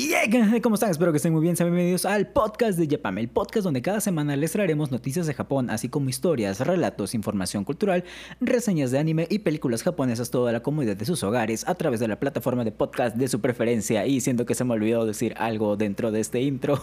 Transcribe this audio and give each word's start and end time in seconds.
Y 0.00 0.12
¿cómo 0.60 0.76
están? 0.76 0.92
Espero 0.92 1.10
que 1.10 1.16
estén 1.16 1.32
muy 1.32 1.42
bien. 1.42 1.56
Sean 1.56 1.70
bienvenidos 1.70 2.04
al 2.04 2.28
podcast 2.28 2.78
de 2.78 2.86
Japam, 2.86 3.18
el 3.18 3.26
podcast 3.26 3.64
donde 3.64 3.82
cada 3.82 4.00
semana 4.00 4.36
les 4.36 4.52
traeremos 4.52 4.92
noticias 4.92 5.26
de 5.26 5.34
Japón, 5.34 5.70
así 5.70 5.88
como 5.88 6.08
historias, 6.08 6.60
relatos, 6.60 7.14
información 7.14 7.64
cultural, 7.64 8.04
reseñas 8.40 8.92
de 8.92 9.00
anime 9.00 9.26
y 9.28 9.40
películas 9.40 9.82
japonesas, 9.82 10.30
toda 10.30 10.52
la 10.52 10.60
comodidad 10.60 10.96
de 10.96 11.04
sus 11.04 11.24
hogares 11.24 11.66
a 11.66 11.74
través 11.74 11.98
de 11.98 12.06
la 12.06 12.20
plataforma 12.20 12.62
de 12.62 12.70
podcast 12.70 13.16
de 13.16 13.26
su 13.26 13.40
preferencia. 13.40 14.06
Y 14.06 14.20
siento 14.20 14.46
que 14.46 14.54
se 14.54 14.62
me 14.62 14.74
olvidó 14.74 15.04
decir 15.04 15.34
algo 15.36 15.76
dentro 15.76 16.12
de 16.12 16.20
este 16.20 16.42
intro. 16.42 16.80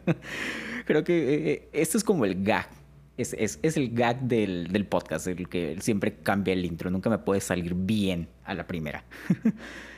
Creo 0.86 1.04
que 1.04 1.18
eh, 1.18 1.50
eh, 1.50 1.68
esto 1.74 1.98
es 1.98 2.04
como 2.04 2.24
el 2.24 2.42
gag. 2.42 2.70
Es, 3.18 3.34
es, 3.34 3.76
el 3.76 3.92
gag 3.92 4.22
del, 4.22 4.68
del 4.68 4.86
podcast, 4.86 5.26
el 5.26 5.46
que 5.50 5.76
siempre 5.80 6.14
cambia 6.22 6.54
el 6.54 6.64
intro. 6.64 6.90
Nunca 6.90 7.10
me 7.10 7.18
puede 7.18 7.42
salir 7.42 7.74
bien 7.74 8.28
a 8.44 8.54
la 8.54 8.66
primera. 8.66 9.04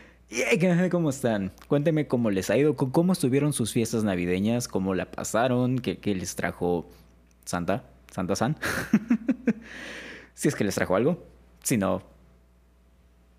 ¿Cómo 0.91 1.11
están? 1.11 1.51
Cuéntenme 1.67 2.07
cómo 2.07 2.31
les 2.31 2.51
ha 2.51 2.57
ido, 2.57 2.77
cómo 2.77 3.13
estuvieron 3.13 3.53
sus 3.53 3.73
fiestas 3.73 4.05
navideñas, 4.05 4.69
cómo 4.69 4.95
la 4.95 5.11
pasaron, 5.11 5.81
qué, 5.81 6.15
les 6.15 6.37
trajo 6.37 6.89
Santa, 7.45 7.85
Santa 8.13 8.37
San. 8.37 8.57
si 10.35 10.47
es 10.47 10.55
que 10.55 10.63
les 10.63 10.77
trajo 10.77 10.95
algo, 10.95 11.25
si 11.65 11.77
no, 11.77 12.03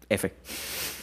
F. 0.10 0.34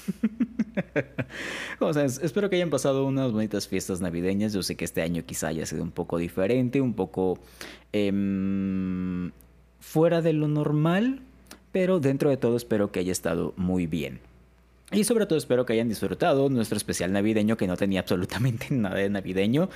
o 1.81 1.93
sea, 1.95 2.05
espero 2.05 2.51
que 2.51 2.57
hayan 2.57 2.71
pasado 2.71 3.07
unas 3.07 3.33
bonitas 3.33 3.67
fiestas 3.67 4.03
navideñas. 4.03 4.53
Yo 4.53 4.63
sé 4.63 4.77
que 4.77 4.85
este 4.85 5.01
año 5.01 5.25
quizá 5.25 5.49
haya 5.49 5.65
sido 5.65 5.83
un 5.83 5.93
poco 5.93 6.19
diferente, 6.19 6.83
un 6.83 6.93
poco 6.93 7.39
em, 7.93 9.33
fuera 9.81 10.21
de 10.21 10.35
lo 10.35 10.49
normal, 10.49 11.23
pero 11.73 11.99
dentro 11.99 12.29
de 12.29 12.37
todo 12.37 12.59
espero 12.59 12.93
que 12.93 13.01
haya 13.01 13.13
estado 13.13 13.55
muy 13.57 13.87
bien. 13.87 14.28
Y 14.91 15.05
sobre 15.05 15.27
todo 15.27 15.39
espero 15.39 15.67
que 15.67 15.75
hayan 15.75 15.89
disfrutado 15.89 16.49
nuestro 16.49 16.79
especial 16.79 17.13
navideño 17.13 17.57
que 17.57 17.67
no 17.67 17.77
tenía 17.77 18.01
absolutamente 18.01 18.69
nada 18.71 18.97
de 18.97 19.11
navideño. 19.11 19.69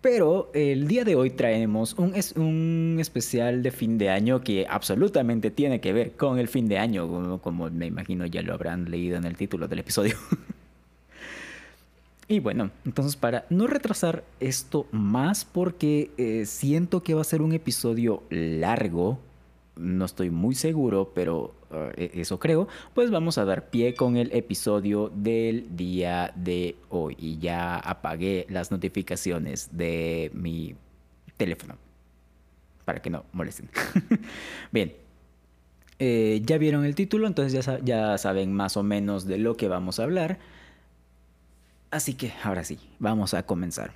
Pero 0.00 0.50
el 0.52 0.88
día 0.88 1.04
de 1.04 1.14
hoy 1.14 1.30
traemos 1.30 1.94
un, 1.94 2.14
un 2.36 2.96
especial 3.00 3.62
de 3.62 3.70
fin 3.70 3.98
de 3.98 4.10
año 4.10 4.40
que 4.40 4.66
absolutamente 4.68 5.50
tiene 5.52 5.80
que 5.80 5.92
ver 5.92 6.12
con 6.12 6.38
el 6.38 6.48
fin 6.48 6.68
de 6.68 6.78
año, 6.78 7.08
como, 7.08 7.38
como 7.40 7.70
me 7.70 7.86
imagino 7.86 8.26
ya 8.26 8.42
lo 8.42 8.52
habrán 8.52 8.90
leído 8.90 9.16
en 9.16 9.24
el 9.24 9.36
título 9.36 9.68
del 9.68 9.78
episodio. 9.78 10.16
y 12.28 12.40
bueno, 12.40 12.70
entonces 12.84 13.14
para 13.14 13.46
no 13.48 13.68
retrasar 13.68 14.24
esto 14.40 14.86
más 14.90 15.44
porque 15.44 16.10
eh, 16.18 16.46
siento 16.46 17.04
que 17.04 17.14
va 17.14 17.20
a 17.20 17.24
ser 17.24 17.40
un 17.40 17.52
episodio 17.52 18.24
largo, 18.28 19.20
no 19.82 20.04
estoy 20.04 20.30
muy 20.30 20.54
seguro, 20.54 21.12
pero 21.14 21.54
eh, 21.96 22.12
eso 22.14 22.38
creo, 22.38 22.68
pues 22.94 23.10
vamos 23.10 23.38
a 23.38 23.44
dar 23.44 23.70
pie 23.70 23.94
con 23.94 24.16
el 24.16 24.32
episodio 24.32 25.10
del 25.14 25.76
día 25.76 26.32
de 26.36 26.76
hoy. 26.88 27.16
Y 27.18 27.38
ya 27.38 27.76
apagué 27.76 28.46
las 28.48 28.70
notificaciones 28.70 29.68
de 29.72 30.30
mi 30.34 30.74
teléfono 31.36 31.76
para 32.84 33.02
que 33.02 33.10
no 33.10 33.24
molesten. 33.32 33.68
Bien, 34.72 34.94
eh, 35.98 36.40
ya 36.44 36.58
vieron 36.58 36.84
el 36.84 36.94
título, 36.94 37.26
entonces 37.26 37.68
ya 37.84 38.18
saben 38.18 38.52
más 38.52 38.76
o 38.76 38.82
menos 38.82 39.26
de 39.26 39.38
lo 39.38 39.56
que 39.56 39.68
vamos 39.68 40.00
a 40.00 40.04
hablar. 40.04 40.38
Así 41.90 42.14
que 42.14 42.32
ahora 42.42 42.64
sí, 42.64 42.78
vamos 42.98 43.34
a 43.34 43.44
comenzar. 43.44 43.92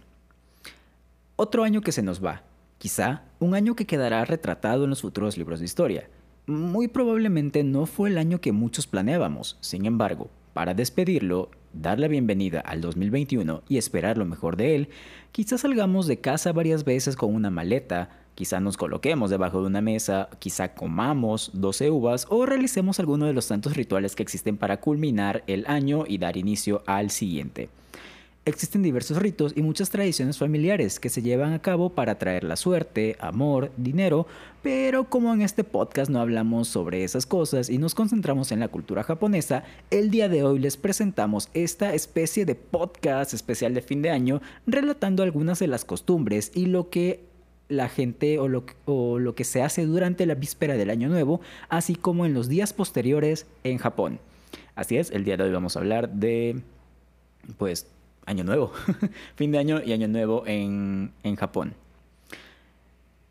Otro 1.36 1.64
año 1.64 1.80
que 1.80 1.92
se 1.92 2.02
nos 2.02 2.24
va, 2.24 2.42
quizá 2.78 3.22
un 3.38 3.54
año 3.54 3.74
que 3.74 3.86
quedará 3.86 4.24
retratado 4.24 4.84
en 4.84 4.90
los 4.90 5.02
futuros 5.02 5.36
libros 5.36 5.60
de 5.60 5.66
historia 5.66 6.08
muy 6.46 6.86
probablemente 6.86 7.64
no 7.64 7.86
fue 7.86 8.08
el 8.08 8.18
año 8.18 8.40
que 8.40 8.52
muchos 8.52 8.86
planeábamos. 8.86 9.58
Sin 9.60 9.84
embargo, 9.84 10.30
para 10.52 10.74
despedirlo, 10.74 11.50
dar 11.72 11.98
la 11.98 12.08
bienvenida 12.08 12.60
al 12.60 12.80
2021 12.80 13.62
y 13.68 13.78
esperar 13.78 14.16
lo 14.16 14.24
mejor 14.24 14.56
de 14.56 14.76
él, 14.76 14.88
quizás 15.32 15.62
salgamos 15.62 16.06
de 16.06 16.20
casa 16.20 16.52
varias 16.52 16.84
veces 16.84 17.16
con 17.16 17.34
una 17.34 17.50
maleta, 17.50 18.10
quizá 18.36 18.60
nos 18.60 18.76
coloquemos 18.76 19.28
debajo 19.28 19.60
de 19.60 19.66
una 19.66 19.80
mesa, 19.80 20.28
quizá 20.38 20.72
comamos 20.74 21.50
12 21.52 21.90
uvas 21.90 22.26
o 22.30 22.46
realicemos 22.46 23.00
alguno 23.00 23.26
de 23.26 23.32
los 23.32 23.48
tantos 23.48 23.76
rituales 23.76 24.14
que 24.14 24.22
existen 24.22 24.56
para 24.56 24.80
culminar 24.80 25.42
el 25.48 25.66
año 25.66 26.04
y 26.06 26.18
dar 26.18 26.36
inicio 26.36 26.84
al 26.86 27.10
siguiente. 27.10 27.68
Existen 28.48 28.84
diversos 28.84 29.18
ritos 29.18 29.54
y 29.56 29.62
muchas 29.62 29.90
tradiciones 29.90 30.38
familiares 30.38 31.00
que 31.00 31.08
se 31.08 31.20
llevan 31.20 31.52
a 31.52 31.60
cabo 31.60 31.90
para 31.90 32.16
traer 32.16 32.44
la 32.44 32.54
suerte, 32.54 33.16
amor, 33.18 33.72
dinero, 33.76 34.28
pero 34.62 35.10
como 35.10 35.34
en 35.34 35.42
este 35.42 35.64
podcast 35.64 36.08
no 36.08 36.20
hablamos 36.20 36.68
sobre 36.68 37.02
esas 37.02 37.26
cosas 37.26 37.68
y 37.68 37.78
nos 37.78 37.96
concentramos 37.96 38.52
en 38.52 38.60
la 38.60 38.68
cultura 38.68 39.02
japonesa, 39.02 39.64
el 39.90 40.12
día 40.12 40.28
de 40.28 40.44
hoy 40.44 40.60
les 40.60 40.76
presentamos 40.76 41.48
esta 41.54 41.92
especie 41.92 42.44
de 42.44 42.54
podcast 42.54 43.34
especial 43.34 43.74
de 43.74 43.82
fin 43.82 44.00
de 44.00 44.10
año 44.10 44.40
relatando 44.64 45.24
algunas 45.24 45.58
de 45.58 45.66
las 45.66 45.84
costumbres 45.84 46.52
y 46.54 46.66
lo 46.66 46.88
que 46.88 47.24
la 47.68 47.88
gente 47.88 48.38
o 48.38 48.46
lo, 48.46 48.64
o 48.84 49.18
lo 49.18 49.34
que 49.34 49.42
se 49.42 49.60
hace 49.60 49.86
durante 49.86 50.24
la 50.24 50.36
víspera 50.36 50.76
del 50.76 50.90
año 50.90 51.08
nuevo, 51.08 51.40
así 51.68 51.96
como 51.96 52.24
en 52.24 52.32
los 52.32 52.48
días 52.48 52.72
posteriores 52.72 53.46
en 53.64 53.78
Japón. 53.78 54.20
Así 54.76 54.98
es, 54.98 55.10
el 55.10 55.24
día 55.24 55.36
de 55.36 55.42
hoy 55.42 55.50
vamos 55.50 55.74
a 55.74 55.80
hablar 55.80 56.10
de 56.10 56.62
pues 57.58 57.86
Año 58.26 58.44
Nuevo, 58.44 58.72
fin 59.36 59.52
de 59.52 59.58
año 59.58 59.80
y 59.82 59.92
Año 59.92 60.08
Nuevo 60.08 60.42
en, 60.46 61.12
en 61.22 61.36
Japón. 61.36 61.74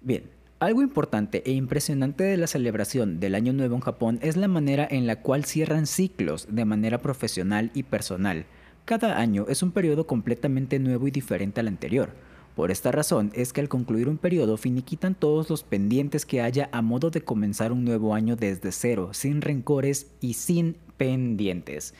Bien, 0.01 0.23
algo 0.59 0.81
importante 0.81 1.43
e 1.45 1.51
impresionante 1.51 2.23
de 2.23 2.37
la 2.37 2.47
celebración 2.47 3.19
del 3.19 3.35
Año 3.35 3.53
Nuevo 3.53 3.75
en 3.75 3.81
Japón 3.81 4.19
es 4.21 4.37
la 4.37 4.47
manera 4.47 4.87
en 4.89 5.05
la 5.05 5.21
cual 5.21 5.45
cierran 5.45 5.85
ciclos 5.85 6.47
de 6.49 6.65
manera 6.65 7.01
profesional 7.01 7.71
y 7.73 7.83
personal. 7.83 8.45
Cada 8.85 9.19
año 9.19 9.47
es 9.49 9.63
un 9.63 9.71
periodo 9.71 10.07
completamente 10.07 10.79
nuevo 10.79 11.07
y 11.07 11.11
diferente 11.11 11.59
al 11.59 11.67
anterior. 11.67 12.11
Por 12.55 12.71
esta 12.71 12.91
razón 12.91 13.31
es 13.33 13.51
que 13.51 13.59
al 13.59 13.67
concluir 13.67 14.07
un 14.07 14.17
periodo 14.17 14.55
finiquitan 14.55 15.13
todos 15.13 15.49
los 15.49 15.63
pendientes 15.63 16.25
que 16.25 16.41
haya 16.41 16.69
a 16.71 16.81
modo 16.81 17.09
de 17.09 17.21
comenzar 17.21 17.73
un 17.73 17.83
nuevo 17.83 18.15
año 18.15 18.37
desde 18.37 18.71
cero, 18.71 19.09
sin 19.11 19.41
rencores 19.41 20.07
y 20.21 20.35
sin 20.35 20.77
pendientes. 20.95 21.93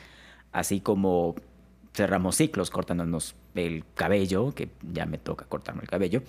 Así 0.52 0.80
como 0.80 1.34
cerramos 1.96 2.36
ciclos 2.36 2.70
cortándonos 2.70 3.34
el 3.54 3.84
cabello, 3.94 4.54
que 4.54 4.68
ya 4.92 5.06
me 5.06 5.18
toca 5.18 5.46
cortarme 5.46 5.82
el 5.82 5.88
cabello. 5.88 6.22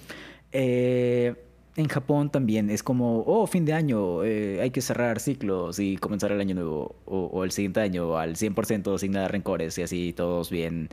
Eh, 0.51 1.35
en 1.75 1.87
Japón 1.87 2.31
también 2.31 2.69
es 2.71 2.81
como, 2.81 3.21
oh, 3.27 3.45
fin 3.45 3.65
de 3.65 3.73
año, 3.73 4.23
eh, 4.23 4.59
hay 4.61 4.71
que 4.71 4.81
cerrar 4.81 5.19
ciclos 5.19 5.77
y 5.77 5.97
comenzar 5.97 6.31
el 6.31 6.41
año 6.41 6.55
nuevo, 6.55 6.95
o, 7.05 7.43
el 7.43 7.51
siguiente 7.51 7.81
año 7.81 8.17
al 8.17 8.35
100% 8.35 8.97
sin 8.97 9.11
nada 9.11 9.27
rencores 9.27 9.77
y 9.77 9.83
así 9.83 10.13
todos 10.13 10.49
bien, 10.49 10.89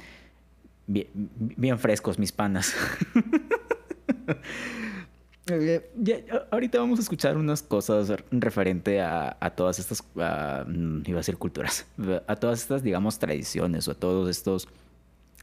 bien, 0.86 1.06
bien 1.14 1.78
frescos 1.78 2.18
mis 2.18 2.32
panas. 2.32 2.74
Ahorita 6.50 6.78
vamos 6.78 6.98
a 6.98 7.02
escuchar 7.02 7.36
unas 7.36 7.62
cosas 7.62 8.10
referente 8.30 9.02
a, 9.02 9.52
todas 9.54 9.78
estas, 9.78 10.02
mm, 10.14 11.02
iba 11.06 11.18
a 11.18 11.20
decir 11.20 11.36
culturas, 11.36 11.86
a 12.26 12.36
todas 12.36 12.62
estas, 12.62 12.82
digamos, 12.82 13.18
tradiciones 13.18 13.86
o 13.88 13.90
a 13.90 13.94
todos 13.94 14.28
estos 14.30 14.68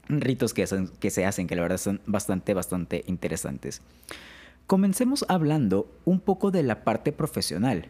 ritos 0.09 0.53
que, 0.53 0.65
que 0.99 1.09
se 1.11 1.25
hacen, 1.25 1.47
que 1.47 1.55
la 1.55 1.61
verdad 1.61 1.77
son 1.77 2.01
bastante, 2.07 2.53
bastante 2.55 3.03
interesantes. 3.05 3.81
Comencemos 4.65 5.23
hablando 5.27 5.87
un 6.05 6.19
poco 6.19 6.49
de 6.49 6.63
la 6.63 6.83
parte 6.83 7.11
profesional. 7.11 7.87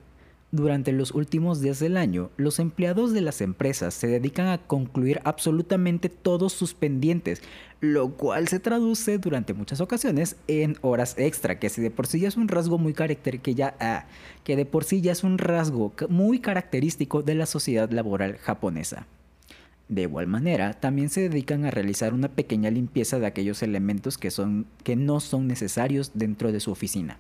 Durante 0.54 0.92
los 0.92 1.12
últimos 1.14 1.62
días 1.62 1.80
del 1.80 1.96
año, 1.96 2.30
los 2.36 2.60
empleados 2.60 3.14
de 3.14 3.22
las 3.22 3.40
empresas 3.40 3.94
se 3.94 4.08
dedican 4.08 4.48
a 4.48 4.58
concluir 4.58 5.22
absolutamente 5.24 6.10
todos 6.10 6.52
sus 6.52 6.74
pendientes, 6.74 7.42
lo 7.80 8.10
cual 8.18 8.50
se 8.50 8.60
traduce 8.60 9.18
durante 9.18 9.54
muchas 9.54 9.80
ocasiones 9.80 10.36
en 10.50 10.76
horas 10.82 11.16
extra, 11.18 11.58
que 11.58 11.70
de 11.70 11.90
por 11.90 12.06
sí 12.06 12.20
ya 12.20 12.28
es 12.28 12.36
un 12.36 12.50
rasgo 12.50 12.78
muy 12.78 12.94
característico, 12.94 13.44
que 13.44 13.56
ya, 13.56 13.76
ah, 13.80 14.08
que 14.44 14.58
de 14.58 14.66
por 14.66 14.84
sí 14.84 15.00
ya 15.00 15.14
es 15.14 15.24
un 15.24 15.38
rasgo 15.38 15.94
muy 16.10 16.40
característico 16.40 17.24
de 17.24 17.36
la 17.36 17.46
sociedad 17.46 17.90
laboral 17.90 18.38
japonesa. 18.38 19.08
De 19.88 20.02
igual 20.02 20.28
manera, 20.28 20.74
también 20.74 21.10
se 21.10 21.30
dedican 21.30 21.64
a 21.64 21.72
realizar 21.72 22.14
una 22.14 22.28
pequeña 22.28 22.70
limpieza 22.72 23.20
de 23.20 23.26
aquellos 23.26 23.64
elementos 23.64 24.18
que, 24.18 24.32
son, 24.32 24.66
que 24.84 24.98
no 24.98 25.22
son 25.22 25.48
necesarios 25.48 26.12
dentro 26.14 26.52
de 26.52 26.60
su 26.60 26.72
oficina. 26.72 27.20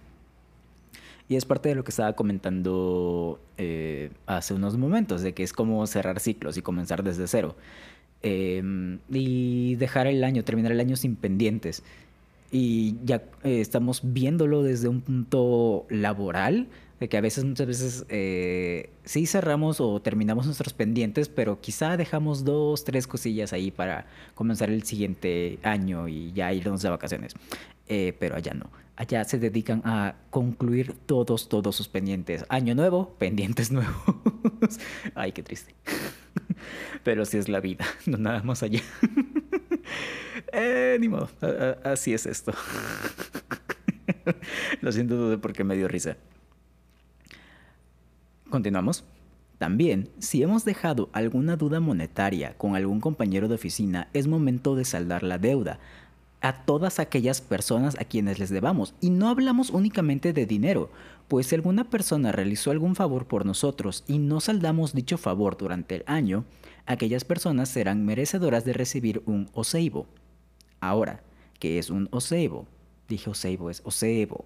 Y 1.28 1.36
es 1.36 1.46
parte 1.46 1.70
de 1.70 1.76
lo 1.76 1.84
que 1.84 1.92
estaba 1.92 2.14
comentando 2.14 3.40
eh, 3.58 4.12
hace 4.26 4.54
unos 4.54 4.78
momentos, 4.78 5.22
de 5.22 5.34
que 5.34 5.44
es 5.44 5.54
como 5.54 5.86
cerrar 5.88 6.20
ciclos 6.20 6.58
y 6.58 6.62
comenzar 6.62 7.04
desde 7.04 7.28
cero. 7.28 7.56
Em, 8.24 9.00
y 9.10 9.76
dejar 9.76 10.08
el 10.08 10.24
año, 10.24 10.44
terminar 10.44 10.72
el 10.72 10.80
año 10.80 10.96
sin 10.96 11.16
pendientes. 11.16 11.84
Y 12.52 12.98
ya 13.06 13.24
eh, 13.44 13.62
estamos 13.62 14.02
viéndolo 14.04 14.62
desde 14.64 14.90
un 14.90 15.02
punto 15.02 15.86
laboral, 15.90 16.68
de 17.00 17.10
que 17.10 17.18
a 17.18 17.22
veces, 17.22 17.46
muchas 17.46 17.66
veces, 17.66 18.06
eh, 18.10 18.90
sí 19.06 19.26
cerramos 19.26 19.82
o 19.82 20.02
terminamos 20.02 20.46
nuestros 20.46 20.74
pendientes, 20.74 21.30
pero 21.30 21.60
quizá 21.62 21.98
dejamos 21.98 22.44
dos, 22.44 22.84
tres 22.84 23.08
cosillas 23.08 23.54
ahí 23.54 23.72
para 23.72 24.06
comenzar 24.36 24.70
el 24.70 24.84
siguiente 24.84 25.58
año 25.64 26.08
y 26.08 26.32
ya 26.34 26.54
irnos 26.54 26.82
de 26.82 26.90
vacaciones. 26.90 27.34
pero 28.20 28.36
allá 28.36 28.54
no 28.54 28.70
allá 29.02 29.24
se 29.24 29.40
dedican 29.40 29.82
a 29.84 30.14
concluir 30.30 30.94
todos, 31.08 31.50
todos 31.50 31.76
sus 31.76 31.88
pendientes. 31.88 32.46
Año 32.50 32.76
nuevo, 32.76 33.16
pendientes 33.20 33.72
nuevos. 33.72 33.96
Ay, 35.16 35.32
qué 35.32 35.42
triste. 35.42 35.74
Pero 37.04 37.26
sí 37.26 37.38
es 37.38 37.50
la 37.50 37.60
vida, 37.60 37.84
no 38.06 38.18
nada 38.18 38.44
más 38.44 38.62
allá. 38.62 38.82
Eh, 40.54 40.98
ni 41.00 41.10
modo, 41.10 41.30
así 41.84 42.14
es 42.14 42.28
esto. 42.28 42.54
Lo 44.82 44.92
siento 44.92 45.30
de 45.30 45.38
porque 45.40 45.64
me 45.64 45.76
dio 45.76 45.88
risa. 45.88 46.18
Continuamos. 48.50 49.04
También, 49.58 50.10
si 50.20 50.44
hemos 50.44 50.66
dejado 50.66 51.10
alguna 51.14 51.56
duda 51.56 51.80
monetaria 51.80 52.56
con 52.58 52.76
algún 52.76 53.00
compañero 53.00 53.48
de 53.48 53.56
oficina, 53.56 54.10
es 54.14 54.28
momento 54.28 54.76
de 54.76 54.86
saldar 54.86 55.24
la 55.24 55.38
deuda 55.38 55.80
a 56.42 56.66
todas 56.66 57.00
aquellas 57.00 57.40
personas 57.40 57.96
a 58.00 58.06
quienes 58.06 58.40
les 58.40 58.50
debamos. 58.50 58.94
Y 59.00 59.12
no 59.12 59.30
hablamos 59.30 59.70
únicamente 59.70 60.34
de 60.34 60.46
dinero, 60.46 60.90
pues 61.28 61.48
si 61.48 61.56
alguna 61.56 61.90
persona 61.90 62.32
realizó 62.32 62.72
algún 62.72 62.96
favor 62.96 63.28
por 63.28 63.46
nosotros 63.46 64.04
y 64.08 64.18
no 64.18 64.42
saldamos 64.42 64.94
dicho 64.94 65.18
favor 65.18 65.56
durante 65.56 65.96
el 65.96 66.04
año, 66.08 66.44
aquellas 66.86 67.24
personas 67.24 67.70
serán 67.70 68.06
merecedoras 68.06 68.66
de 68.66 68.74
recibir 68.74 69.22
un 69.26 69.50
oseibo. 69.54 70.08
Ahora, 70.82 71.24
¿qué 71.60 71.80
es 71.80 71.90
un 71.90 72.10
oseibo? 72.12 72.68
Dije 73.08 73.30
oseibo, 73.30 73.70
es 73.70 73.82
oseibo. 73.86 74.46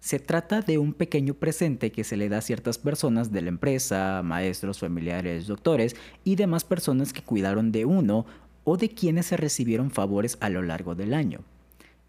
Se 0.00 0.18
trata 0.18 0.60
de 0.60 0.78
un 0.78 0.92
pequeño 0.92 1.34
presente 1.34 1.90
que 1.90 2.04
se 2.04 2.16
le 2.16 2.28
da 2.28 2.38
a 2.38 2.42
ciertas 2.42 2.78
personas 2.78 3.32
de 3.32 3.42
la 3.42 3.48
empresa, 3.48 4.22
maestros, 4.24 4.78
familiares, 4.78 5.46
doctores 5.46 5.96
y 6.22 6.36
demás 6.36 6.64
personas 6.64 7.12
que 7.12 7.22
cuidaron 7.22 7.72
de 7.72 7.84
uno 7.84 8.24
o 8.68 8.76
de 8.76 8.88
quienes 8.88 9.26
se 9.26 9.36
recibieron 9.36 9.92
favores 9.92 10.36
a 10.40 10.50
lo 10.50 10.60
largo 10.60 10.96
del 10.96 11.14
año. 11.14 11.40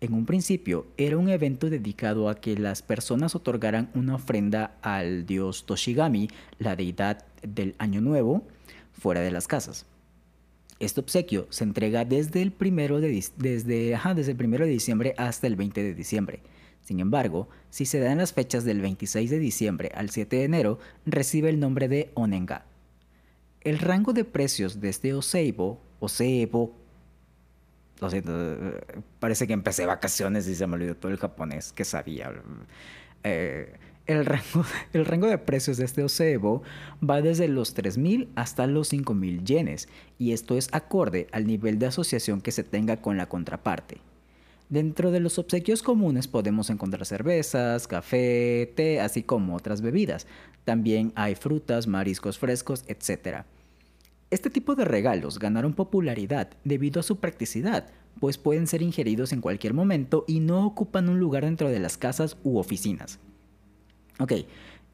En 0.02 0.14
un 0.14 0.26
principio 0.26 0.88
era 0.98 1.18
un 1.18 1.30
evento 1.30 1.70
dedicado 1.70 2.30
a 2.30 2.36
que 2.36 2.58
las 2.58 2.82
personas 2.82 3.36
otorgaran 3.36 3.92
una 3.94 4.16
ofrenda 4.16 4.76
al 4.82 5.28
dios 5.28 5.68
Toshigami, 5.68 6.30
la 6.58 6.76
deidad 6.76 7.26
del 7.44 7.76
año 7.78 8.02
nuevo, 8.02 8.48
fuera 8.92 9.22
de 9.22 9.30
las 9.30 9.48
casas. 9.48 9.86
Este 10.80 11.00
obsequio 11.00 11.46
se 11.52 11.64
entrega 11.64 12.06
desde 12.06 12.42
el 12.42 12.52
primero 12.52 13.00
de, 13.02 13.24
desde, 13.38 14.00
desde 14.16 14.32
el 14.32 14.38
primero 14.38 14.66
de 14.66 14.72
diciembre 14.72 15.14
hasta 15.18 15.46
el 15.46 15.56
20 15.56 15.84
de 15.84 15.94
diciembre. 15.94 16.42
Sin 16.82 17.00
embargo, 17.00 17.50
si 17.70 17.86
se 17.86 18.00
da 18.00 18.12
en 18.12 18.18
las 18.18 18.34
fechas 18.34 18.64
del 18.64 18.82
26 18.82 19.30
de 19.30 19.40
diciembre 19.40 19.92
al 19.94 20.10
7 20.10 20.38
de 20.38 20.44
enero, 20.44 20.80
recibe 21.06 21.50
el 21.50 21.60
nombre 21.60 21.88
de 21.88 22.10
Onenga. 22.16 22.66
El 23.62 23.78
rango 23.78 24.14
de 24.14 24.24
precios 24.24 24.80
de 24.80 24.90
este 24.90 25.14
Oseibo, 25.14 25.82
Oseibo, 26.00 26.76
lo 28.00 28.10
siento, 28.10 28.32
parece 29.20 29.48
que 29.48 29.54
empecé 29.54 29.86
vacaciones 29.86 30.48
y 30.48 30.56
se 30.56 30.68
me 30.68 30.76
olvidó 30.76 30.96
todo 30.96 31.12
el 31.12 31.18
japonés 31.18 31.74
que 31.74 31.84
sabía. 31.84 32.32
Eh, 33.24 33.76
el, 34.06 34.26
rango, 34.26 34.66
el 34.94 35.06
rango 35.06 35.28
de 35.28 35.38
precios 35.38 35.78
de 35.78 35.86
este 35.86 36.04
Oseibo 36.04 36.62
va 37.08 37.22
desde 37.22 37.48
los 37.48 37.76
3.000 37.76 38.30
hasta 38.36 38.68
los 38.68 38.94
5.000 38.94 39.44
yenes, 39.44 39.88
y 40.18 40.34
esto 40.34 40.58
es 40.58 40.70
acorde 40.72 41.28
al 41.32 41.48
nivel 41.48 41.80
de 41.80 41.88
asociación 41.88 42.42
que 42.42 42.52
se 42.52 42.64
tenga 42.64 42.98
con 42.98 43.18
la 43.18 43.28
contraparte. 43.28 43.98
Dentro 44.70 45.12
de 45.12 45.22
los 45.22 45.40
obsequios 45.40 45.82
comunes 45.82 46.28
podemos 46.28 46.70
encontrar 46.70 47.06
cervezas, 47.06 47.88
café, 47.88 48.72
té, 48.76 49.00
así 49.00 49.24
como 49.24 49.56
otras 49.56 49.80
bebidas. 49.80 50.28
También 50.66 51.14
hay 51.16 51.36
frutas, 51.36 51.88
mariscos 51.88 52.38
frescos, 52.38 52.84
etc. 52.88 53.46
Este 54.30 54.50
tipo 54.50 54.76
de 54.76 54.86
regalos 54.86 55.40
ganaron 55.40 55.74
popularidad 55.74 56.50
debido 56.64 57.00
a 57.00 57.04
su 57.04 57.18
practicidad, 57.18 57.88
pues 58.20 58.38
pueden 58.38 58.68
ser 58.68 58.82
ingeridos 58.82 59.32
en 59.32 59.42
cualquier 59.42 59.74
momento 59.74 60.26
y 60.28 60.40
no 60.40 60.66
ocupan 60.66 61.08
un 61.08 61.20
lugar 61.20 61.46
dentro 61.46 61.70
de 61.70 61.80
las 61.80 61.98
casas 61.98 62.38
u 62.44 62.58
oficinas. 62.58 63.20
Ok, 64.20 64.34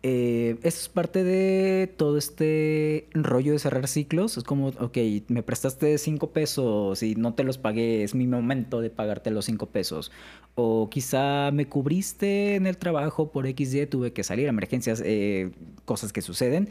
eh, 0.06 0.58
eso 0.64 0.80
es 0.82 0.90
parte 0.90 1.24
de 1.24 1.88
todo 1.88 2.18
este 2.18 3.08
rollo 3.14 3.54
de 3.54 3.60
cerrar 3.60 3.88
ciclos. 3.88 4.38
Es 4.38 4.44
como, 4.44 4.68
ok, 4.68 4.98
me 5.30 5.44
prestaste 5.44 5.98
cinco 5.98 6.32
pesos 6.32 7.02
y 7.02 7.16
no 7.16 7.34
te 7.34 7.46
los 7.46 7.58
pagué, 7.58 8.04
es 8.04 8.14
mi 8.14 8.28
momento 8.28 8.82
de 8.82 8.90
pagarte 8.90 9.32
los 9.32 9.46
cinco 9.46 9.68
pesos. 9.68 10.12
O 10.56 10.90
quizá 10.90 11.52
me 11.52 11.68
cubriste 11.68 12.56
en 12.56 12.68
el 12.68 12.78
trabajo 12.78 13.32
por 13.32 13.48
XY, 13.48 13.88
tuve 13.88 14.12
que 14.14 14.24
salir, 14.24 14.48
emergencias, 14.48 15.02
eh, 15.06 15.52
cosas 15.86 16.12
que 16.12 16.22
suceden, 16.22 16.70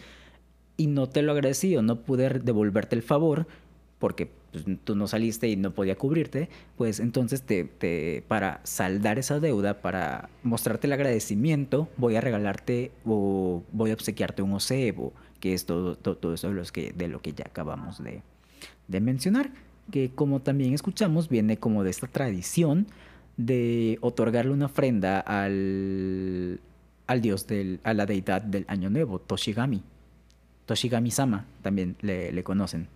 y 0.82 0.88
no 0.88 1.08
te 1.08 1.22
lo 1.22 1.30
agradecí 1.30 1.76
o 1.76 1.82
no 1.82 2.00
pude 2.00 2.28
devolverte 2.28 2.96
el 2.96 3.02
favor 3.02 3.46
porque 4.00 4.28
pues, 4.50 4.64
tú 4.82 4.96
no 4.96 5.06
saliste 5.06 5.48
y 5.48 5.54
no 5.54 5.70
podía 5.70 5.94
cubrirte, 5.94 6.48
pues 6.76 6.98
entonces 6.98 7.42
te, 7.42 8.24
para 8.26 8.60
saldar 8.64 9.20
esa 9.20 9.38
deuda, 9.38 9.80
para 9.80 10.28
mostrarte 10.42 10.88
el 10.88 10.92
agradecimiento, 10.92 11.88
voy 11.96 12.16
a 12.16 12.20
regalarte 12.20 12.90
o 13.06 13.62
voy 13.70 13.92
a 13.92 13.94
obsequiarte 13.94 14.42
un 14.42 14.54
ocebo, 14.54 15.12
que 15.38 15.54
es 15.54 15.66
todo, 15.66 15.94
todo, 15.94 16.34
eso 16.34 16.48
de, 16.48 16.54
los 16.54 16.72
que, 16.72 16.92
de 16.92 17.06
lo 17.06 17.22
que 17.22 17.32
ya 17.32 17.44
acabamos 17.46 18.02
de, 18.02 18.22
mencionar, 19.00 19.52
que 19.92 20.10
como 20.10 20.40
también 20.40 20.74
escuchamos, 20.74 21.28
viene 21.28 21.58
como 21.58 21.84
de 21.84 21.90
esta 21.90 22.08
tradición 22.08 22.88
de 23.36 23.98
otorgarle 24.00 24.50
una 24.50 24.66
ofrenda 24.66 25.20
al, 25.20 26.58
al 27.06 27.20
dios, 27.20 27.46
del, 27.46 27.78
a 27.84 27.94
la 27.94 28.04
deidad 28.04 28.42
del 28.42 28.64
año 28.66 28.90
nuevo, 28.90 29.20
Toshigami. 29.20 29.84
Toshigami-sama 30.66 31.46
también 31.62 31.96
le 32.00 32.42
conocen. 32.44 32.88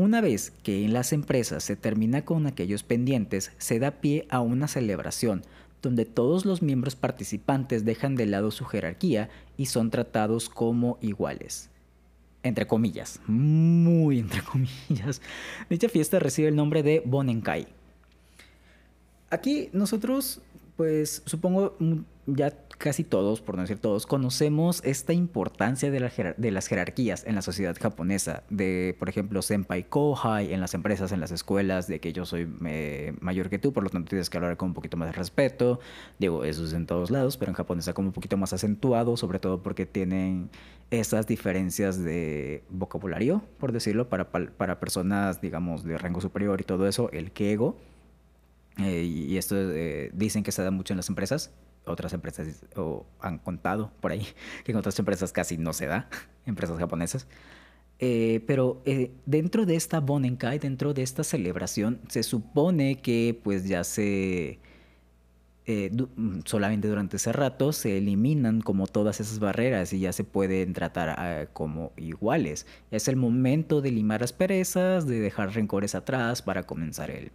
Una 0.00 0.22
vez 0.22 0.52
que 0.62 0.82
en 0.84 0.94
las 0.94 1.12
empresas 1.12 1.62
se 1.62 1.76
termina 1.76 2.24
con 2.24 2.46
aquellos 2.46 2.82
pendientes, 2.82 3.52
se 3.58 3.78
da 3.78 3.90
pie 3.90 4.26
a 4.30 4.40
una 4.40 4.66
celebración 4.66 5.42
donde 5.82 6.06
todos 6.06 6.46
los 6.46 6.62
miembros 6.62 6.96
participantes 6.96 7.84
dejan 7.84 8.16
de 8.16 8.24
lado 8.24 8.50
su 8.50 8.64
jerarquía 8.64 9.28
y 9.58 9.66
son 9.66 9.90
tratados 9.90 10.48
como 10.48 10.96
iguales. 11.02 11.68
Entre 12.42 12.66
comillas, 12.66 13.20
muy 13.26 14.18
entre 14.18 14.42
comillas. 14.42 15.20
Dicha 15.68 15.90
fiesta 15.90 16.18
recibe 16.18 16.48
el 16.48 16.56
nombre 16.56 16.82
de 16.82 17.02
Bonenkai. 17.04 17.66
Aquí 19.28 19.68
nosotros, 19.74 20.40
pues 20.78 21.22
supongo 21.26 21.76
ya 22.36 22.52
casi 22.80 23.04
todos, 23.04 23.42
por 23.42 23.56
no 23.56 23.60
decir 23.60 23.78
todos, 23.78 24.06
conocemos 24.06 24.80
esta 24.84 25.12
importancia 25.12 25.90
de, 25.90 26.00
las 26.50 26.66
jerarquías 26.66 27.24
en 27.26 27.34
la 27.34 27.42
sociedad 27.42 27.76
japonesa, 27.78 28.42
de, 28.48 28.96
por 28.98 29.10
ejemplo, 29.10 29.42
senpai 29.42 29.86
kohai 29.86 30.54
en 30.54 30.60
las 30.60 30.72
empresas, 30.72 31.12
en 31.12 31.20
las 31.20 31.30
escuelas, 31.30 31.86
de 31.88 32.00
que 32.00 32.14
yo 32.14 32.24
soy 32.24 32.48
eh, 32.64 33.12
mayor 33.20 33.50
que 33.50 33.58
tú, 33.58 33.74
por 33.74 33.84
lo 33.84 33.90
tanto 33.90 34.08
tienes 34.08 34.30
que 34.30 34.38
hablar 34.38 34.56
con 34.56 34.70
un 34.70 34.74
poquito 34.74 34.96
más 34.96 35.08
de 35.08 35.12
respeto. 35.12 35.78
Digo, 36.18 36.44
eso 36.44 36.64
es 36.64 36.72
en 36.72 36.86
todos 36.86 37.10
lados, 37.10 37.36
pero 37.36 37.50
en 37.50 37.54
Japón 37.54 37.78
está 37.78 37.92
como 37.92 38.08
un 38.08 38.14
poquito 38.14 38.38
más 38.38 38.54
acentuado, 38.54 39.16
sobre 39.18 39.38
todo 39.40 39.62
porque 39.62 39.84
tienen 39.84 40.48
esas 40.90 41.26
diferencias 41.26 42.02
de 42.02 42.64
vocabulario, 42.70 43.42
por 43.58 43.72
decirlo, 43.72 44.08
para, 44.08 44.30
para 44.30 44.80
personas, 44.80 45.40
digamos, 45.42 45.84
de 45.84 45.98
rango 45.98 46.20
superior 46.22 46.60
y 46.60 46.64
todo 46.64 46.88
eso, 46.88 47.10
el 47.12 47.30
kego. 47.30 47.76
Eh, 48.78 49.02
y 49.02 49.36
esto 49.36 49.56
eh, 49.58 50.10
dicen 50.14 50.42
que 50.42 50.52
se 50.52 50.62
da 50.62 50.70
mucho 50.70 50.94
en 50.94 50.96
las 50.96 51.08
empresas, 51.08 51.52
otras 51.90 52.12
empresas 52.12 52.64
o 52.76 53.06
han 53.20 53.38
contado 53.38 53.92
por 54.00 54.12
ahí 54.12 54.26
que 54.64 54.72
en 54.72 54.78
otras 54.78 54.98
empresas 54.98 55.32
casi 55.32 55.58
no 55.58 55.72
se 55.72 55.86
da, 55.86 56.08
empresas 56.46 56.78
japonesas. 56.78 57.26
Eh, 58.02 58.42
pero 58.46 58.80
eh, 58.86 59.10
dentro 59.26 59.66
de 59.66 59.76
esta 59.76 60.00
Bonenkai, 60.00 60.58
dentro 60.58 60.94
de 60.94 61.02
esta 61.02 61.22
celebración, 61.22 62.00
se 62.08 62.22
supone 62.22 63.00
que 63.00 63.38
pues 63.42 63.68
ya 63.68 63.84
se... 63.84 64.58
Eh, 65.66 65.92
solamente 66.46 66.88
durante 66.88 67.18
ese 67.18 67.32
rato 67.32 67.72
se 67.72 67.98
eliminan 67.98 68.62
como 68.62 68.86
todas 68.86 69.20
esas 69.20 69.38
barreras 69.38 69.92
y 69.92 70.00
ya 70.00 70.12
se 70.12 70.24
pueden 70.24 70.72
tratar 70.72 71.10
ah, 71.10 71.46
como 71.52 71.92
iguales. 71.96 72.66
Es 72.90 73.06
el 73.06 73.16
momento 73.16 73.82
de 73.82 73.92
limar 73.92 74.22
las 74.22 74.32
perezas, 74.32 75.06
de 75.06 75.20
dejar 75.20 75.54
rencores 75.54 75.94
atrás 75.94 76.40
para 76.42 76.62
comenzar 76.64 77.10
el, 77.10 77.30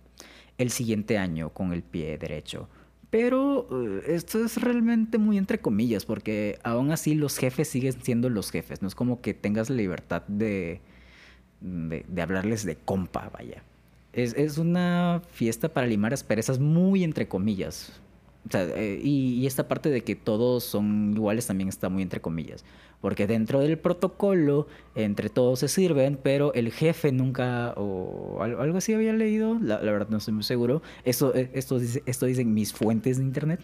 el 0.57 0.71
siguiente 0.71 1.17
año 1.17 1.51
con 1.53 1.74
el 1.74 1.83
pie 1.83 2.17
derecho. 2.17 2.67
Pero 3.15 3.65
eh, 3.72 4.01
esto 4.07 4.43
es 4.43 4.62
realmente 4.62 5.17
muy 5.17 5.38
entre 5.38 5.60
comillas, 5.60 6.05
porque 6.05 6.60
aún 6.63 6.91
así 6.91 7.15
los 7.15 7.38
jefes 7.38 7.69
siguen 7.69 7.93
siendo 8.03 8.29
los 8.29 8.51
jefes. 8.51 8.81
No 8.81 8.89
es 8.89 8.95
como 8.95 9.22
que 9.22 9.34
tengas 9.34 9.69
la 9.69 9.77
libertad 9.77 10.24
de, 10.27 10.81
de, 11.62 12.22
hablarles 12.22 12.65
de 12.65 12.75
compa, 12.75 13.29
vaya. 13.29 13.63
Es, 14.12 14.34
es, 14.34 14.57
una 14.57 15.22
fiesta 15.31 15.69
para 15.69 15.88
limar 15.88 16.13
asperezas 16.13 16.60
muy 16.60 17.05
entre 17.05 17.29
comillas. 17.29 18.01
Eh, 18.53 18.99
y, 19.03 19.45
esta 19.47 19.67
parte 19.67 19.89
de 19.89 20.03
que 20.03 20.15
todos 20.15 20.63
son 20.63 21.13
iguales 21.15 21.47
también 21.47 21.69
está 21.69 21.89
muy 21.89 22.03
entre 22.03 22.21
comillas. 22.21 22.63
Porque 23.01 23.27
dentro 23.27 23.59
del 23.59 23.77
protocolo, 23.77 24.67
entre 24.95 25.29
todos 25.29 25.59
se 25.59 25.67
sirven, 25.67 26.19
pero 26.21 26.53
el 26.53 26.71
jefe 26.71 27.11
nunca, 27.11 27.73
o 27.75 28.41
algo 28.41 28.77
así 28.77 28.93
había 28.93 29.13
leído, 29.13 29.57
la, 29.61 29.77
verdad 29.79 30.09
no 30.09 30.17
estoy 30.17 30.33
muy 30.33 30.43
seguro. 30.43 30.81
Esto, 31.03 31.35
eh, 31.35 31.49
esto, 31.53 31.79
esto 32.05 32.25
dicen 32.25 32.53
mis 32.53 32.73
fuentes 32.73 33.17
de 33.17 33.23
internet, 33.23 33.61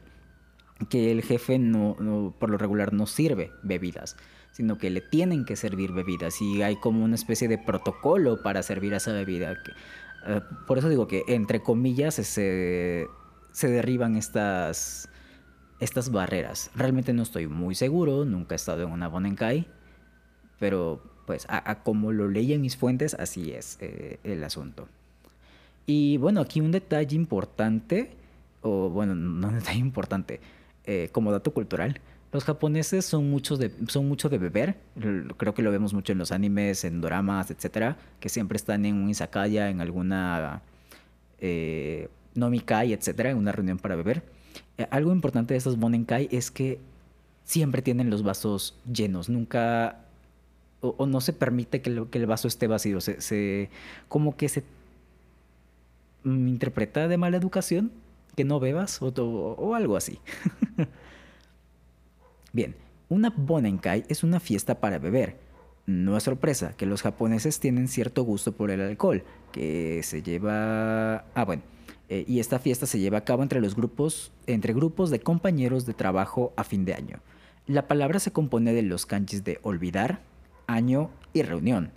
que 0.89 1.11
el 1.11 1.21
jefe 1.21 1.59
no, 1.59 2.35
por 2.39 2.49
lo 2.49 2.57
regular 2.57 2.93
no 2.93 3.05
sirve 3.05 3.51
bebidas, 3.63 4.17
sino 4.51 4.77
que 4.77 4.89
le 4.89 5.01
tienen 5.01 5.45
que 5.45 5.55
servir 5.55 5.91
bebidas. 5.91 6.41
Y 6.41 6.61
hay 6.61 6.75
como 6.75 7.03
una 7.03 7.15
especie 7.15 7.47
de 7.47 7.57
protocolo 7.57 8.41
para 8.41 8.63
servir 8.63 8.93
esa 8.93 9.11
bebida. 9.11 9.55
Que, 9.63 9.71
eh, 10.33 10.41
por 10.67 10.77
eso 10.77 10.89
digo 10.89 11.07
que 11.07 11.23
entre 11.27 11.61
comillas 11.61 12.19
ese 12.19 13.07
se 13.51 13.69
derriban 13.69 14.15
estas, 14.15 15.09
estas 15.79 16.11
barreras. 16.11 16.71
Realmente 16.75 17.13
no 17.13 17.23
estoy 17.23 17.47
muy 17.47 17.75
seguro, 17.75 18.25
nunca 18.25 18.55
he 18.55 18.57
estado 18.57 18.83
en 18.83 18.91
una 18.91 19.07
Bonenkai, 19.07 19.67
pero 20.59 21.01
Pues 21.25 21.45
a, 21.49 21.83
como 21.83 22.11
lo 22.11 22.27
leí 22.27 22.51
en 22.53 22.61
mis 22.61 22.75
fuentes, 22.77 23.13
así 23.13 23.51
es 23.51 23.77
eh, 23.79 24.19
el 24.23 24.43
asunto. 24.43 24.87
Y 25.85 26.17
bueno, 26.17 26.41
aquí 26.41 26.61
un 26.61 26.71
detalle 26.71 27.15
importante, 27.15 28.11
o 28.61 28.89
bueno, 28.89 29.15
no 29.15 29.47
un 29.49 29.55
detalle 29.55 29.79
importante, 29.79 30.39
eh, 30.85 31.09
como 31.11 31.31
dato 31.31 31.53
cultural, 31.53 31.99
los 32.31 32.45
japoneses 32.45 33.05
son, 33.05 33.29
muchos 33.29 33.59
de, 33.59 33.71
son 33.87 34.07
mucho 34.07 34.29
de 34.29 34.37
beber, 34.37 34.77
creo 35.37 35.53
que 35.53 35.61
lo 35.61 35.69
vemos 35.69 35.93
mucho 35.93 36.13
en 36.13 36.17
los 36.17 36.31
animes, 36.31 36.85
en 36.85 37.01
doramas, 37.01 37.51
etcétera, 37.51 37.97
que 38.21 38.29
siempre 38.29 38.55
están 38.55 38.85
en 38.85 38.95
un 38.95 39.09
izakaya, 39.09 39.69
en 39.69 39.81
alguna 39.81 40.61
eh, 41.39 42.07
nomikai, 42.35 42.93
etcétera, 42.93 43.31
en 43.31 43.37
una 43.37 43.51
reunión 43.51 43.77
para 43.77 43.95
beber. 43.95 44.23
Eh, 44.77 44.87
algo 44.91 45.11
importante 45.11 45.53
de 45.53 45.57
estos 45.57 45.77
bonenkai 45.77 46.29
es 46.31 46.51
que 46.51 46.79
siempre 47.43 47.81
tienen 47.81 48.09
los 48.09 48.23
vasos 48.23 48.77
llenos, 48.91 49.29
nunca 49.29 50.05
o, 50.81 51.05
no 51.05 51.21
se 51.21 51.33
permite 51.33 51.81
que, 51.81 51.89
el 51.89 52.25
vaso 52.25 52.47
esté 52.47 52.67
vacío, 52.67 53.01
se, 53.01 53.69
como 54.07 54.35
que 54.35 54.49
se 54.49 54.63
mm, 56.23 56.47
interpreta 56.47 57.07
de 57.07 57.17
mala 57.17 57.37
educación 57.37 57.91
que 58.35 58.45
no 58.45 58.59
bebas 58.59 59.01
o, 59.01 59.07
o 59.09 59.75
algo 59.75 59.97
así. 59.97 60.19
Bien, 62.53 62.75
una 63.09 63.29
Bonenkai 63.29 64.05
es 64.07 64.23
una 64.23 64.39
fiesta 64.39 64.79
para 64.79 64.97
beber. 64.97 65.37
No 65.85 66.15
es 66.15 66.23
sorpresa 66.23 66.73
que 66.77 66.85
los 66.85 67.01
japoneses 67.01 67.59
tienen 67.59 67.87
cierto 67.87 68.23
gusto 68.23 68.53
por 68.53 68.71
el 68.71 68.81
alcohol, 68.81 69.23
que 69.51 70.01
se 70.03 70.21
lleva... 70.21 71.25
Ah, 71.33 71.43
bueno. 71.45 71.63
Eh, 72.11 72.25
y 72.27 72.41
esta 72.41 72.59
fiesta 72.59 72.85
se 72.85 72.99
lleva 72.99 73.19
a 73.19 73.23
cabo 73.23 73.41
entre 73.41 73.61
los 73.61 73.73
grupos, 73.73 74.33
entre 74.45 74.73
grupos 74.73 75.11
de 75.11 75.21
compañeros 75.21 75.85
de 75.85 75.93
trabajo 75.93 76.51
a 76.57 76.65
fin 76.65 76.83
de 76.83 76.93
año. 76.93 77.21
La 77.67 77.87
palabra 77.87 78.19
se 78.19 78.33
compone 78.33 78.73
de 78.73 78.81
los 78.81 79.05
kanjis 79.05 79.45
de 79.45 79.59
olvidar, 79.63 80.19
año 80.67 81.09
y 81.31 81.41
reunión, 81.43 81.91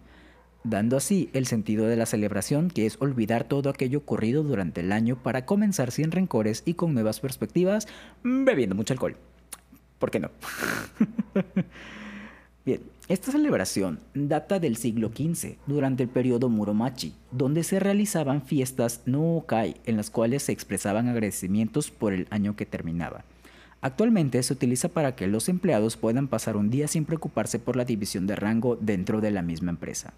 dando 0.62 0.96
así 0.96 1.30
el 1.32 1.46
sentido 1.46 1.88
de 1.88 1.96
la 1.96 2.06
celebración, 2.06 2.70
que 2.70 2.86
es 2.86 2.96
olvidar 3.00 3.42
todo 3.42 3.70
aquello 3.70 3.98
ocurrido 3.98 4.44
durante 4.44 4.82
el 4.82 4.92
año 4.92 5.20
para 5.20 5.46
comenzar 5.46 5.90
sin 5.90 6.12
rencores 6.12 6.62
y 6.64 6.74
con 6.74 6.94
nuevas 6.94 7.18
perspectivas, 7.18 7.88
bebiendo 8.22 8.76
mucho 8.76 8.94
alcohol. 8.94 9.16
¿Por 9.98 10.12
qué 10.12 10.20
no? 10.20 10.30
Bien, 12.64 12.80
esta 13.06 13.32
celebración 13.32 14.00
data 14.14 14.58
del 14.58 14.76
siglo 14.76 15.08
XV, 15.08 15.56
durante 15.66 16.02
el 16.02 16.08
periodo 16.08 16.48
Muromachi, 16.48 17.14
donde 17.30 17.62
se 17.62 17.78
realizaban 17.78 18.40
fiestas 18.40 19.02
no 19.04 19.36
okai 19.36 19.76
en 19.84 19.98
las 19.98 20.08
cuales 20.08 20.44
se 20.44 20.52
expresaban 20.52 21.08
agradecimientos 21.08 21.90
por 21.90 22.14
el 22.14 22.26
año 22.30 22.56
que 22.56 22.64
terminaba. 22.64 23.24
Actualmente 23.82 24.42
se 24.42 24.54
utiliza 24.54 24.88
para 24.88 25.14
que 25.14 25.26
los 25.26 25.50
empleados 25.50 25.98
puedan 25.98 26.28
pasar 26.28 26.56
un 26.56 26.70
día 26.70 26.88
sin 26.88 27.04
preocuparse 27.04 27.58
por 27.58 27.76
la 27.76 27.84
división 27.84 28.26
de 28.26 28.36
rango 28.36 28.78
dentro 28.80 29.20
de 29.20 29.30
la 29.30 29.42
misma 29.42 29.70
empresa. 29.70 30.14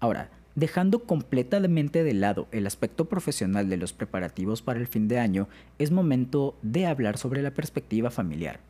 Ahora, 0.00 0.30
Dejando 0.54 1.04
completamente 1.04 2.04
de 2.04 2.12
lado 2.12 2.46
el 2.52 2.66
aspecto 2.66 3.06
profesional 3.06 3.70
de 3.70 3.78
los 3.78 3.94
preparativos 3.94 4.60
para 4.60 4.80
el 4.80 4.86
fin 4.86 5.08
de 5.08 5.18
año, 5.18 5.48
es 5.78 5.90
momento 5.90 6.58
de 6.60 6.84
hablar 6.84 7.16
sobre 7.16 7.40
la 7.40 7.52
perspectiva 7.52 8.10
familiar. 8.10 8.60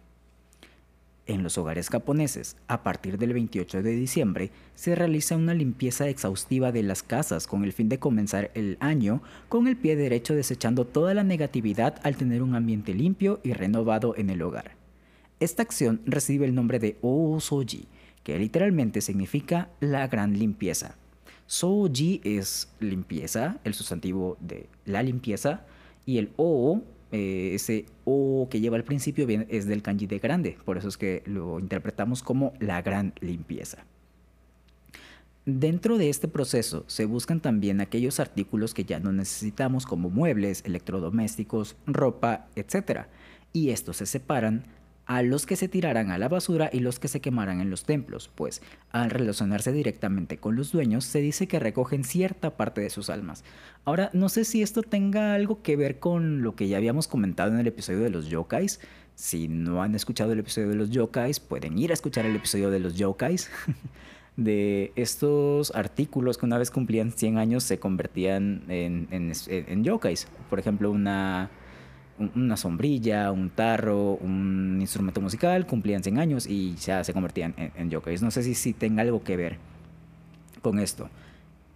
En 1.26 1.44
los 1.44 1.56
hogares 1.56 1.88
japoneses, 1.88 2.56
a 2.66 2.82
partir 2.82 3.16
del 3.16 3.32
28 3.32 3.82
de 3.82 3.92
diciembre, 3.92 4.50
se 4.74 4.96
realiza 4.96 5.36
una 5.36 5.54
limpieza 5.54 6.08
exhaustiva 6.08 6.72
de 6.72 6.82
las 6.82 7.04
casas 7.04 7.46
con 7.46 7.62
el 7.62 7.72
fin 7.72 7.88
de 7.88 8.00
comenzar 8.00 8.50
el 8.54 8.76
año 8.80 9.22
con 9.48 9.68
el 9.68 9.76
pie 9.76 9.94
derecho 9.94 10.34
desechando 10.34 10.84
toda 10.84 11.14
la 11.14 11.22
negatividad 11.22 12.00
al 12.02 12.16
tener 12.16 12.42
un 12.42 12.56
ambiente 12.56 12.92
limpio 12.92 13.40
y 13.44 13.52
renovado 13.52 14.16
en 14.16 14.30
el 14.30 14.42
hogar. 14.42 14.72
Esta 15.38 15.62
acción 15.62 16.00
recibe 16.06 16.44
el 16.44 16.56
nombre 16.56 16.80
de 16.80 16.98
Osoji, 17.02 17.86
que 18.24 18.38
literalmente 18.38 19.00
significa 19.00 19.70
la 19.80 20.08
gran 20.08 20.38
limpieza. 20.38 20.96
Soji 21.46 22.20
es 22.24 22.68
limpieza, 22.80 23.58
el 23.64 23.74
sustantivo 23.74 24.36
de 24.40 24.68
la 24.86 25.02
limpieza, 25.02 25.66
y 26.06 26.18
el 26.18 26.32
O, 26.36 26.82
eh, 27.12 27.50
ese 27.54 27.86
O 28.04 28.48
que 28.50 28.60
lleva 28.60 28.76
al 28.76 28.84
principio, 28.84 29.28
es 29.28 29.66
del 29.66 29.82
kanji 29.82 30.06
de 30.06 30.18
grande, 30.18 30.56
por 30.64 30.78
eso 30.78 30.88
es 30.88 30.96
que 30.96 31.22
lo 31.26 31.60
interpretamos 31.60 32.22
como 32.22 32.54
la 32.58 32.82
gran 32.82 33.12
limpieza. 33.20 33.84
Dentro 35.44 35.98
de 35.98 36.08
este 36.08 36.28
proceso 36.28 36.84
se 36.86 37.04
buscan 37.04 37.40
también 37.40 37.80
aquellos 37.80 38.20
artículos 38.20 38.74
que 38.74 38.84
ya 38.84 39.00
no 39.00 39.12
necesitamos 39.12 39.86
como 39.86 40.08
muebles, 40.08 40.62
electrodomésticos, 40.64 41.76
ropa, 41.86 42.46
etc. 42.54 43.06
Y 43.52 43.70
estos 43.70 43.98
se 43.98 44.06
separan 44.06 44.64
a 45.06 45.22
los 45.22 45.46
que 45.46 45.56
se 45.56 45.68
tirarán 45.68 46.10
a 46.10 46.18
la 46.18 46.28
basura 46.28 46.70
y 46.72 46.80
los 46.80 46.98
que 46.98 47.08
se 47.08 47.20
quemarán 47.20 47.60
en 47.60 47.70
los 47.70 47.84
templos, 47.84 48.30
pues 48.34 48.62
al 48.90 49.10
relacionarse 49.10 49.72
directamente 49.72 50.38
con 50.38 50.56
los 50.56 50.72
dueños 50.72 51.04
se 51.04 51.20
dice 51.20 51.48
que 51.48 51.58
recogen 51.58 52.04
cierta 52.04 52.56
parte 52.56 52.80
de 52.80 52.90
sus 52.90 53.10
almas. 53.10 53.44
Ahora, 53.84 54.10
no 54.12 54.28
sé 54.28 54.44
si 54.44 54.62
esto 54.62 54.82
tenga 54.82 55.34
algo 55.34 55.62
que 55.62 55.76
ver 55.76 55.98
con 55.98 56.42
lo 56.42 56.54
que 56.54 56.68
ya 56.68 56.76
habíamos 56.76 57.08
comentado 57.08 57.52
en 57.52 57.58
el 57.58 57.66
episodio 57.66 58.00
de 58.00 58.10
los 58.10 58.28
yokais. 58.28 58.80
Si 59.14 59.48
no 59.48 59.82
han 59.82 59.94
escuchado 59.94 60.32
el 60.32 60.38
episodio 60.38 60.68
de 60.68 60.76
los 60.76 60.90
yokais, 60.90 61.40
pueden 61.40 61.78
ir 61.78 61.90
a 61.90 61.94
escuchar 61.94 62.24
el 62.24 62.36
episodio 62.36 62.70
de 62.70 62.80
los 62.80 62.94
yokais. 62.94 63.50
de 64.36 64.92
estos 64.96 65.74
artículos 65.74 66.38
que 66.38 66.46
una 66.46 66.56
vez 66.56 66.70
cumplían 66.70 67.12
100 67.12 67.36
años 67.36 67.64
se 67.64 67.78
convertían 67.78 68.64
en, 68.68 69.08
en, 69.10 69.32
en 69.48 69.84
yokais. 69.84 70.26
Por 70.48 70.58
ejemplo, 70.58 70.90
una 70.90 71.50
una 72.18 72.56
sombrilla, 72.56 73.32
un 73.32 73.50
tarro, 73.50 74.14
un 74.14 74.78
instrumento 74.80 75.20
musical, 75.20 75.66
cumplían 75.66 76.02
100 76.02 76.18
años 76.18 76.46
y 76.46 76.74
ya 76.76 77.02
se 77.04 77.12
convertían 77.12 77.54
en, 77.56 77.72
en 77.76 78.02
No 78.20 78.30
sé 78.30 78.42
si, 78.42 78.54
si 78.54 78.72
tenga 78.72 79.02
algo 79.02 79.22
que 79.22 79.36
ver 79.36 79.58
con 80.60 80.78
esto. 80.78 81.08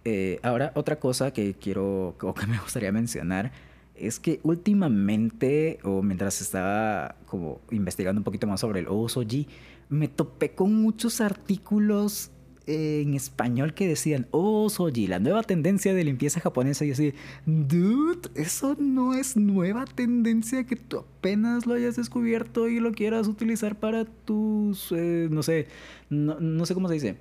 Eh, 0.05 0.39
ahora, 0.41 0.71
otra 0.75 0.97
cosa 0.97 1.31
que 1.31 1.55
quiero 1.55 2.15
o 2.21 2.33
que 2.33 2.47
me 2.47 2.57
gustaría 2.59 2.91
mencionar 2.91 3.51
es 3.95 4.19
que 4.19 4.39
últimamente, 4.43 5.79
o 5.83 6.01
mientras 6.01 6.39
estaba 6.41 7.15
como 7.25 7.59
investigando 7.71 8.19
un 8.19 8.23
poquito 8.23 8.47
más 8.47 8.61
sobre 8.61 8.79
el 8.79 8.87
Osoji, 8.87 9.47
me 9.89 10.07
topé 10.07 10.51
con 10.51 10.73
muchos 10.73 11.19
artículos 11.19 12.31
en 12.67 13.13
español 13.13 13.73
que 13.73 13.87
decían, 13.87 14.27
oh, 14.31 14.69
Soji, 14.69 15.07
la 15.07 15.19
nueva 15.19 15.43
tendencia 15.43 15.93
de 15.93 16.03
limpieza 16.03 16.39
japonesa. 16.39 16.85
Y 16.85 16.91
así, 16.91 17.13
dude, 17.45 18.29
eso 18.35 18.75
no 18.79 19.13
es 19.13 19.37
nueva 19.37 19.85
tendencia 19.85 20.65
que 20.65 20.75
tú 20.75 20.99
apenas 20.99 21.65
lo 21.65 21.73
hayas 21.73 21.95
descubierto 21.95 22.67
y 22.67 22.79
lo 22.79 22.91
quieras 22.91 23.27
utilizar 23.27 23.79
para 23.79 24.05
tus, 24.05 24.91
eh, 24.91 25.27
no 25.31 25.43
sé, 25.43 25.67
no, 26.09 26.39
no 26.39 26.65
sé 26.65 26.73
cómo 26.73 26.87
se 26.87 26.95
dice 26.95 27.17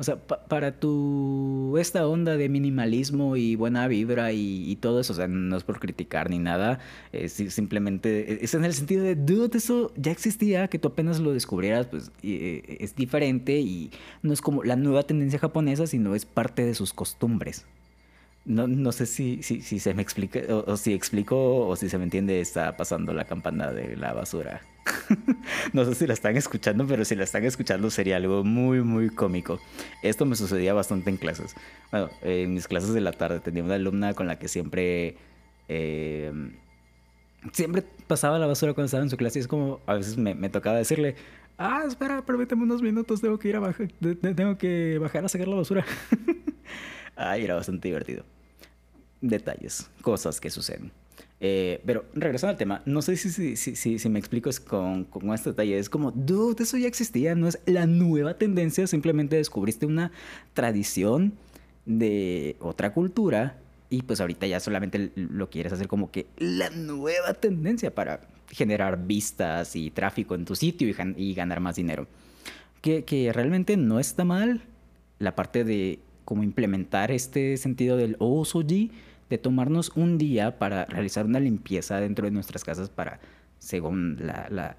o 0.00 0.02
sea, 0.02 0.16
para 0.16 0.80
tu 0.80 1.76
esta 1.78 2.08
onda 2.08 2.38
de 2.38 2.48
minimalismo 2.48 3.36
y 3.36 3.54
buena 3.54 3.86
vibra 3.86 4.32
y, 4.32 4.74
todo 4.76 5.00
eso, 5.00 5.12
o 5.12 5.16
sea, 5.16 5.28
no 5.28 5.54
es 5.58 5.62
por 5.62 5.78
criticar 5.78 6.30
ni 6.30 6.38
nada, 6.38 6.78
es 7.12 7.34
simplemente 7.34 8.32
e, 8.32 8.38
es 8.42 8.54
en 8.54 8.64
el 8.64 8.72
sentido 8.72 9.04
de, 9.04 9.14
dude, 9.14 9.58
eso 9.58 9.92
ya 9.96 10.10
existía, 10.10 10.68
que 10.68 10.78
tú 10.78 10.88
apenas 10.88 11.20
lo 11.20 11.34
descubrieras, 11.34 11.86
pues 11.86 12.10
e, 12.22 12.78
es 12.80 12.96
diferente 12.96 13.60
y 13.60 13.90
no 14.22 14.32
es 14.32 14.40
como 14.40 14.64
la 14.64 14.74
nueva 14.74 15.02
tendencia 15.02 15.38
japonesa, 15.38 15.86
sino 15.86 16.14
es 16.14 16.24
parte 16.24 16.64
de 16.64 16.74
sus 16.74 16.94
costumbres. 16.94 17.66
No, 18.50 18.66
no 18.66 18.90
sé 18.90 19.06
si, 19.06 19.44
si, 19.44 19.60
se 19.60 19.94
me 19.94 20.02
explica, 20.02 20.40
o, 20.52 20.76
si 20.76 20.92
explico, 20.92 21.68
o 21.68 21.76
si 21.76 21.88
se 21.88 21.98
me 21.98 22.04
entiende, 22.04 22.40
está 22.40 22.76
pasando 22.76 23.12
la 23.12 23.24
campana 23.24 23.70
de 23.70 23.96
la 23.96 24.12
basura. 24.12 24.60
no 25.72 25.84
sé 25.84 25.94
si 25.94 26.04
la 26.08 26.14
están 26.14 26.36
escuchando, 26.36 26.84
pero 26.84 27.04
si 27.04 27.14
la 27.14 27.22
están 27.22 27.44
escuchando 27.44 27.90
sería 27.90 28.16
algo 28.16 28.42
muy, 28.42 28.82
muy 28.82 29.08
cómico. 29.08 29.60
Esto 30.02 30.26
me 30.26 30.34
sucedía 30.34 30.74
bastante 30.74 31.10
en 31.10 31.16
clases. 31.16 31.54
Bueno, 31.92 32.10
en 32.22 32.52
mis 32.52 32.66
clases 32.66 32.92
de 32.92 33.00
la 33.00 33.12
tarde 33.12 33.38
tenía 33.38 33.62
una 33.62 33.74
alumna 33.76 34.14
con 34.14 34.26
la 34.26 34.36
que 34.36 34.48
siempre... 34.48 35.16
Eh, 35.68 36.32
siempre 37.52 37.84
pasaba 38.08 38.36
la 38.40 38.48
basura 38.48 38.74
cuando 38.74 38.86
estaba 38.86 39.04
en 39.04 39.10
su 39.10 39.16
clase 39.16 39.38
y 39.38 39.42
es 39.42 39.48
como, 39.48 39.78
a 39.86 39.94
veces 39.94 40.16
me, 40.16 40.34
me 40.34 40.48
tocaba 40.48 40.76
decirle, 40.76 41.14
ah, 41.56 41.84
espera, 41.86 42.26
permíteme 42.26 42.64
unos 42.64 42.82
minutos, 42.82 43.20
tengo 43.20 43.38
que 43.38 43.48
ir 43.48 43.56
a 43.56 43.60
bajar, 43.60 43.92
tengo 44.34 44.58
que 44.58 44.98
bajar 45.00 45.24
a 45.24 45.28
sacar 45.28 45.46
la 45.46 45.54
basura. 45.54 45.84
Ay, 47.14 47.44
era 47.44 47.54
bastante 47.54 47.86
divertido. 47.86 48.24
Detalles, 49.20 49.90
cosas 50.02 50.40
que 50.40 50.50
suceden. 50.50 50.92
Eh, 51.42 51.80
pero 51.86 52.04
regresando 52.12 52.50
al 52.50 52.58
tema, 52.58 52.82
no 52.84 53.00
sé 53.00 53.16
si, 53.16 53.30
si, 53.30 53.56
si, 53.56 53.98
si 53.98 54.08
me 54.10 54.18
explico 54.18 54.50
es 54.50 54.60
con, 54.60 55.04
con, 55.04 55.32
este 55.32 55.50
detalle. 55.50 55.78
Es 55.78 55.88
como, 55.88 56.10
dude, 56.10 56.62
eso 56.62 56.76
ya 56.76 56.86
existía, 56.86 57.34
no 57.34 57.48
es 57.48 57.58
la 57.66 57.86
nueva 57.86 58.34
tendencia, 58.34 58.86
simplemente 58.86 59.36
descubriste 59.36 59.86
una 59.86 60.12
tradición 60.52 61.32
de 61.86 62.56
otra 62.60 62.92
cultura 62.92 63.58
y 63.88 64.02
pues 64.02 64.20
ahorita 64.20 64.46
ya 64.46 64.60
solamente 64.60 65.10
lo 65.16 65.50
quieres 65.50 65.72
hacer 65.72 65.88
como 65.88 66.10
que 66.10 66.26
la 66.38 66.70
nueva 66.70 67.34
tendencia 67.34 67.94
para 67.94 68.20
generar 68.48 69.06
vistas 69.06 69.74
y 69.76 69.90
tráfico 69.90 70.34
en 70.34 70.44
tu 70.44 70.54
sitio 70.54 70.88
y, 70.88 70.94
y 71.16 71.34
ganar 71.34 71.60
más 71.60 71.76
dinero. 71.76 72.06
Que, 72.82 73.04
que 73.04 73.32
realmente 73.32 73.76
no 73.76 73.98
está 73.98 74.24
mal 74.24 74.62
la 75.18 75.34
parte 75.34 75.64
de 75.64 75.98
como 76.24 76.42
implementar 76.42 77.10
este 77.10 77.56
sentido 77.56 77.96
del 77.96 78.16
osoji, 78.18 78.92
de 79.30 79.38
tomarnos 79.38 79.92
un 79.94 80.18
día 80.18 80.58
para 80.58 80.84
realizar 80.84 81.24
una 81.24 81.40
limpieza 81.40 82.00
dentro 82.00 82.26
de 82.26 82.32
nuestras 82.32 82.64
casas 82.64 82.90
para 82.90 83.20
según 83.60 84.18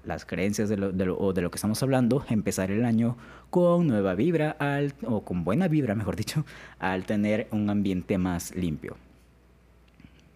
las 0.04 0.24
creencias 0.26 0.68
de 0.68 0.76
lo, 0.76 1.16
o 1.18 1.32
de 1.32 1.40
lo 1.40 1.50
que 1.50 1.56
estamos 1.56 1.82
hablando, 1.82 2.24
empezar 2.28 2.70
el 2.72 2.84
año 2.84 3.16
con 3.48 3.86
nueva 3.86 4.14
vibra 4.14 4.50
al, 4.58 4.92
o 5.04 5.24
con 5.24 5.44
buena 5.44 5.68
vibra, 5.68 5.94
mejor 5.94 6.16
dicho, 6.16 6.44
al 6.80 7.04
tener 7.06 7.46
un 7.52 7.70
ambiente 7.70 8.18
más 8.18 8.54
limpio. 8.56 8.96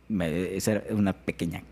Esa 0.08 0.72
era 0.72 0.94
una 0.94 1.12
pequeña 1.12 1.64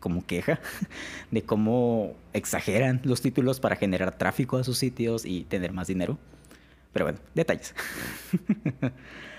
como 0.00 0.24
queja 0.26 0.60
de 1.30 1.42
cómo 1.42 2.14
exageran 2.34 3.00
los 3.04 3.22
títulos 3.22 3.58
para 3.58 3.76
generar 3.76 4.16
tráfico 4.16 4.58
a 4.58 4.64
sus 4.64 4.76
sitios 4.76 5.24
y 5.24 5.44
tener 5.44 5.72
más 5.72 5.88
dinero. 5.88 6.18
Pero 6.92 7.06
bueno, 7.06 7.18
detalles. 7.34 7.74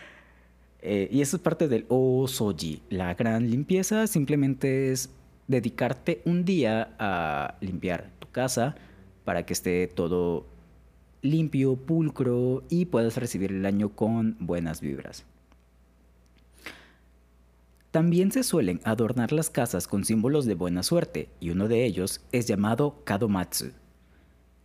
Eh, 0.81 1.09
y 1.11 1.21
eso 1.21 1.37
es 1.37 1.41
parte 1.41 1.67
del 1.67 1.85
Osoji. 1.89 2.81
La 2.89 3.13
gran 3.15 3.49
limpieza 3.49 4.07
simplemente 4.07 4.91
es 4.91 5.09
dedicarte 5.47 6.21
un 6.25 6.45
día 6.45 6.95
a 6.99 7.55
limpiar 7.59 8.11
tu 8.19 8.29
casa 8.29 8.75
para 9.25 9.45
que 9.45 9.53
esté 9.53 9.87
todo 9.87 10.45
limpio, 11.21 11.75
pulcro 11.75 12.63
y 12.69 12.85
puedas 12.85 13.17
recibir 13.17 13.51
el 13.51 13.65
año 13.65 13.89
con 13.89 14.37
buenas 14.39 14.79
vibras. 14.79 15.25
También 17.91 18.31
se 18.31 18.43
suelen 18.43 18.79
adornar 18.83 19.31
las 19.31 19.49
casas 19.49 19.87
con 19.87 20.05
símbolos 20.05 20.45
de 20.45 20.53
buena 20.53 20.83
suerte 20.83 21.29
y 21.39 21.49
uno 21.49 21.67
de 21.67 21.85
ellos 21.85 22.21
es 22.31 22.45
llamado 22.47 23.03
kadomatsu. 23.03 23.71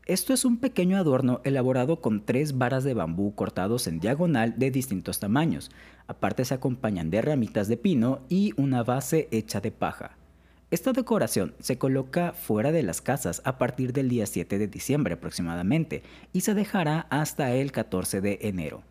Esto 0.06 0.34
es 0.34 0.44
un 0.44 0.58
pequeño 0.58 0.98
adorno 0.98 1.40
elaborado 1.44 2.02
con 2.02 2.26
tres 2.26 2.58
varas 2.58 2.84
de 2.84 2.92
bambú 2.92 3.34
cortados 3.34 3.86
en 3.86 4.00
diagonal 4.00 4.58
de 4.58 4.70
distintos 4.70 5.18
tamaños. 5.18 5.70
Aparte 6.06 6.44
se 6.44 6.52
acompañan 6.52 7.08
de 7.08 7.22
ramitas 7.22 7.68
de 7.68 7.78
pino 7.78 8.20
y 8.28 8.52
una 8.58 8.82
base 8.82 9.28
hecha 9.30 9.62
de 9.62 9.70
paja. 9.70 10.18
Esta 10.70 10.92
decoración 10.92 11.54
se 11.58 11.78
coloca 11.78 12.34
fuera 12.34 12.70
de 12.70 12.82
las 12.82 13.00
casas 13.00 13.40
a 13.46 13.56
partir 13.56 13.94
del 13.94 14.10
día 14.10 14.26
7 14.26 14.58
de 14.58 14.68
diciembre 14.68 15.14
aproximadamente 15.14 16.02
y 16.34 16.42
se 16.42 16.52
dejará 16.52 17.06
hasta 17.08 17.54
el 17.54 17.72
14 17.72 18.20
de 18.20 18.40
enero. 18.42 18.82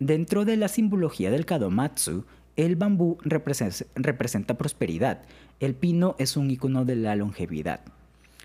Dentro 0.00 0.44
de 0.44 0.56
la 0.56 0.66
simbología 0.66 1.30
del 1.30 1.46
kadomatsu, 1.46 2.24
el 2.56 2.74
bambú 2.74 3.18
representa 3.22 4.58
prosperidad, 4.58 5.22
el 5.60 5.76
pino 5.76 6.16
es 6.18 6.36
un 6.36 6.50
icono 6.50 6.84
de 6.84 6.96
la 6.96 7.14
longevidad. 7.14 7.80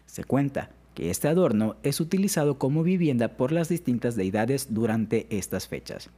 Se 0.06 0.24
cuenta 0.24 0.77
que 0.98 1.12
este 1.12 1.27
adorno 1.27 1.75
es 1.84 2.00
utilizado 2.00 2.58
como 2.58 2.82
vivienda 2.82 3.27
por 3.38 3.51
las 3.51 3.70
distintas 3.70 4.16
deidades 4.16 4.74
durante 4.74 5.27
estas 5.30 5.68
fechas. 5.68 6.10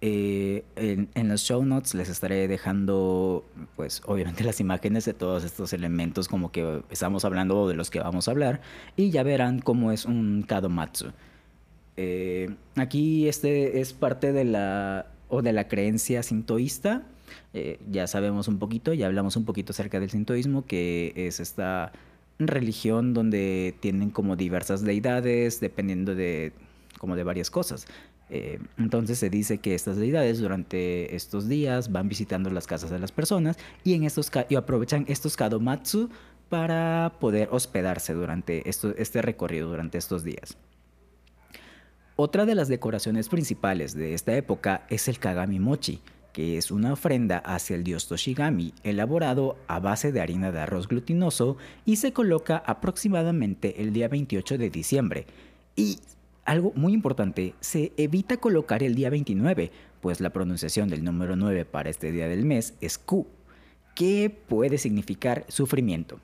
Eh, 0.00 0.62
en, 0.76 1.28
los 1.28 1.40
show 1.42 1.64
notes 1.64 1.94
les 1.94 2.08
estaré 2.08 2.46
dejando, 2.46 3.44
pues 3.74 4.00
obviamente 4.06 4.44
las 4.44 4.60
imágenes 4.60 5.06
de 5.06 5.12
todos 5.12 5.42
estos 5.42 5.72
elementos 5.72 6.28
como 6.28 6.52
que 6.52 6.82
estamos 6.88 7.24
hablando 7.24 7.66
de 7.66 7.74
los 7.74 7.90
que 7.90 7.98
vamos 7.98 8.28
a 8.28 8.30
hablar 8.30 8.60
y 8.94 9.10
ya 9.10 9.24
verán 9.24 9.58
cómo 9.58 9.90
es 9.90 10.04
un 10.04 10.44
kadomatsu. 10.46 11.10
Eh, 11.96 12.48
aquí 12.76 13.26
este 13.26 13.80
es 13.80 13.92
parte 13.92 14.32
de 14.32 14.44
la 14.44 15.06
o 15.28 15.42
de 15.42 15.52
la 15.52 15.66
creencia 15.66 16.22
sintoísta. 16.22 17.02
Eh, 17.54 17.80
ya 17.90 18.06
sabemos 18.06 18.46
un 18.46 18.60
poquito, 18.60 18.94
ya 18.94 19.06
hablamos 19.06 19.34
un 19.34 19.44
poquito 19.44 19.72
acerca 19.72 19.98
del 19.98 20.10
sintoísmo, 20.10 20.64
que 20.64 21.12
es 21.16 21.40
esta 21.40 21.90
religión 22.48 23.14
donde 23.14 23.74
tienen 23.80 24.10
como 24.10 24.36
diversas 24.36 24.82
deidades 24.82 25.60
dependiendo 25.60 26.14
de 26.14 26.52
como 26.98 27.16
de 27.16 27.24
varias 27.24 27.50
cosas. 27.50 27.86
Eh, 28.30 28.58
entonces 28.78 29.18
se 29.18 29.28
dice 29.28 29.58
que 29.58 29.74
estas 29.74 29.96
deidades 29.96 30.38
durante 30.38 31.14
estos 31.14 31.48
días 31.48 31.92
van 31.92 32.08
visitando 32.08 32.48
las 32.48 32.66
casas 32.66 32.90
de 32.90 32.98
las 32.98 33.12
personas 33.12 33.58
y, 33.84 33.92
en 33.94 34.04
estos, 34.04 34.30
y 34.48 34.54
aprovechan 34.54 35.04
estos 35.08 35.36
kadomatsu 35.36 36.08
para 36.48 37.12
poder 37.20 37.48
hospedarse 37.50 38.14
durante 38.14 38.62
este 38.68 39.22
recorrido, 39.22 39.68
durante 39.68 39.98
estos 39.98 40.24
días. 40.24 40.56
Otra 42.16 42.46
de 42.46 42.54
las 42.54 42.68
decoraciones 42.68 43.28
principales 43.28 43.94
de 43.94 44.14
esta 44.14 44.36
época 44.36 44.86
es 44.88 45.08
el 45.08 45.18
Kagami 45.18 45.58
Mochi, 45.58 46.00
que 46.32 46.56
es 46.56 46.70
una 46.70 46.92
ofrenda 46.92 47.38
hacia 47.38 47.76
el 47.76 47.84
dios 47.84 48.08
Toshigami, 48.08 48.74
elaborado 48.82 49.56
a 49.68 49.80
base 49.80 50.12
de 50.12 50.20
harina 50.20 50.50
de 50.50 50.60
arroz 50.60 50.88
glutinoso 50.88 51.56
y 51.84 51.96
se 51.96 52.12
coloca 52.12 52.56
aproximadamente 52.56 53.82
el 53.82 53.92
día 53.92 54.08
28 54.08 54.58
de 54.58 54.70
diciembre. 54.70 55.26
Y 55.76 55.98
algo 56.44 56.72
muy 56.74 56.92
importante, 56.92 57.54
se 57.60 57.92
evita 57.96 58.36
colocar 58.38 58.82
el 58.82 58.94
día 58.94 59.10
29, 59.10 59.70
pues 60.00 60.20
la 60.20 60.30
pronunciación 60.30 60.88
del 60.88 61.04
número 61.04 61.36
9 61.36 61.64
para 61.64 61.90
este 61.90 62.10
día 62.10 62.28
del 62.28 62.44
mes 62.44 62.74
es 62.80 62.98
Q, 62.98 63.26
que 63.94 64.30
puede 64.48 64.78
significar 64.78 65.44
sufrimiento. 65.48 66.18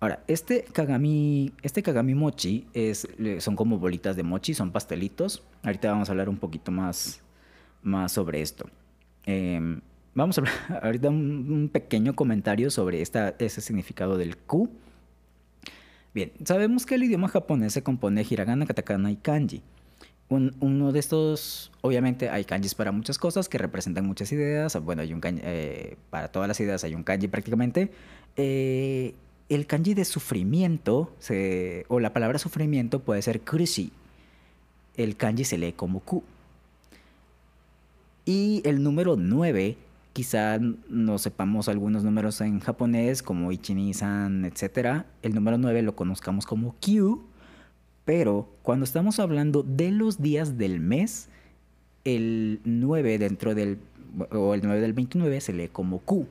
Ahora, 0.00 0.24
este 0.26 0.64
kagami, 0.64 1.52
este 1.62 1.80
kagami 1.80 2.16
mochi 2.16 2.66
es, 2.74 3.06
son 3.38 3.54
como 3.54 3.78
bolitas 3.78 4.16
de 4.16 4.24
mochi, 4.24 4.52
son 4.52 4.72
pastelitos. 4.72 5.44
Ahorita 5.62 5.92
vamos 5.92 6.08
a 6.08 6.12
hablar 6.12 6.28
un 6.28 6.38
poquito 6.38 6.72
más, 6.72 7.20
más 7.82 8.12
sobre 8.12 8.42
esto. 8.42 8.66
Em, 9.24 9.80
vamos 10.14 10.38
a 10.38 10.40
hablar 10.40 10.54
ahorita 10.82 11.08
un, 11.10 11.70
pequeño 11.72 12.14
comentario 12.14 12.70
sobre 12.70 13.02
esta, 13.02 13.34
ese 13.38 13.60
significado 13.60 14.16
del 14.16 14.36
Q 14.36 14.70
Bien, 16.14 16.30
sabemos 16.44 16.84
que 16.84 16.96
el 16.96 17.04
idioma 17.04 17.28
japonés 17.28 17.72
se 17.72 17.82
compone 17.82 18.22
de 18.22 18.26
hiragana, 18.28 18.66
katakana 18.66 19.10
y 19.10 19.16
kanji. 19.16 19.62
uno 20.28 20.92
de 20.92 20.98
estos, 20.98 21.72
obviamente 21.80 22.28
hay 22.28 22.44
kanjis 22.44 22.74
para 22.74 22.92
muchas 22.92 23.18
cosas 23.18 23.48
que 23.48 23.56
representan 23.56 24.06
muchas 24.06 24.30
ideas. 24.32 24.78
Bueno, 24.82 25.00
hay 25.00 25.14
un 25.14 25.20
kanji, 25.20 25.40
eh, 25.42 25.96
para 26.10 26.28
todas 26.28 26.48
las 26.48 26.60
ideas 26.60 26.84
hay 26.84 26.94
un 26.94 27.02
kanji 27.02 27.28
prácticamente. 27.28 27.90
Eh, 28.36 29.14
el 29.48 29.66
kanji 29.66 29.94
de 29.94 30.04
sufrimiento, 30.04 31.14
o 31.88 32.00
la 32.00 32.12
palabra 32.12 32.38
sufrimiento 32.38 33.00
puede 33.00 33.22
ser 33.22 33.40
kurushi. 33.40 33.90
El 34.96 35.16
kanji 35.16 35.44
se 35.44 35.56
lee 35.56 35.72
como 35.72 36.00
ku. 36.00 36.24
Y 38.24 38.62
el 38.64 38.82
número 38.82 39.16
9 39.16 39.76
Quizá 40.12 40.58
no 40.58 41.18
sepamos 41.18 41.68
algunos 41.68 42.04
números 42.04 42.42
en 42.42 42.60
japonés 42.60 43.22
como 43.22 43.50
Ichini-san, 43.50 44.44
etc. 44.44 45.04
El 45.22 45.34
número 45.34 45.56
9 45.56 45.80
lo 45.80 45.96
conozcamos 45.96 46.44
como 46.44 46.74
Q, 46.84 47.22
pero 48.04 48.46
cuando 48.62 48.84
estamos 48.84 49.18
hablando 49.20 49.62
de 49.62 49.90
los 49.90 50.20
días 50.20 50.58
del 50.58 50.80
mes, 50.80 51.30
el 52.04 52.60
9 52.64 53.16
dentro 53.16 53.54
del, 53.54 53.78
o 54.30 54.52
el 54.52 54.60
9 54.62 54.82
del 54.82 54.92
29 54.92 55.40
se 55.40 55.54
lee 55.54 55.68
como 55.68 56.00
Q. 56.00 56.26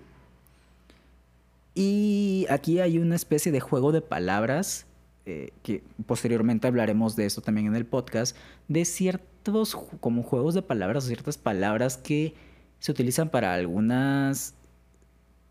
Y 1.73 2.45
aquí 2.51 2.82
hay 2.82 2.99
una 2.99 3.15
especie 3.15 3.51
de 3.51 3.62
juego 3.62 3.91
de 3.91 4.01
palabras, 4.01 4.86
eh, 5.25 5.54
que 5.63 5.82
posteriormente 6.06 6.67
hablaremos 6.67 7.15
de 7.15 7.25
esto 7.25 7.41
también 7.41 7.65
en 7.65 7.75
el 7.75 7.88
podcast, 7.88 8.38
de 8.67 8.86
ciertos 9.43 9.75
como 9.99 10.23
juegos 10.23 10.54
de 10.54 10.62
palabras, 10.62 11.06
ciertas 11.06 11.38
palabras 11.38 11.97
que 11.97 12.36
se 12.80 12.91
utilizan 12.91 13.30
para 13.30 13.54
algunas, 13.54 14.56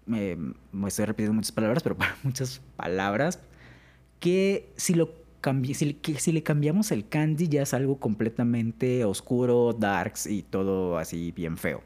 me 0.07 0.55
estoy 0.87 1.05
repitiendo 1.05 1.35
muchas 1.35 1.53
palabras, 1.53 1.83
pero 1.83 1.97
para 1.97 2.17
muchas 2.23 2.61
palabras 2.77 3.41
que 4.19 4.73
si 4.77 4.95
lo 4.95 5.21
si, 5.73 5.97
si 6.19 6.33
le 6.33 6.43
cambiamos 6.43 6.91
el 6.93 7.09
kanji 7.09 7.49
ya 7.49 7.63
es 7.63 7.73
algo 7.73 7.99
completamente 7.99 9.05
oscuro, 9.05 9.73
darks 9.73 10.27
y 10.27 10.43
todo 10.43 10.99
así 10.99 11.33
bien 11.33 11.57
feo. 11.57 11.83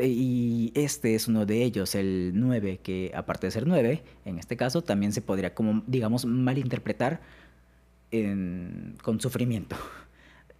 Y 0.00 0.70
este 0.76 1.16
es 1.16 1.26
uno 1.26 1.44
de 1.44 1.64
ellos, 1.64 1.96
el 1.96 2.32
9, 2.34 2.80
que 2.82 3.10
aparte 3.16 3.48
de 3.48 3.50
ser 3.50 3.66
9, 3.66 4.02
en 4.26 4.38
este 4.38 4.56
caso 4.56 4.82
también 4.82 5.12
se 5.12 5.22
podría 5.22 5.54
como, 5.54 5.82
digamos, 5.86 6.24
malinterpretar 6.24 7.20
con 9.02 9.20
sufrimiento. 9.20 9.74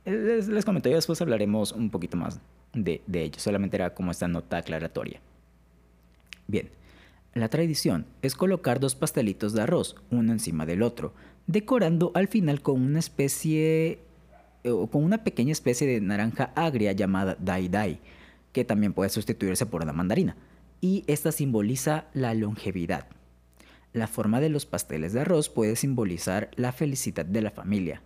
Les, 0.04 0.48
les 0.48 0.64
comento, 0.64 0.88
ya 0.88 0.96
después 0.96 1.20
hablaremos 1.20 1.72
un 1.72 1.90
poquito 1.90 2.16
más 2.16 2.40
de, 2.74 3.02
ello, 3.12 3.38
solamente 3.38 3.76
era 3.76 3.94
como 3.94 4.10
esta 4.10 4.28
nota 4.28 4.58
aclaratoria. 4.58 5.20
Bien, 6.46 6.70
la 7.34 7.48
tradición 7.48 8.06
es 8.20 8.34
colocar 8.34 8.80
dos 8.80 8.94
pastelitos 8.94 9.52
de 9.52 9.62
arroz, 9.62 9.96
uno 10.10 10.32
encima 10.32 10.66
del 10.66 10.82
otro, 10.82 11.12
decorando 11.46 12.10
al 12.14 12.28
final 12.28 12.62
con 12.62 12.80
una 12.80 12.98
especie 12.98 14.00
o 14.64 14.86
con 14.88 15.04
una 15.04 15.24
pequeña 15.24 15.52
especie 15.52 15.86
de 15.86 16.00
naranja 16.00 16.52
agria 16.54 16.92
llamada 16.92 17.36
dai 17.38 17.68
dai, 17.68 18.00
que 18.52 18.64
también 18.64 18.92
puede 18.92 19.10
sustituirse 19.10 19.66
por 19.66 19.82
una 19.82 19.92
mandarina, 19.92 20.36
y 20.80 21.04
esta 21.06 21.32
simboliza 21.32 22.06
la 22.12 22.34
longevidad. 22.34 23.06
La 23.92 24.06
forma 24.06 24.40
de 24.40 24.48
los 24.48 24.66
pasteles 24.66 25.12
de 25.12 25.20
arroz 25.20 25.48
puede 25.48 25.76
simbolizar 25.76 26.50
la 26.56 26.72
felicidad 26.72 27.24
de 27.24 27.42
la 27.42 27.50
familia. 27.50 28.02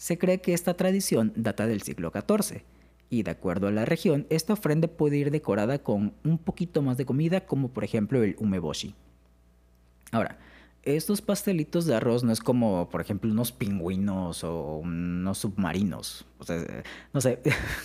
Se 0.00 0.16
cree 0.16 0.40
que 0.40 0.54
esta 0.54 0.78
tradición 0.78 1.30
data 1.36 1.66
del 1.66 1.82
siglo 1.82 2.10
XIV 2.10 2.62
y 3.10 3.22
de 3.22 3.32
acuerdo 3.32 3.66
a 3.66 3.70
la 3.70 3.84
región, 3.84 4.26
esta 4.30 4.54
ofrenda 4.54 4.88
puede 4.88 5.18
ir 5.18 5.30
decorada 5.30 5.80
con 5.80 6.14
un 6.24 6.38
poquito 6.38 6.80
más 6.80 6.96
de 6.96 7.04
comida, 7.04 7.44
como 7.44 7.68
por 7.68 7.84
ejemplo 7.84 8.22
el 8.22 8.34
umeboshi. 8.38 8.94
Ahora, 10.10 10.38
estos 10.84 11.20
pastelitos 11.20 11.84
de 11.84 11.96
arroz 11.96 12.24
no 12.24 12.32
es 12.32 12.40
como, 12.40 12.88
por 12.88 13.02
ejemplo, 13.02 13.30
unos 13.30 13.52
pingüinos 13.52 14.42
o 14.42 14.76
unos 14.76 15.36
submarinos. 15.36 16.24
O 16.38 16.44
sea, 16.44 16.64
no 17.12 17.20
sé, 17.20 17.38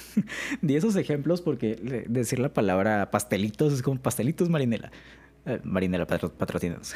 di 0.61 0.77
esos 0.77 0.95
ejemplos 0.95 1.41
porque 1.41 2.05
decir 2.07 2.39
la 2.39 2.53
palabra 2.53 3.11
pastelitos 3.11 3.73
es 3.73 3.81
como 3.81 4.01
pastelitos 4.01 4.47
marinela. 4.49 4.89
Eh, 5.45 5.59
Marinela 5.63 6.05
patrocinados. 6.07 6.95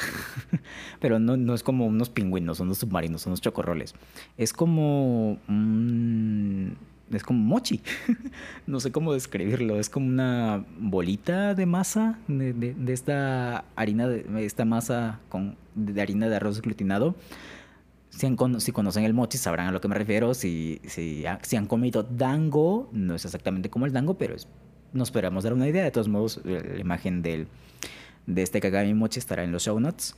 Pero 0.99 1.19
no, 1.19 1.53
es 1.53 1.63
como 1.63 1.85
unos 1.85 2.09
pingüinos, 2.09 2.57
son 2.57 2.67
unos 2.67 2.79
submarinos, 2.79 3.21
son 3.21 3.31
unos 3.31 3.41
chocorroles. 3.41 3.93
Es 4.37 4.53
como. 4.53 5.37
es 7.11 7.23
como 7.23 7.39
mochi. 7.39 7.81
no 8.67 8.79
sé 8.79 8.91
cómo 8.91 9.13
describirlo. 9.13 9.79
Es 9.79 9.89
como 9.89 10.07
una 10.07 10.65
bolita 10.79 11.53
de 11.53 11.65
masa 11.67 12.17
de, 12.27 12.75
esta 12.87 13.65
harina, 13.75 14.07
de 14.07 14.45
esta 14.45 14.65
masa 14.65 15.19
con, 15.29 15.55
de 15.75 16.01
harina 16.01 16.27
de 16.27 16.35
arroz 16.35 16.61
glutinado. 16.61 17.15
Si, 18.09 18.71
conocen 18.71 19.03
el 19.03 19.13
mochi 19.13 19.37
sabrán 19.37 19.67
a 19.67 19.71
lo 19.71 19.79
que 19.79 19.87
me 19.87 19.95
refiero. 19.95 20.33
Si, 20.33 20.81
si, 20.87 21.23
han 21.25 21.67
comido 21.67 22.01
dango, 22.01 22.89
no 22.91 23.13
es 23.13 23.25
exactamente 23.25 23.69
como 23.69 23.85
el 23.85 23.93
dango, 23.93 24.17
pero 24.17 24.35
nos 24.91 25.11
podríamos 25.11 25.43
dar 25.43 25.53
una 25.53 25.67
idea. 25.67 25.83
De 25.83 25.91
todos 25.91 26.07
modos, 26.07 26.41
la 26.43 26.79
imagen 26.79 27.21
del, 27.21 27.47
de 28.29 28.43
este 28.43 28.61
Kagami 28.61 28.93
Mochi 28.93 29.19
estará 29.19 29.43
en 29.43 29.51
los 29.51 29.63
show 29.63 29.79
notes. 29.79 30.15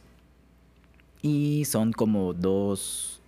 Y 1.21 1.63
son 1.65 1.93
como 1.93 2.33
dos, 2.33 3.21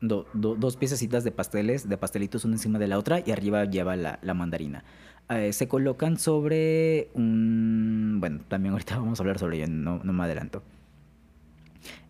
dos 0.00 0.76
piececitas 0.76 1.24
de 1.24 1.32
pasteles, 1.32 1.88
de 1.88 1.96
pastelitos 1.96 2.44
una 2.44 2.54
encima 2.54 2.78
de 2.78 2.88
la 2.88 2.98
otra 2.98 3.22
y 3.24 3.30
arriba 3.30 3.64
lleva 3.64 3.96
la, 3.96 4.34
mandarina. 4.34 4.84
Eh, 5.30 5.52
se 5.52 5.66
colocan 5.66 6.18
sobre 6.18 7.08
un... 7.14 8.18
Bueno, 8.20 8.40
también 8.48 8.72
ahorita 8.72 8.98
vamos 8.98 9.18
a 9.18 9.22
hablar 9.22 9.38
sobre 9.38 9.58
ello, 9.58 9.68
no, 9.68 10.00
no 10.04 10.12
me 10.12 10.24
adelanto. 10.24 10.62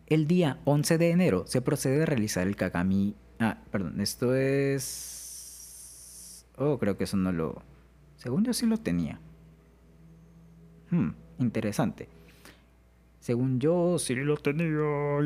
El 0.06 0.26
día 0.26 0.58
11 0.64 0.98
de 0.98 1.10
enero 1.10 1.44
se 1.46 1.60
procede 1.60 2.02
a 2.02 2.06
realizar 2.06 2.46
el 2.46 2.56
Kagami... 2.56 3.14
Ah, 3.38 3.58
perdón, 3.70 4.00
esto 4.00 4.34
es... 4.34 6.46
Oh, 6.56 6.78
creo 6.78 6.96
que 6.96 7.04
eso 7.04 7.16
no 7.16 7.32
lo... 7.32 7.62
Según 8.16 8.44
yo 8.44 8.54
sí 8.54 8.66
lo 8.66 8.78
tenía. 8.78 9.20
Hmm 10.90 11.25
interesante. 11.38 12.08
Según 13.20 13.58
yo, 13.58 13.98
sí 13.98 14.14
lo 14.14 14.36
tenía, 14.36 14.68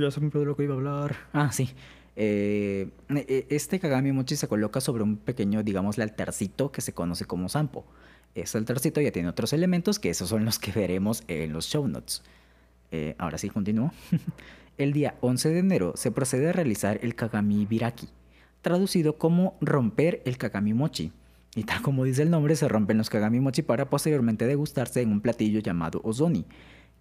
ya 0.00 0.10
se 0.10 0.20
me 0.20 0.30
lo 0.32 0.56
que 0.56 0.64
iba 0.64 0.74
a 0.74 0.78
hablar. 0.78 1.16
Ah, 1.32 1.52
sí. 1.52 1.70
Eh, 2.16 2.88
e, 3.08 3.46
este 3.50 3.78
Kagami 3.78 4.12
Mochi 4.12 4.36
se 4.36 4.48
coloca 4.48 4.80
sobre 4.80 5.02
un 5.02 5.16
pequeño, 5.16 5.62
digamos, 5.62 5.98
altarcito 5.98 6.72
que 6.72 6.80
se 6.80 6.92
conoce 6.92 7.24
como 7.24 7.48
Sampo. 7.48 7.84
Este 8.34 8.58
altarcito 8.58 9.00
ya 9.00 9.10
tiene 9.10 9.28
otros 9.28 9.52
elementos 9.52 9.98
que 9.98 10.10
esos 10.10 10.28
son 10.28 10.44
los 10.44 10.58
que 10.58 10.72
veremos 10.72 11.24
en 11.28 11.52
los 11.52 11.66
show 11.66 11.86
notes. 11.86 12.22
Eh, 12.90 13.14
ahora 13.18 13.38
sí, 13.38 13.50
continúo. 13.50 13.92
el 14.78 14.92
día 14.92 15.16
11 15.20 15.50
de 15.50 15.58
enero 15.58 15.92
se 15.96 16.10
procede 16.10 16.48
a 16.48 16.52
realizar 16.52 17.00
el 17.02 17.14
Kagami 17.14 17.66
Biraki, 17.66 18.08
traducido 18.62 19.18
como 19.18 19.56
romper 19.60 20.22
el 20.24 20.38
Kagami 20.38 20.74
Mochi. 20.74 21.12
Y 21.54 21.64
tal 21.64 21.82
como 21.82 22.04
dice 22.04 22.22
el 22.22 22.30
nombre, 22.30 22.54
se 22.54 22.68
rompen 22.68 22.98
los 22.98 23.10
kagami 23.10 23.40
mochi 23.40 23.62
para 23.62 23.90
posteriormente 23.90 24.46
degustarse 24.46 25.02
en 25.02 25.10
un 25.10 25.20
platillo 25.20 25.60
llamado 25.60 26.00
ozoni, 26.04 26.44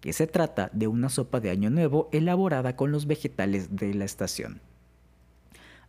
que 0.00 0.12
se 0.12 0.26
trata 0.26 0.70
de 0.72 0.88
una 0.88 1.08
sopa 1.08 1.40
de 1.40 1.50
año 1.50 1.70
nuevo 1.70 2.08
elaborada 2.12 2.74
con 2.74 2.90
los 2.90 3.06
vegetales 3.06 3.76
de 3.76 3.94
la 3.94 4.04
estación. 4.04 4.60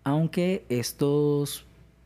Aunque 0.03 0.65
estos 0.69 1.65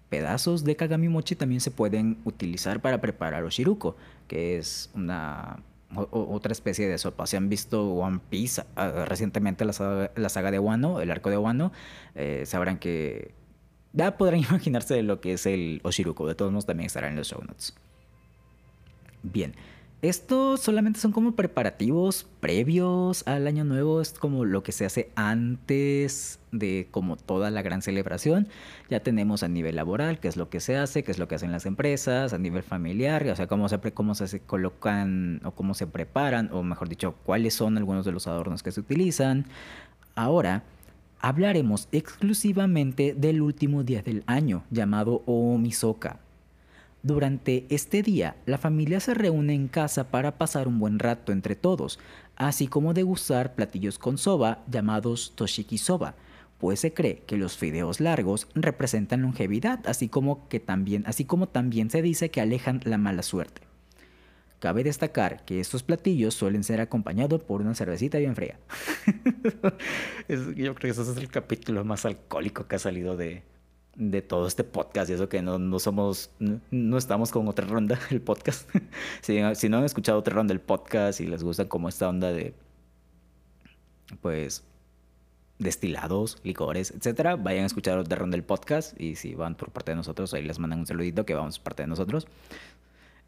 pedazos 0.09 0.63
de 0.63 0.75
kagami 0.75 1.09
mochi 1.09 1.35
también 1.35 1.61
se 1.61 1.71
pueden 1.71 2.19
utilizar 2.23 2.81
para 2.81 3.01
preparar 3.01 3.43
oshiruko, 3.43 3.97
que 4.27 4.57
es 4.57 4.89
una 4.93 5.59
otra 5.93 6.51
especie 6.51 6.87
de 6.87 6.97
sopa. 6.97 7.27
Si 7.27 7.35
han 7.35 7.49
visto 7.49 7.93
One 7.93 8.19
Piece 8.29 8.63
ah, 8.75 9.05
recientemente 9.07 9.65
la 9.65 9.73
saga, 9.73 10.51
de 10.51 10.59
Wano, 10.59 10.99
el 11.01 11.11
arco 11.11 11.29
de 11.29 11.37
Wano, 11.37 11.71
eh, 12.15 12.43
sabrán 12.45 12.77
que 12.77 13.33
ya 13.95 14.17
podrán 14.17 14.39
imaginarse 14.49 15.01
lo 15.01 15.21
que 15.21 15.33
es 15.33 15.45
el 15.45 15.81
Oshiruko. 15.83 16.27
De 16.27 16.35
todos 16.35 16.51
modos, 16.51 16.65
también 16.65 16.85
estará 16.87 17.07
en 17.07 17.15
los 17.15 17.27
show 17.27 17.41
notes. 17.41 17.73
Bien. 19.23 19.55
Esto 20.01 20.57
solamente 20.57 20.99
son 20.99 21.11
como 21.11 21.31
preparativos 21.31 22.27
previos 22.39 23.25
al 23.25 23.47
año 23.47 23.63
nuevo, 23.63 24.01
es 24.01 24.13
como 24.13 24.45
lo 24.45 24.61
que 24.61 24.71
se 24.71 24.85
hace 24.85 25.09
antes 25.15 26.37
de 26.51 26.87
como 26.91 27.15
toda 27.15 27.49
la 27.49 27.63
gran 27.63 27.81
celebración. 27.81 28.47
Ya 28.87 28.99
tenemos 28.99 29.41
a 29.41 29.47
nivel 29.47 29.77
laboral, 29.77 30.19
qué 30.19 30.27
es 30.27 30.37
lo 30.37 30.49
que 30.49 30.59
se 30.59 30.77
hace, 30.77 31.03
qué 31.03 31.09
es 31.11 31.17
lo 31.17 31.27
que 31.27 31.35
hacen 31.35 31.51
las 31.51 31.65
empresas, 31.65 32.33
a 32.33 32.37
nivel 32.37 32.61
familiar, 32.61 33.25
o 33.27 33.35
sea, 33.35 33.47
cómo 33.47 33.67
se, 33.67 33.79
cómo 33.79 34.13
se 34.13 34.39
colocan 34.41 35.41
o 35.43 35.51
cómo 35.51 35.73
se 35.73 35.87
preparan, 35.87 36.49
o 36.51 36.61
mejor 36.61 36.87
dicho, 36.87 37.15
cuáles 37.23 37.55
son 37.55 37.75
algunos 37.77 38.05
de 38.05 38.11
los 38.11 38.27
adornos 38.27 38.61
que 38.61 38.71
se 38.71 38.81
utilizan. 38.81 39.45
Ahora, 40.13 40.63
hablaremos 41.25 41.87
exclusivamente 41.91 43.15
del 43.17 43.41
último 43.41 43.83
día 43.83 44.03
del 44.03 44.23
año, 44.27 44.63
llamado 44.69 45.23
Omisoka. 45.25 46.19
Durante 47.01 47.65
este 47.69 48.03
día, 48.03 48.35
la 48.45 48.59
familia 48.59 48.99
se 48.99 49.15
reúne 49.15 49.55
en 49.55 49.67
casa 49.67 50.11
para 50.11 50.37
pasar 50.37 50.67
un 50.67 50.77
buen 50.77 50.99
rato 50.99 51.31
entre 51.31 51.55
todos, 51.55 51.97
así 52.35 52.67
como 52.67 52.93
degustar 52.93 53.55
platillos 53.55 53.97
con 53.97 54.19
soba 54.19 54.63
llamados 54.69 55.33
toshiki 55.33 55.79
soba, 55.79 56.13
pues 56.59 56.81
se 56.81 56.93
cree 56.93 57.23
que 57.25 57.37
los 57.37 57.57
fideos 57.57 57.99
largos 57.99 58.47
representan 58.53 59.23
longevidad, 59.23 59.79
así 59.87 60.09
como 60.09 60.47
que 60.47 60.59
también, 60.59 61.05
así 61.07 61.25
como 61.25 61.47
también 61.47 61.89
se 61.89 62.03
dice 62.03 62.29
que 62.29 62.41
alejan 62.41 62.81
la 62.83 62.99
mala 62.99 63.23
suerte. 63.23 63.64
Cabe 64.65 64.83
destacar 64.83 65.45
que 65.45 65.59
estos 65.59 65.83
platillos 65.83 66.33
suelen 66.33 66.63
ser 66.63 66.81
acompañados 66.81 67.39
por 67.43 67.61
una 67.61 67.75
cervecita 67.75 68.17
bien 68.17 68.35
fría. 68.35 68.57
yo 70.27 70.73
creo 70.73 70.73
que 70.73 70.89
ese 70.89 71.03
es 71.03 71.17
el 71.17 71.29
capítulo 71.29 71.85
más 71.85 72.03
alcohólico 72.03 72.67
que 72.67 72.77
ha 72.77 72.79
salido 72.79 73.15
de, 73.15 73.43
todo 74.27 74.47
este 74.47 74.63
podcast. 74.63 75.11
Y 75.11 75.13
eso 75.13 75.29
que 75.29 75.43
no, 75.43 75.77
somos, 75.77 76.31
no, 76.71 76.97
estamos 76.97 77.29
con 77.29 77.47
otra 77.47 77.67
ronda 77.67 77.99
el 78.09 78.21
podcast. 78.21 78.67
si, 79.21 79.39
si, 79.53 79.69
no 79.69 79.77
han 79.77 79.83
escuchado 79.83 80.17
otra 80.17 80.33
ronda 80.33 80.51
del 80.51 80.61
podcast 80.61 81.21
y 81.21 81.27
les 81.27 81.43
gusta 81.43 81.69
como 81.69 81.87
esta 81.87 82.09
onda 82.09 82.31
de, 82.31 82.55
pues, 84.19 84.63
destilados, 85.59 86.39
licores, 86.43 86.91
etcétera, 86.91 87.35
vayan 87.35 87.63
a 87.63 87.67
escuchar 87.67 87.99
otra 87.99 88.17
ronda 88.17 88.35
del 88.35 88.43
podcast. 88.43 88.99
Y 88.99 89.15
si 89.15 89.35
van 89.35 89.53
por 89.53 89.69
parte 89.71 89.91
de 89.91 89.97
nosotros, 89.97 90.33
ahí 90.33 90.41
les 90.41 90.57
mandan 90.57 90.79
un 90.79 90.87
saludito 90.87 91.23
que 91.23 91.35
vamos 91.35 91.59
por 91.59 91.65
parte 91.65 91.83
de 91.83 91.87
nosotros. 91.87 92.25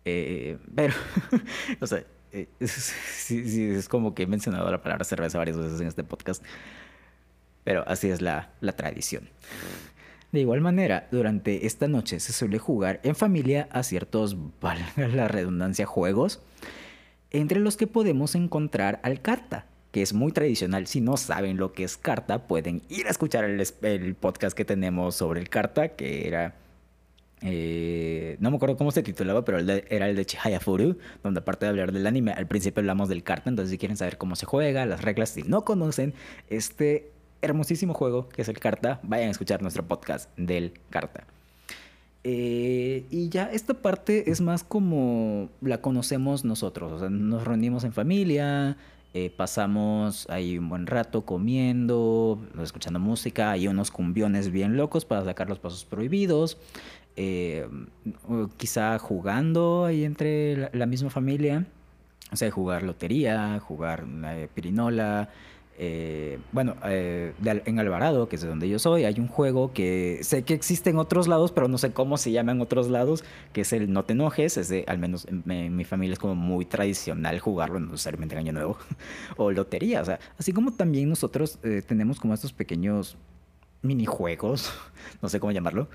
Eh, 0.08 0.58
pero, 0.74 0.94
o 1.82 1.88
sea, 1.88 2.04
eh, 2.32 2.48
es, 2.60 3.88
como 3.90 4.16
que 4.16 4.24
he 4.24 4.28
mencionado 4.28 4.70
la 4.72 4.82
palabra 4.82 5.04
cerveza 5.04 5.38
varias 5.38 5.58
veces 5.58 5.82
en 5.82 5.88
este 5.88 6.04
podcast. 6.04 6.44
Pero 7.64 7.84
así 7.88 8.10
es 8.10 8.22
la, 8.22 8.52
la 8.62 8.72
tradición. 8.74 9.30
De 10.32 10.40
igual 10.40 10.62
manera, 10.62 11.08
durante 11.12 11.66
esta 11.66 11.88
noche 11.88 12.20
se 12.20 12.32
suele 12.32 12.58
jugar 12.60 13.02
en 13.04 13.16
familia 13.16 13.68
a 13.72 13.84
ciertos, 13.84 14.38
valga 14.62 15.08
la 15.08 15.28
redundancia, 15.28 15.86
juegos, 15.86 16.42
entre 17.32 17.60
los 17.60 17.76
que 17.76 17.88
podemos 17.88 18.36
encontrar 18.36 19.02
al 19.04 19.22
carta, 19.22 19.66
que 19.92 20.02
es 20.02 20.14
muy 20.14 20.32
tradicional. 20.32 20.88
Si 20.88 21.02
no 21.02 21.18
saben 21.18 21.58
lo 21.58 21.74
que 21.74 21.84
es 21.84 21.98
carta, 21.98 22.48
pueden 22.48 22.82
ir 22.88 23.08
a 23.08 23.10
escuchar 23.10 23.44
el, 23.44 23.62
el 23.82 24.16
podcast 24.16 24.56
que 24.56 24.64
tenemos 24.64 25.16
sobre 25.16 25.42
el 25.42 25.50
carta, 25.50 25.90
que 25.90 26.28
era 26.28 26.56
eh, 27.42 28.38
no 28.40 28.50
me 28.50 28.58
acuerdo 28.58 28.78
cómo 28.78 28.92
se 28.92 29.04
titulaba, 29.04 29.46
pero 29.46 29.60
era 29.60 30.10
el 30.10 30.16
de 30.16 30.26
Chihaya 30.26 30.60
Furu, 30.60 30.98
donde 31.24 31.40
aparte 31.40 31.66
de 31.66 31.70
hablar 31.70 31.92
del 31.92 32.08
anime, 32.08 32.32
al 32.32 32.48
principio 32.48 32.82
hablamos 32.82 33.10
del 33.10 33.24
carta, 33.24 33.50
entonces 33.50 33.72
si 33.72 33.78
quieren 33.78 33.98
saber 33.98 34.18
cómo 34.18 34.36
se 34.36 34.46
juega, 34.46 34.86
las 34.86 35.02
reglas, 35.02 35.30
si 35.30 35.44
no 35.44 35.64
conocen 35.64 36.14
este 36.50 37.12
hermosísimo 37.42 37.94
juego 37.94 38.30
que 38.30 38.42
es 38.42 38.50
el 38.50 38.60
carta, 38.60 39.00
vayan 39.04 39.28
a 39.28 39.32
escuchar 39.32 39.62
nuestro 39.62 39.88
podcast 39.88 40.30
del 40.38 40.74
carta. 40.90 41.26
Eh, 42.24 43.06
y 43.10 43.30
ya 43.30 43.52
esta 43.52 43.76
parte 43.76 44.32
es 44.32 44.42
más 44.42 44.64
como 44.64 45.50
la 45.62 45.80
conocemos 45.80 46.44
nosotros, 46.44 46.92
o 46.92 47.00
sea, 47.00 47.10
nos 47.10 47.46
reunimos 47.46 47.84
en 47.84 47.94
familia, 47.94 48.78
eh, 49.14 49.32
pasamos 49.36 50.30
ahí 50.30 50.58
un 50.58 50.70
buen 50.70 50.86
rato 50.86 51.26
comiendo, 51.26 52.40
escuchando 52.62 53.00
música, 53.00 53.52
hay 53.52 53.68
unos 53.68 53.90
cumbiones 53.90 54.52
bien 54.52 54.78
locos 54.78 55.06
para 55.06 55.24
sacar 55.24 55.50
los 55.50 55.60
pasos 55.60 55.86
prohibidos. 55.86 56.58
Eh, 57.20 57.68
quizá 58.58 59.00
jugando 59.00 59.86
ahí 59.86 60.06
entre 60.06 60.70
la, 60.72 60.86
misma 60.86 61.10
familia, 61.10 61.66
o 62.32 62.36
sea, 62.36 62.52
jugar 62.52 62.84
lotería, 62.84 63.60
jugar 63.60 64.06
eh, 64.26 64.48
pirinola. 64.54 65.30
Eh, 65.80 66.38
bueno, 66.52 66.76
en 66.84 67.80
Alvarado, 67.80 68.30
que 68.30 68.36
es 68.36 68.44
de 68.44 68.48
donde 68.48 68.70
yo 68.70 68.78
soy, 68.78 69.06
hay 69.06 69.20
un 69.20 69.28
juego 69.28 69.74
que 69.74 70.20
sé 70.22 70.44
que 70.44 70.54
existe 70.54 70.92
en 70.92 71.00
otros 71.00 71.28
lados, 71.28 71.52
pero 71.52 71.68
no 71.68 71.80
sé 71.80 71.92
cómo 71.92 72.18
se 72.18 72.32
llama 72.32 72.52
en 72.52 72.62
otros 72.62 72.88
lados, 72.88 73.24
que 73.52 73.62
es 73.62 73.74
el 73.74 73.92
No 73.92 74.06
te 74.06 74.14
enojes. 74.14 74.58
Es 74.58 74.70
de, 74.70 74.86
al 74.88 75.00
menos 75.00 75.28
en, 75.28 75.76
mi 75.76 75.86
familia 75.86 76.14
es 76.14 76.20
como 76.20 76.36
muy 76.36 76.66
tradicional 76.66 77.40
jugarlo, 77.40 77.80
no 77.80 77.92
necesariamente 77.94 78.36
en 78.36 78.40
Año 78.40 78.54
Nuevo, 78.54 78.78
o 79.38 79.52
lotería. 79.52 80.02
O 80.02 80.06
sea, 80.06 80.20
así 80.38 80.54
como 80.54 80.72
también 80.72 81.10
nosotros 81.10 81.58
tenemos 81.88 82.20
como 82.20 82.36
estos 82.36 82.54
pequeños 82.54 83.18
minijuegos, 83.82 84.72
no 85.24 85.30
sé 85.30 85.40
cómo 85.40 85.52
llamarlo, 85.52 85.90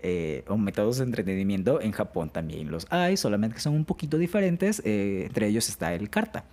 eh, 0.00 0.44
o 0.46 0.56
métodos 0.56 0.98
de 0.98 1.04
entretenimiento 1.04 1.80
en 1.80 1.90
Japón 1.90 2.30
también 2.30 2.70
los 2.70 2.86
hay, 2.90 3.16
solamente 3.16 3.56
que 3.56 3.60
son 3.60 3.74
un 3.74 3.84
poquito 3.84 4.18
diferentes. 4.18 4.80
Eh, 4.84 5.24
entre 5.26 5.48
ellos 5.48 5.68
está 5.68 5.94
el 5.94 6.08
carta. 6.10 6.44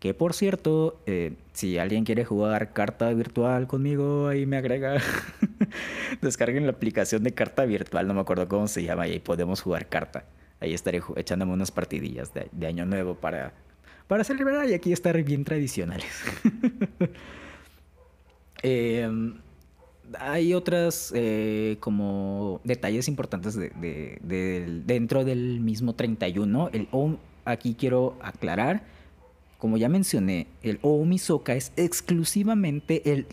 Que 0.00 0.14
por 0.14 0.32
cierto, 0.32 0.98
eh, 1.06 1.34
si 1.52 1.78
alguien 1.78 2.04
quiere 2.04 2.24
jugar 2.24 2.72
carta 2.72 3.12
virtual 3.12 3.66
conmigo, 3.66 4.28
ahí 4.28 4.46
me 4.46 4.56
agrega. 4.56 4.96
Descarguen 6.22 6.64
la 6.64 6.72
aplicación 6.72 7.22
de 7.22 7.32
carta 7.32 7.64
virtual, 7.66 8.08
no 8.08 8.14
me 8.14 8.20
acuerdo 8.20 8.48
cómo 8.48 8.66
se 8.66 8.82
llama, 8.82 9.06
y 9.06 9.12
ahí 9.12 9.18
podemos 9.20 9.60
jugar 9.60 9.88
carta. 9.88 10.24
Ahí 10.58 10.74
estaré 10.74 11.02
echándome 11.16 11.52
unas 11.52 11.70
partidillas 11.70 12.32
de, 12.34 12.66
año 12.66 12.86
nuevo 12.86 13.14
para, 13.14 13.52
para 14.08 14.24
celebrar 14.24 14.68
y 14.68 14.74
aquí 14.74 14.92
estar 14.92 15.22
bien 15.22 15.44
tradicionales. 15.44 16.10
Em, 18.62 19.38
hay 20.18 20.54
otras 20.54 21.12
eh, 21.14 21.76
como 21.80 22.60
detalles 22.64 23.08
importantes 23.08 23.54
de, 23.54 24.82
dentro 24.86 25.24
del 25.24 25.60
mismo 25.60 25.94
31. 25.94 26.70
El 26.72 26.88
aquí 27.44 27.74
quiero 27.74 28.16
aclarar, 28.20 28.82
como 29.58 29.76
ya 29.76 29.88
mencioné, 29.88 30.46
el 30.62 30.78
Omisoka 30.82 31.54
es 31.54 31.72
exclusivamente 31.76 33.12
el 33.12 33.26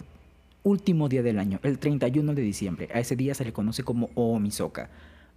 último 0.63 1.07
día 1.09 1.23
del 1.23 1.39
año, 1.39 1.59
el 1.63 1.79
31 1.79 2.33
de 2.33 2.41
diciembre. 2.41 2.89
A 2.93 2.99
ese 2.99 3.15
día 3.15 3.33
se 3.33 3.45
le 3.45 3.53
conoce 3.53 3.83
como 3.83 4.09
Omisoka. 4.15 4.89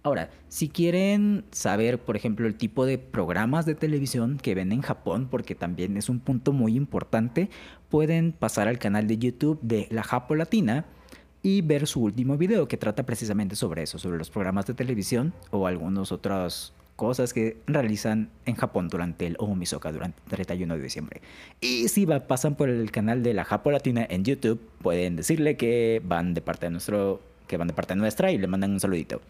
Ahora, 0.03 0.31
si 0.49 0.67
quieren 0.67 1.45
saber, 1.51 1.99
por 1.99 2.15
ejemplo, 2.15 2.47
el 2.47 2.55
tipo 2.55 2.87
de 2.87 2.97
programas 2.97 3.67
de 3.67 3.75
televisión 3.75 4.39
que 4.41 4.55
ven 4.55 4.71
en 4.71 4.81
Japón, 4.81 5.27
porque 5.29 5.53
también 5.53 5.95
es 5.95 6.09
un 6.09 6.19
punto 6.19 6.53
muy 6.53 6.75
importante, 6.75 7.49
pueden 7.89 8.31
pasar 8.31 8.67
al 8.67 8.79
canal 8.79 9.07
de 9.07 9.19
YouTube 9.19 9.59
de 9.61 9.87
La 9.91 10.01
Japo 10.01 10.35
Latina 10.35 10.85
y 11.43 11.61
ver 11.61 11.87
su 11.87 12.01
último 12.01 12.37
video 12.37 12.67
que 12.67 12.77
trata 12.77 13.03
precisamente 13.03 13.55
sobre 13.55 13.83
eso, 13.83 13.97
sobre 13.97 14.17
los 14.17 14.29
programas 14.29 14.65
de 14.67 14.73
televisión 14.73 15.33
o 15.49 15.67
algunos 15.67 16.11
otros 16.11 16.73
cosas 16.95 17.33
que 17.33 17.57
realizan 17.65 18.29
en 18.45 18.55
Japón 18.55 18.87
durante 18.87 19.25
el 19.25 19.35
Omisoka, 19.39 19.91
durante 19.91 20.21
el 20.23 20.29
31 20.29 20.75
de 20.75 20.83
diciembre. 20.83 21.21
Y 21.59 21.87
si 21.87 22.05
pasan 22.05 22.55
por 22.55 22.69
el 22.69 22.91
canal 22.91 23.23
de 23.23 23.33
la 23.33 23.43
Japo 23.43 23.71
Latina 23.71 24.05
en 24.07 24.23
YouTube, 24.23 24.61
pueden 24.81 25.15
decirle 25.15 25.57
que 25.57 26.01
van 26.05 26.35
de 26.35 26.41
parte 26.41 26.67
de 26.67 26.71
nuestro, 26.71 27.21
que 27.47 27.57
van 27.57 27.67
de 27.67 27.73
parte 27.73 27.95
nuestra 27.95 28.31
y 28.31 28.37
le 28.37 28.45
mandan 28.45 28.71
un 28.71 28.79
saludito. 28.79 29.21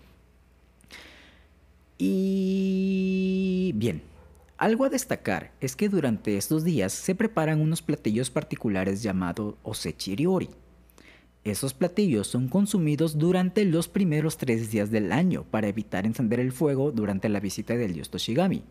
Y 1.98 3.72
bien, 3.76 4.02
algo 4.58 4.86
a 4.86 4.90
destacar 4.90 5.52
es 5.62 5.76
que 5.78 5.88
durante 5.88 6.36
estos 6.36 6.66
días 6.66 6.92
se 6.92 7.16
preparan 7.16 7.62
unos 7.62 7.82
platillos 7.82 8.30
particulares 8.30 9.02
llamados 9.02 9.56
osechiriori 9.64 10.50
esos 11.44 11.74
platillos 11.74 12.28
son 12.28 12.48
consumidos 12.48 13.18
durante 13.18 13.66
los 13.66 13.88
primeros 13.88 14.38
tres 14.38 14.70
días 14.72 14.92
del 14.92 15.12
año 15.12 15.44
para 15.50 15.68
evitar 15.68 16.06
encender 16.06 16.40
el 16.40 16.52
fuego 16.52 16.92
durante 16.92 17.30
la 17.30 17.40
visita 17.40 17.76
del 17.76 17.94
dios 17.94 18.10
Toshigami. 18.10 18.64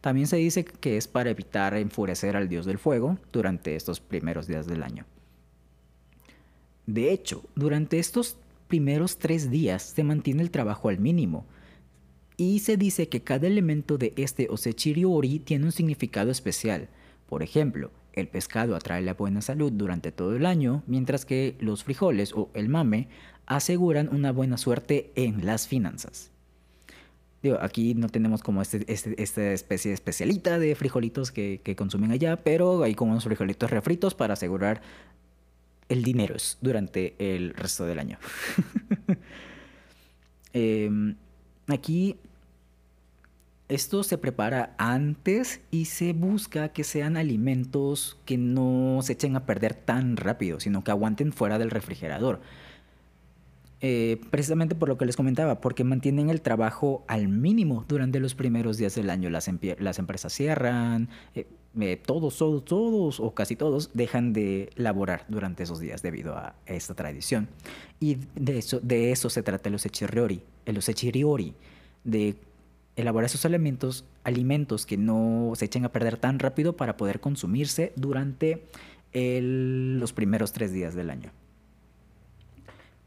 También 0.00 0.26
se 0.26 0.36
dice 0.36 0.64
que 0.64 0.96
es 0.96 1.08
para 1.08 1.30
evitar 1.30 1.74
enfurecer 1.76 2.36
al 2.36 2.48
dios 2.48 2.64
del 2.64 2.78
fuego 2.78 3.18
durante 3.32 3.76
estos 3.76 4.00
primeros 4.00 4.46
días 4.46 4.66
del 4.66 4.82
año. 4.82 5.04
De 6.86 7.12
hecho, 7.12 7.42
durante 7.54 7.98
estos 7.98 8.36
primeros 8.68 9.18
tres 9.18 9.50
días 9.50 9.82
se 9.82 10.04
mantiene 10.04 10.42
el 10.42 10.50
trabajo 10.50 10.88
al 10.88 10.98
mínimo, 10.98 11.44
y 12.36 12.58
se 12.60 12.76
dice 12.76 13.08
que 13.08 13.22
cada 13.22 13.46
elemento 13.46 13.98
de 13.98 14.12
este 14.16 14.48
Osechiriori 14.50 15.38
tiene 15.38 15.64
un 15.66 15.72
significado 15.72 16.30
especial. 16.30 16.88
Por 17.28 17.42
ejemplo, 17.42 17.90
el 18.16 18.28
pescado 18.28 18.74
atrae 18.74 19.02
la 19.02 19.14
buena 19.14 19.42
salud 19.42 19.70
durante 19.70 20.10
todo 20.10 20.34
el 20.34 20.46
año, 20.46 20.82
mientras 20.86 21.26
que 21.26 21.54
los 21.60 21.84
frijoles 21.84 22.32
o 22.32 22.50
el 22.54 22.68
mame 22.68 23.08
aseguran 23.44 24.08
una 24.12 24.32
buena 24.32 24.56
suerte 24.56 25.12
en 25.14 25.44
las 25.44 25.68
finanzas. 25.68 26.30
Digo, 27.42 27.58
aquí 27.60 27.94
no 27.94 28.08
tenemos 28.08 28.42
como 28.42 28.62
este, 28.62 28.90
este, 28.92 29.22
esta 29.22 29.52
especie 29.52 29.92
especialita 29.92 30.58
de 30.58 30.74
frijolitos 30.74 31.30
que, 31.30 31.60
consumen 31.76 32.10
allá, 32.10 32.38
pero 32.42 32.82
hay 32.82 32.94
como 32.94 33.12
unos 33.12 33.24
frijolitos 33.24 33.70
refritos 33.70 34.14
para 34.14 34.32
asegurar 34.32 34.80
el 35.90 36.02
dinero 36.02 36.36
durante 36.62 37.14
el 37.18 37.52
resto 37.54 37.84
del 37.84 37.98
año. 38.00 38.18
Em, 40.58 41.16
aquí 41.66 42.16
esto 43.68 44.02
se 44.04 44.16
prepara 44.18 44.74
antes 44.78 45.60
y 45.70 45.86
se 45.86 46.12
busca 46.12 46.68
que 46.68 46.84
sean 46.84 47.16
alimentos 47.16 48.16
que 48.24 48.38
no 48.38 49.00
se 49.02 49.14
echen 49.14 49.34
a 49.36 49.44
perder 49.44 49.74
tan 49.74 50.16
rápido, 50.16 50.60
sino 50.60 50.84
que 50.84 50.92
aguanten 50.92 51.32
fuera 51.32 51.58
del 51.58 51.70
refrigerador. 51.70 52.40
Eh, 53.82 54.20
precisamente 54.30 54.74
por 54.74 54.88
lo 54.88 54.96
que 54.96 55.04
les 55.04 55.16
comentaba, 55.16 55.60
porque 55.60 55.84
mantienen 55.84 56.30
el 56.30 56.40
trabajo 56.40 57.04
al 57.08 57.28
mínimo 57.28 57.84
durante 57.88 58.20
los 58.20 58.34
primeros 58.34 58.78
días 58.78 58.94
del 58.94 59.10
año. 59.10 59.28
Las, 59.28 59.48
empresas 59.48 60.32
cierran, 60.32 61.10
eh, 61.34 61.46
eh, 61.78 62.00
todos, 62.02 62.38
todos, 62.38 62.64
todos 62.64 63.20
o 63.20 63.34
casi 63.34 63.54
todos 63.54 63.90
dejan 63.92 64.32
de 64.32 64.70
laborar 64.76 65.26
durante 65.28 65.64
esos 65.64 65.78
días 65.78 66.02
debido 66.02 66.36
a 66.36 66.54
esta 66.64 66.94
tradición. 66.94 67.48
Y 68.00 68.18
de 68.34 68.58
eso, 68.58 68.80
de 68.80 69.12
eso 69.12 69.28
se 69.28 69.42
trata 69.42 69.68
los 69.68 69.84
echiriori, 69.84 70.42
los 70.64 70.88
echiriori, 70.88 71.54
de 72.04 72.36
elaborar 72.96 73.26
esos 73.26 73.44
alimentos, 73.44 74.04
alimentos 74.24 74.86
que 74.86 74.96
no 74.96 75.52
se 75.54 75.66
echen 75.66 75.84
a 75.84 75.92
perder 75.92 76.16
tan 76.16 76.38
rápido 76.38 76.76
para 76.76 76.96
poder 76.96 77.20
consumirse 77.20 77.92
durante 77.96 78.64
los 79.12 80.12
primeros 80.12 80.52
tres 80.52 80.72
días 80.72 80.94
del 80.94 81.10
año. 81.10 81.30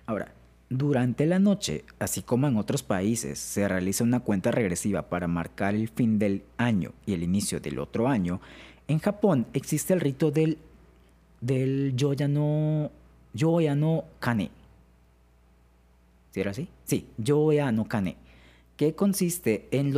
Ahora, 0.06 0.34
durante 0.70 1.26
la 1.26 1.38
noche, 1.38 1.84
así 2.00 2.22
como 2.22 2.48
en 2.48 2.58
otros 2.58 2.82
países, 2.82 3.38
se 3.38 3.68
realiza 3.68 4.04
una 4.04 4.22
cuenta 4.22 4.52
regresiva 4.52 5.04
para 5.04 5.28
marcar 5.28 5.76
el 5.76 5.88
fin 5.90 6.18
del 6.18 6.44
año 6.58 6.94
y 7.06 7.14
el 7.14 7.24
inicio 7.24 7.60
del 7.60 7.80
otro 7.80 8.08
año. 8.08 8.40
En 8.88 9.00
Japón 9.00 9.48
existe 9.54 9.94
el 9.94 10.00
rito 10.00 10.32
del, 10.32 10.58
del 11.42 11.96
Yoyano, 11.96 12.92
Yoyano 13.34 14.06
Kane. 14.20 14.50
¿Sí 16.32 16.42
era 16.42 16.52
así? 16.52 16.68
Sí, 16.86 17.08
Yoyano 17.18 17.88
Kane 17.88 18.29
que 18.80 18.96
consiste 18.96 19.68
en, 19.72 19.92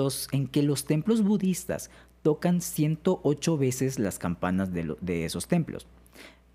que 0.47 0.63
los 0.63 0.85
templos 0.85 1.21
budistas 1.21 1.91
tocan 2.23 2.61
108 2.61 3.55
veces 3.55 3.99
las 3.99 4.17
campanas 4.17 4.71
de 4.73 5.23
esos 5.23 5.47
templos. 5.47 5.85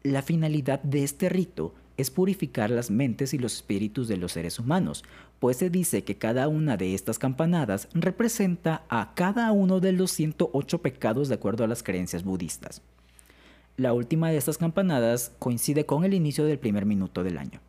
La 0.03 0.23
finalidad 0.23 0.83
de 0.83 1.05
este 1.05 1.29
rito 1.29 1.73
es 1.97 2.11
purificar 2.11 2.71
las 2.71 2.91
mentes 2.91 3.33
y 3.33 3.39
los 3.39 3.55
espíritus 3.55 4.09
de 4.09 4.17
los 4.17 4.33
seres 4.33 4.59
humanos, 4.59 5.05
pues 5.39 5.59
se 5.59 5.71
dice 5.71 6.03
que 6.03 6.19
cada 6.19 6.49
una 6.49 6.77
de 6.77 6.95
estas 6.95 7.21
campanadas 7.21 7.89
representa 7.95 8.83
a 8.89 9.15
cada 9.15 9.53
uno 9.53 9.79
de 9.79 9.93
los 9.93 10.11
108 10.11 10.83
pecados 10.83 11.29
de 11.29 11.37
acuerdo 11.37 11.63
a 11.63 11.69
las 11.69 11.85
creencias 11.85 12.25
budistas. 12.25 12.83
La 13.77 13.93
última 13.93 14.31
de 14.31 14.37
estas 14.37 14.59
campanadas 14.59 15.33
coincide 15.39 15.87
con 15.87 16.05
el 16.05 16.13
inicio 16.13 16.45
del 16.45 16.59
primer 16.59 16.87
minuto 16.87 17.23
del 17.23 17.39
año. 17.39 17.61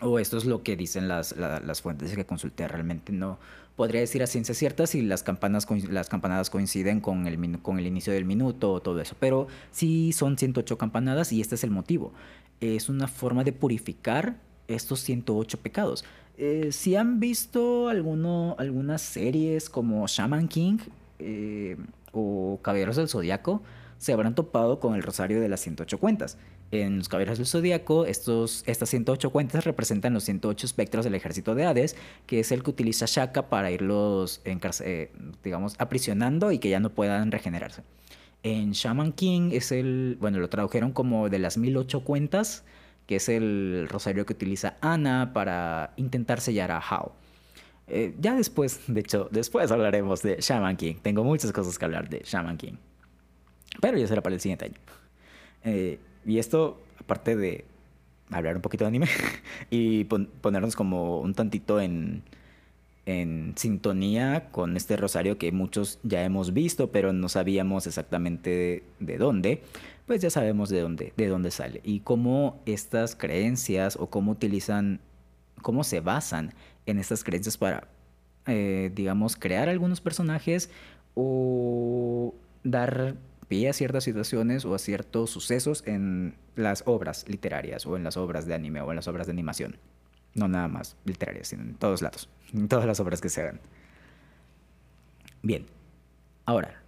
O 0.00 0.18
esto 0.18 0.36
es 0.36 0.44
lo 0.44 0.62
que 0.62 0.76
dicen 0.76 1.08
las, 1.08 1.34
las 1.36 1.82
fuentes 1.82 2.14
que 2.14 2.24
consulté, 2.24 2.68
realmente 2.68 3.12
no, 3.12 3.38
podría 3.78 4.00
decir 4.00 4.24
a 4.24 4.26
ciencia 4.26 4.56
cierta 4.56 4.88
si 4.88 5.02
las, 5.02 5.22
campanas, 5.22 5.64
las 5.88 6.08
campanadas 6.08 6.50
coinciden 6.50 7.00
con 7.00 7.28
el, 7.28 7.60
con 7.62 7.78
el 7.78 7.86
inicio 7.86 8.12
del 8.12 8.24
minuto 8.24 8.72
o 8.72 8.80
todo 8.80 9.00
eso, 9.00 9.14
pero 9.20 9.46
sí 9.70 10.12
son 10.12 10.36
108 10.36 10.76
campanadas 10.76 11.32
y 11.32 11.40
este 11.40 11.54
es 11.54 11.62
el 11.62 11.70
motivo. 11.70 12.12
Es 12.60 12.88
una 12.88 13.06
forma 13.06 13.44
de 13.44 13.52
purificar 13.52 14.36
estos 14.66 14.98
108 15.02 15.58
pecados. 15.58 16.04
Eh, 16.36 16.70
si 16.72 16.96
han 16.96 17.20
visto 17.20 17.88
alguno, 17.88 18.56
algunas 18.58 19.00
series 19.00 19.70
como 19.70 20.04
Shaman 20.08 20.48
King 20.48 20.78
eh, 21.20 21.76
o 22.10 22.58
Caballeros 22.62 22.96
del 22.96 23.08
Zodiaco, 23.08 23.62
se 23.96 24.12
habrán 24.12 24.34
topado 24.34 24.80
con 24.80 24.96
el 24.96 25.04
rosario 25.04 25.40
de 25.40 25.48
las 25.48 25.60
108 25.60 25.98
cuentas. 25.98 26.36
En 26.70 26.98
los 26.98 27.08
Caballeros 27.08 27.38
del 27.38 27.46
Zodíaco, 27.46 28.04
estos, 28.04 28.62
estas 28.66 28.90
108 28.90 29.30
cuentas 29.30 29.64
representan 29.64 30.12
los 30.12 30.24
108 30.24 30.66
espectros 30.66 31.04
del 31.04 31.14
ejército 31.14 31.54
de 31.54 31.64
Hades, 31.64 31.96
que 32.26 32.40
es 32.40 32.52
el 32.52 32.62
que 32.62 32.70
utiliza 32.70 33.06
Shaka 33.06 33.48
para 33.48 33.70
irlos, 33.70 34.42
eh, 34.44 35.12
digamos, 35.42 35.74
aprisionando 35.78 36.52
y 36.52 36.58
que 36.58 36.68
ya 36.68 36.78
no 36.78 36.90
puedan 36.90 37.32
regenerarse. 37.32 37.82
En 38.42 38.72
Shaman 38.72 39.12
King 39.12 39.50
es 39.52 39.72
el, 39.72 40.18
bueno, 40.20 40.38
lo 40.38 40.48
tradujeron 40.48 40.92
como 40.92 41.30
de 41.30 41.38
las 41.38 41.56
1008 41.56 42.04
cuentas, 42.04 42.64
que 43.06 43.16
es 43.16 43.30
el 43.30 43.86
rosario 43.88 44.26
que 44.26 44.34
utiliza 44.34 44.76
Ana 44.82 45.32
para 45.32 45.94
intentar 45.96 46.42
sellar 46.42 46.70
a 46.70 46.78
Hao. 46.78 47.14
Eh, 47.86 48.14
ya 48.20 48.34
después, 48.34 48.82
de 48.86 49.00
hecho, 49.00 49.28
después 49.30 49.70
hablaremos 49.70 50.20
de 50.22 50.36
Shaman 50.40 50.76
King. 50.76 50.96
Tengo 51.00 51.24
muchas 51.24 51.50
cosas 51.52 51.78
que 51.78 51.84
hablar 51.86 52.10
de 52.10 52.20
Shaman 52.24 52.58
King. 52.58 52.74
Pero 53.80 53.96
ya 53.96 54.06
será 54.06 54.22
para 54.22 54.34
el 54.34 54.40
siguiente 54.40 54.66
año. 54.66 54.74
Eh, 55.64 55.98
y 56.26 56.38
esto, 56.38 56.80
aparte 57.00 57.36
de 57.36 57.64
hablar 58.30 58.56
un 58.56 58.62
poquito 58.62 58.84
de 58.84 58.88
anime 58.88 59.08
y 59.70 60.04
ponernos 60.04 60.76
como 60.76 61.20
un 61.20 61.34
tantito 61.34 61.80
en, 61.80 62.22
en 63.08 63.54
sintonía 63.56 64.50
con 64.50 64.76
este 64.76 64.96
rosario 64.98 65.38
que 65.38 65.50
muchos 65.50 65.98
ya 66.02 66.22
hemos 66.24 66.52
visto, 66.52 66.92
pero 66.92 67.14
no 67.14 67.30
sabíamos 67.30 67.86
exactamente 67.86 68.84
de, 69.00 69.16
dónde, 69.16 69.62
pues 70.06 70.20
ya 70.20 70.28
sabemos 70.28 70.68
de 70.68 70.82
dónde, 70.82 71.14
de 71.16 71.26
dónde 71.28 71.50
sale. 71.50 71.80
Y 71.84 72.00
cómo 72.00 72.60
estas 72.66 73.16
creencias 73.16 73.96
o 73.96 74.10
cómo 74.10 74.32
utilizan, 74.32 75.00
cómo 75.62 75.84
se 75.84 76.00
basan 76.00 76.52
en 76.84 76.98
estas 76.98 77.24
creencias 77.24 77.56
para, 77.56 77.88
eh, 78.46 78.90
digamos, 78.94 79.36
crear 79.36 79.70
algunos 79.70 80.02
personajes 80.02 80.68
o 81.14 82.34
dar 82.62 83.16
pie 83.48 83.68
a 83.68 83.72
ciertas 83.72 84.04
situaciones 84.04 84.64
o 84.64 84.74
a 84.74 84.78
ciertos 84.78 85.30
sucesos 85.30 85.82
en 85.86 86.36
las 86.54 86.82
obras 86.86 87.24
literarias 87.28 87.86
o 87.86 87.96
en 87.96 88.04
las 88.04 88.16
obras 88.16 88.46
de 88.46 88.54
anime 88.54 88.80
o 88.80 88.90
en 88.90 88.96
las 88.96 89.08
obras 89.08 89.26
de 89.26 89.32
animación. 89.32 89.76
No 90.34 90.46
nada 90.46 90.68
más 90.68 90.96
literarias, 91.04 91.48
sino 91.48 91.62
en 91.62 91.74
todos 91.74 92.02
lados, 92.02 92.28
en 92.52 92.68
todas 92.68 92.86
las 92.86 93.00
obras 93.00 93.20
que 93.20 93.28
se 93.28 93.42
hagan. 93.42 93.60
Bien, 95.42 95.66
ahora, 96.44 96.82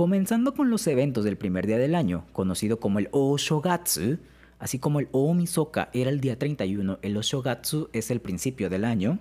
Comenzando 0.00 0.54
con 0.54 0.70
los 0.70 0.86
eventos 0.86 1.24
del 1.24 1.36
primer 1.36 1.66
día 1.66 1.76
del 1.76 1.94
año, 1.94 2.24
conocido 2.32 2.80
como 2.80 3.00
el 3.00 3.10
Oshogatsu, 3.12 4.16
así 4.58 4.78
como 4.78 4.98
el 4.98 5.08
Omisoka 5.12 5.90
era 5.92 6.08
el 6.08 6.22
día 6.22 6.38
31, 6.38 7.00
el 7.02 7.16
Oshogatsu 7.18 7.90
es 7.92 8.10
el 8.10 8.22
principio 8.22 8.70
del 8.70 8.86
año, 8.86 9.18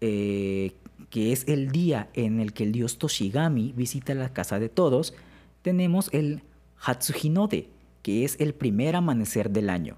eh, 0.00 0.72
que 1.08 1.30
es 1.30 1.46
el 1.46 1.70
día 1.70 2.08
en 2.14 2.40
el 2.40 2.52
que 2.52 2.64
el 2.64 2.72
dios 2.72 2.98
Toshigami 2.98 3.74
visita 3.76 4.12
la 4.14 4.32
casa 4.32 4.58
de 4.58 4.68
todos, 4.68 5.14
tenemos 5.66 6.08
el 6.12 6.42
Hatsuhinode, 6.78 7.70
que 8.02 8.24
es 8.24 8.36
el 8.38 8.54
primer 8.54 8.94
amanecer 8.94 9.50
del 9.50 9.68
año. 9.68 9.96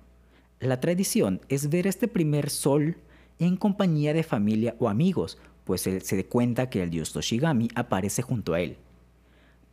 La 0.60 0.80
tradición 0.80 1.42
es 1.50 1.68
ver 1.68 1.86
este 1.86 2.08
primer 2.08 2.48
sol 2.48 2.96
en 3.38 3.58
compañía 3.58 4.14
de 4.14 4.22
familia 4.22 4.76
o 4.78 4.88
amigos, 4.88 5.36
pues 5.64 5.82
se 5.82 6.16
da 6.16 6.22
cuenta 6.26 6.70
que 6.70 6.82
el 6.82 6.88
dios 6.88 7.12
Toshigami 7.12 7.68
aparece 7.74 8.22
junto 8.22 8.54
a 8.54 8.60
él. 8.60 8.78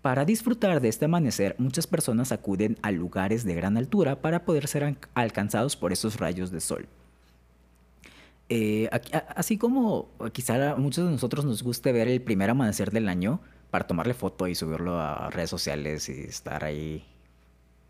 Para 0.01 0.25
disfrutar 0.25 0.81
de 0.81 0.89
este 0.89 1.05
amanecer, 1.05 1.55
muchas 1.59 1.87
personas 1.87 2.33
acuden 2.33 2.77
a 2.81 2.91
lugares 2.91 3.45
de 3.45 3.55
gran 3.55 3.77
altura 3.77 4.21
para 4.21 4.43
poder 4.43 4.67
ser 4.67 4.97
alcanzados 5.13 5.77
por 5.77 5.93
esos 5.93 6.19
rayos 6.19 6.51
de 6.51 6.59
sol. 6.59 6.89
Eh, 8.49 8.89
así 9.33 9.57
como 9.57 10.09
quizá 10.33 10.73
a 10.73 10.75
muchos 10.75 11.05
de 11.05 11.11
nosotros 11.11 11.45
nos 11.45 11.63
guste 11.63 11.93
ver 11.93 12.09
el 12.09 12.21
primer 12.21 12.49
amanecer 12.49 12.91
del 12.91 13.07
año 13.07 13.39
para 13.75 13.87
tomarle 13.87 14.13
foto 14.13 14.47
y 14.47 14.55
subirlo 14.55 14.97
a 15.01 15.29
redes 15.31 15.49
sociales 15.49 16.07
y 16.07 16.21
estar 16.21 16.63
ahí, 16.63 17.03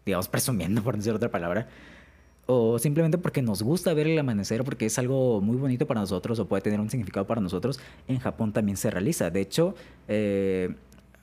digamos, 0.03 0.27
presumiendo, 0.35 0.81
por 0.81 0.97
decir 0.97 1.13
otra 1.13 1.29
palabra, 1.29 1.67
o 2.47 2.79
simplemente 2.79 3.19
porque 3.19 3.43
nos 3.43 3.61
gusta 3.61 3.93
ver 3.93 4.07
el 4.07 4.17
amanecer, 4.17 4.63
porque 4.63 4.87
es 4.87 4.97
algo 4.97 5.41
muy 5.41 5.57
bonito 5.57 5.85
para 5.85 6.01
nosotros 6.01 6.39
o 6.39 6.47
puede 6.47 6.63
tener 6.63 6.79
un 6.79 6.89
significado 6.89 7.27
para 7.27 7.39
nosotros, 7.39 7.79
en 8.07 8.17
Japón 8.17 8.51
también 8.51 8.77
se 8.77 8.89
realiza. 8.89 9.29
De 9.29 9.41
hecho, 9.41 9.75
eh, 10.07 10.73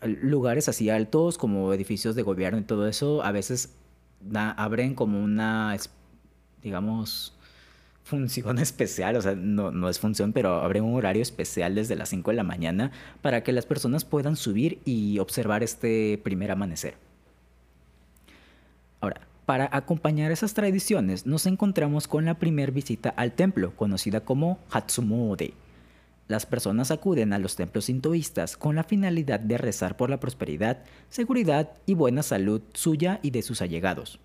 lugares 0.01 0.69
así 0.69 0.91
altos 0.91 1.39
como 1.39 1.73
edificios 1.73 2.15
de 2.15 2.23
gobierno 2.23 2.61
y 2.61 2.63
todo 2.63 2.87
eso, 2.87 3.25
a 3.25 3.33
veces 3.33 3.75
abren 4.33 4.95
como 4.95 5.21
una, 5.21 5.77
digamos, 6.63 7.37
función 8.03 8.59
especial, 8.61 9.17
o 9.17 9.23
sea, 9.23 9.35
no, 9.35 9.71
no 9.71 9.89
es 9.89 9.99
función, 9.99 10.33
pero 10.33 10.63
abre 10.63 10.81
un 10.81 10.95
horario 10.95 11.23
especial 11.23 11.75
desde 11.75 11.97
las 11.97 12.09
5 12.11 12.31
de 12.31 12.37
la 12.37 12.43
mañana 12.43 12.93
para 13.21 13.43
que 13.43 13.53
las 13.53 13.67
personas 13.67 14.05
puedan 14.05 14.37
subir 14.37 14.81
y 14.85 15.19
observar 15.19 15.63
este 15.63 16.21
primer 16.23 16.51
amanecer. 16.51 16.95
Ahora, 19.01 19.23
para 19.47 19.69
acompañar 19.73 20.31
esas 20.31 20.55
tradiciones 20.55 21.27
nos 21.27 21.47
encontramos 21.47 22.07
con 22.07 22.25
la 22.25 22.39
primera 22.39 22.71
visita 22.71 23.11
al 23.11 23.33
templo, 23.33 23.75
conocida 23.75 24.21
como 24.21 24.61
Hatsumode. 24.71 25.55
Las 26.29 26.47
personas 26.47 26.93
acuden 26.93 27.33
a 27.33 27.39
los 27.39 27.57
templos 27.57 27.87
sintoístas 27.87 28.57
con 28.57 28.77
la 28.77 28.85
finalidad 28.85 29.41
de 29.41 29.59
rezar 29.59 29.97
por 29.97 30.09
la 30.09 30.21
prosperidad, 30.21 30.85
seguridad 31.09 31.73
y 31.85 31.95
buena 31.95 32.23
salud 32.23 32.63
suya 32.73 33.19
y 33.23 33.31
de 33.31 33.43
sus 33.43 33.61
allegados. 33.61 34.21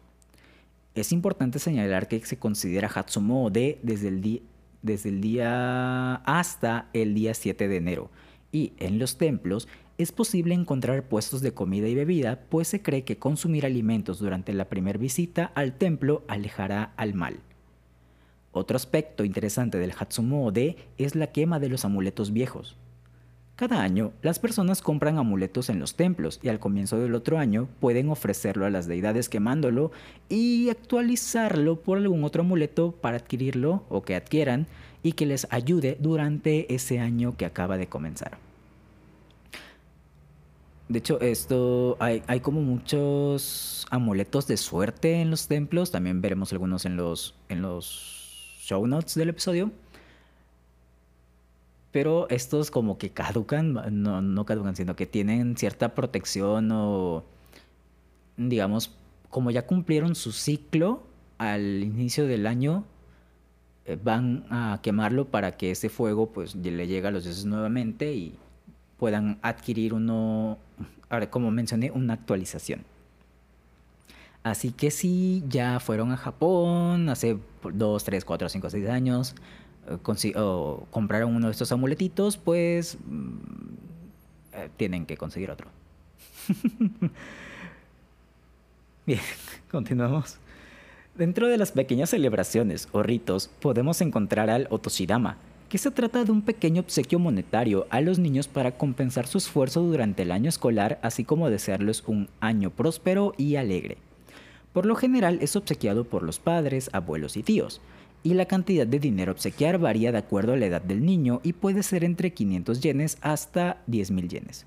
Es 0.97 1.11
importante 1.11 1.59
señalar 1.59 2.07
que 2.07 2.19
se 2.25 2.39
considera 2.39 2.89
Hatsumode 2.89 3.77
desde 3.83 4.07
el, 4.07 4.41
desde 4.81 5.09
el 5.09 5.21
día 5.21 6.15
hasta 6.15 6.89
el 6.91 7.13
día 7.13 7.35
7 7.35 7.67
de 7.67 7.77
enero, 7.77 8.09
y 8.51 8.73
en 8.79 8.97
los 8.97 9.19
templos 9.19 9.67
es 9.99 10.11
posible 10.11 10.55
encontrar 10.55 11.07
puestos 11.07 11.41
de 11.41 11.53
comida 11.53 11.87
y 11.87 11.93
bebida, 11.93 12.39
pues 12.49 12.67
se 12.69 12.81
cree 12.81 13.03
que 13.03 13.19
consumir 13.19 13.63
alimentos 13.63 14.17
durante 14.17 14.53
la 14.53 14.69
primera 14.69 14.97
visita 14.97 15.51
al 15.53 15.77
templo 15.77 16.23
alejará 16.27 16.93
al 16.97 17.13
mal. 17.13 17.41
Otro 18.51 18.75
aspecto 18.75 19.23
interesante 19.23 19.77
del 19.77 19.93
Hatsumode 19.95 20.77
es 20.97 21.13
la 21.13 21.27
quema 21.27 21.59
de 21.59 21.69
los 21.69 21.85
amuletos 21.85 22.33
viejos. 22.33 22.75
Cada 23.57 23.81
año, 23.81 24.11
las 24.21 24.37
personas 24.37 24.83
compran 24.83 25.17
amuletos 25.17 25.71
en 25.71 25.79
los 25.79 25.95
templos 25.95 26.39
y 26.43 26.49
al 26.49 26.59
comienzo 26.59 26.99
del 26.99 27.15
otro 27.15 27.39
año 27.39 27.67
pueden 27.79 28.11
ofrecerlo 28.11 28.67
a 28.67 28.69
las 28.69 28.85
deidades 28.85 29.29
quemándolo 29.29 29.91
y 30.29 30.69
actualizarlo 30.69 31.81
por 31.81 31.97
algún 31.97 32.23
otro 32.23 32.43
amuleto 32.43 32.91
para 32.91 33.17
adquirirlo 33.17 33.83
o 33.89 34.03
que 34.03 34.15
adquieran 34.15 34.67
y 35.01 35.13
que 35.13 35.25
les 35.25 35.47
ayude 35.49 35.97
durante 35.99 36.71
ese 36.71 36.99
año 36.99 37.35
que 37.35 37.45
acaba 37.45 37.79
de 37.79 37.87
comenzar. 37.87 38.37
De 40.87 40.99
hecho, 40.99 41.19
esto 41.19 41.97
hay, 41.99 42.21
hay, 42.27 42.41
como 42.41 42.61
muchos 42.61 43.87
amuletos 43.89 44.45
de 44.45 44.57
suerte 44.57 45.19
en 45.19 45.31
los 45.31 45.47
templos. 45.47 45.89
También 45.89 46.21
veremos 46.21 46.51
algunos 46.51 46.85
en 46.85 46.95
los, 46.95 47.33
en 47.49 47.63
los 47.63 48.59
show 48.61 48.85
notes 48.85 49.15
del 49.15 49.29
episodio 49.29 49.71
pero 51.91 52.27
estos 52.29 52.71
como 52.71 52.97
que 52.97 53.11
caducan, 53.11 53.73
no, 53.73 54.21
no 54.21 54.45
caducan, 54.45 54.75
sino 54.75 54.95
que 54.95 55.05
tienen 55.05 55.57
cierta 55.57 55.95
protección 55.95 56.69
o, 56.71 57.23
digamos, 58.35 58.93
como 59.29 59.51
ya 59.51 59.65
cumplieron 59.65 60.15
su 60.15 60.31
ciclo 60.31 61.03
al 61.37 61.83
inicio 61.83 62.27
del 62.27 62.47
año, 62.47 62.85
eh, 63.85 63.97
van 64.01 64.45
a 64.49 64.79
quemarlo 64.81 65.25
para 65.25 65.53
que 65.57 65.71
ese 65.71 65.89
fuego 65.89 66.31
pues 66.31 66.55
le 66.55 66.87
llegue 66.87 67.07
a 67.07 67.11
los 67.11 67.23
dioses 67.23 67.45
nuevamente 67.45 68.13
y 68.13 68.35
puedan 68.97 69.39
adquirir 69.41 69.93
uno, 69.93 70.57
como 71.29 71.51
mencioné, 71.51 71.91
una 71.91 72.13
actualización. 72.13 72.83
Así 74.43 74.71
que 74.71 74.91
si 74.91 75.43
ya 75.47 75.79
fueron 75.79 76.11
a 76.11 76.17
Japón 76.17 77.09
hace 77.09 77.37
2, 77.63 78.03
3, 78.03 78.25
4, 78.25 78.49
5, 78.49 78.69
6 78.69 78.89
años, 78.89 79.35
compraron 80.91 81.35
uno 81.35 81.47
de 81.47 81.51
estos 81.51 81.71
amuletitos, 81.71 82.37
pues 82.37 82.97
mm, 83.05 83.37
eh, 84.53 84.69
tienen 84.77 85.05
que 85.05 85.17
conseguir 85.17 85.51
otro. 85.51 85.67
Bien, 89.05 89.21
continuamos. 89.71 90.37
Dentro 91.15 91.47
de 91.47 91.57
las 91.57 91.71
pequeñas 91.71 92.11
celebraciones 92.11 92.89
o 92.91 93.01
ritos 93.01 93.49
podemos 93.59 94.01
encontrar 94.01 94.49
al 94.49 94.67
Otoshidama, 94.69 95.37
que 95.69 95.77
se 95.77 95.91
trata 95.91 96.23
de 96.23 96.31
un 96.31 96.41
pequeño 96.41 96.81
obsequio 96.81 97.17
monetario 97.17 97.87
a 97.89 98.01
los 98.01 98.19
niños 98.19 98.47
para 98.47 98.77
compensar 98.77 99.27
su 99.27 99.37
esfuerzo 99.37 99.81
durante 99.81 100.23
el 100.23 100.31
año 100.31 100.49
escolar, 100.49 100.99
así 101.01 101.23
como 101.23 101.49
desearles 101.49 102.03
un 102.05 102.29
año 102.39 102.69
próspero 102.69 103.33
y 103.37 103.55
alegre. 103.55 103.97
Por 104.73 104.85
lo 104.85 104.95
general 104.95 105.39
es 105.41 105.55
obsequiado 105.55 106.03
por 106.03 106.21
los 106.23 106.39
padres, 106.39 106.89
abuelos 106.93 107.35
y 107.35 107.43
tíos, 107.43 107.81
y 108.27 108.33
la 108.33 108.45
cantidad 108.45 108.85
de 108.85 108.99
dinero 108.99 109.31
obsequiar 109.31 109.77
varía 109.77 110.11
de 110.11 110.17
acuerdo 110.17 110.51
a 110.51 110.57
la 110.57 110.65
edad 110.65 110.81
del 110.81 111.05
niño 111.05 111.39
y 111.43 111.53
puede 111.53 111.81
ser 111.81 112.03
entre 112.03 112.33
500 112.33 112.81
yenes 112.81 113.17
hasta 113.21 113.85
10.000 113.87 114.27
yenes. 114.27 114.65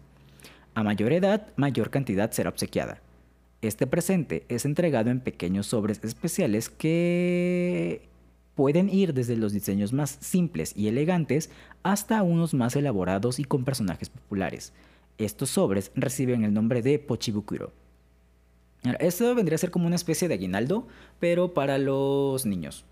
A 0.74 0.82
mayor 0.82 1.12
edad, 1.12 1.48
mayor 1.56 1.90
cantidad 1.90 2.30
será 2.30 2.48
obsequiada. 2.48 3.02
Este 3.60 3.86
presente 3.86 4.46
es 4.48 4.64
entregado 4.64 5.10
en 5.10 5.20
pequeños 5.20 5.66
sobres 5.66 6.00
especiales 6.02 6.70
que 6.70 8.08
pueden 8.54 8.88
ir 8.88 9.12
desde 9.12 9.36
los 9.36 9.52
diseños 9.52 9.92
más 9.92 10.16
simples 10.22 10.72
y 10.74 10.88
elegantes 10.88 11.50
hasta 11.82 12.22
unos 12.22 12.54
más 12.54 12.76
elaborados 12.76 13.38
y 13.38 13.44
con 13.44 13.66
personajes 13.66 14.08
populares. 14.08 14.72
Estos 15.18 15.50
sobres 15.50 15.92
reciben 15.94 16.44
el 16.44 16.54
nombre 16.54 16.80
de 16.80 16.98
Pochibukuro. 16.98 17.74
Esto 19.00 19.34
vendría 19.34 19.56
a 19.56 19.58
ser 19.58 19.70
como 19.70 19.86
una 19.86 19.96
especie 19.96 20.28
de 20.28 20.34
aguinaldo, 20.34 20.86
pero 21.18 21.52
para 21.52 21.76
los 21.76 22.46
niños. 22.46 22.86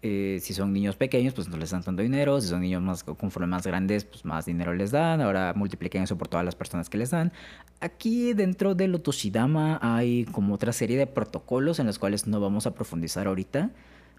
Eh, 0.00 0.38
si 0.40 0.54
son 0.54 0.72
niños 0.72 0.94
pequeños, 0.94 1.34
pues 1.34 1.48
no 1.48 1.56
les 1.56 1.70
dan 1.70 1.82
tanto 1.82 2.02
dinero. 2.02 2.40
Si 2.40 2.48
son 2.48 2.60
niños 2.60 2.80
más, 2.82 3.02
conforme 3.02 3.48
más 3.48 3.66
grandes, 3.66 4.04
pues 4.04 4.24
más 4.24 4.46
dinero 4.46 4.72
les 4.74 4.92
dan. 4.92 5.20
Ahora 5.20 5.54
multipliquen 5.56 6.02
eso 6.02 6.16
por 6.16 6.28
todas 6.28 6.44
las 6.44 6.54
personas 6.54 6.88
que 6.88 6.98
les 6.98 7.10
dan. 7.10 7.32
Aquí 7.80 8.32
dentro 8.32 8.74
del 8.74 8.94
Otoshidama 8.94 9.78
hay 9.82 10.24
como 10.26 10.54
otra 10.54 10.72
serie 10.72 10.96
de 10.96 11.06
protocolos 11.06 11.80
en 11.80 11.86
los 11.86 11.98
cuales 11.98 12.26
no 12.26 12.40
vamos 12.40 12.66
a 12.66 12.74
profundizar 12.74 13.26
ahorita. 13.26 13.70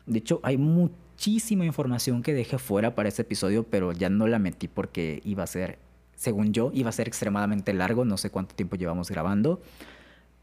De 0.06 0.20
hecho, 0.20 0.42
hay 0.44 0.58
muchísima 0.58 1.66
información 1.66 2.24
que 2.24 2.34
dejé 2.34 2.58
fuera 2.58 2.96
para 2.96 3.08
este 3.08 3.22
episodio, 3.22 3.64
pero 3.64 3.94
ya 3.94 4.10
no 4.10 4.28
la 4.28 4.40
metí 4.40 4.68
porque 4.68 5.22
iba 5.24 5.44
a 5.44 5.48
ser, 5.48 5.78
según 6.16 6.52
yo, 6.52 6.72
iba 6.74 6.90
a 6.90 6.94
ser 6.94 7.08
extremadamente 7.08 7.74
largo. 7.74 8.04
No 8.04 8.18
sé 8.18 8.30
cuánto 8.32 8.54
tiempo 8.54 8.76
llevamos 8.76 9.10
grabando. 9.10 9.62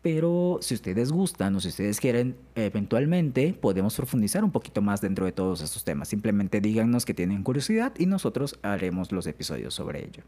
Pero 0.07 0.59
si 0.63 0.75
ustedes 0.75 1.11
gustan 1.11 1.57
o 1.57 1.61
si 1.61 1.67
ustedes 1.67 1.99
quieren, 1.99 2.37
eventualmente 2.55 3.53
podemos 3.61 3.97
profundizar 3.97 4.45
un 4.45 4.53
poquito 4.53 4.81
más 4.81 5.01
dentro 5.01 5.27
de 5.27 5.33
todos 5.33 5.63
estos 5.63 5.83
temas. 5.83 6.07
Simplemente 6.07 6.61
díganos 6.61 7.05
que 7.05 7.13
tienen 7.13 7.43
curiosidad 7.43 7.93
y 7.99 8.07
nosotros 8.07 8.57
haremos 8.63 9.11
los 9.11 9.27
episodios 9.27 9.75
sobre 9.75 10.05
ello. 10.05 10.23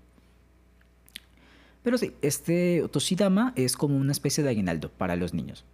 Pero 1.84 1.96
sí, 1.96 2.12
este 2.22 2.82
Otoshidama 2.82 3.52
es 3.54 3.76
como 3.76 3.96
una 3.96 4.10
especie 4.10 4.42
de 4.42 4.50
aguinaldo 4.50 4.90
para 4.90 5.14
los 5.14 5.32
niños. 5.32 5.64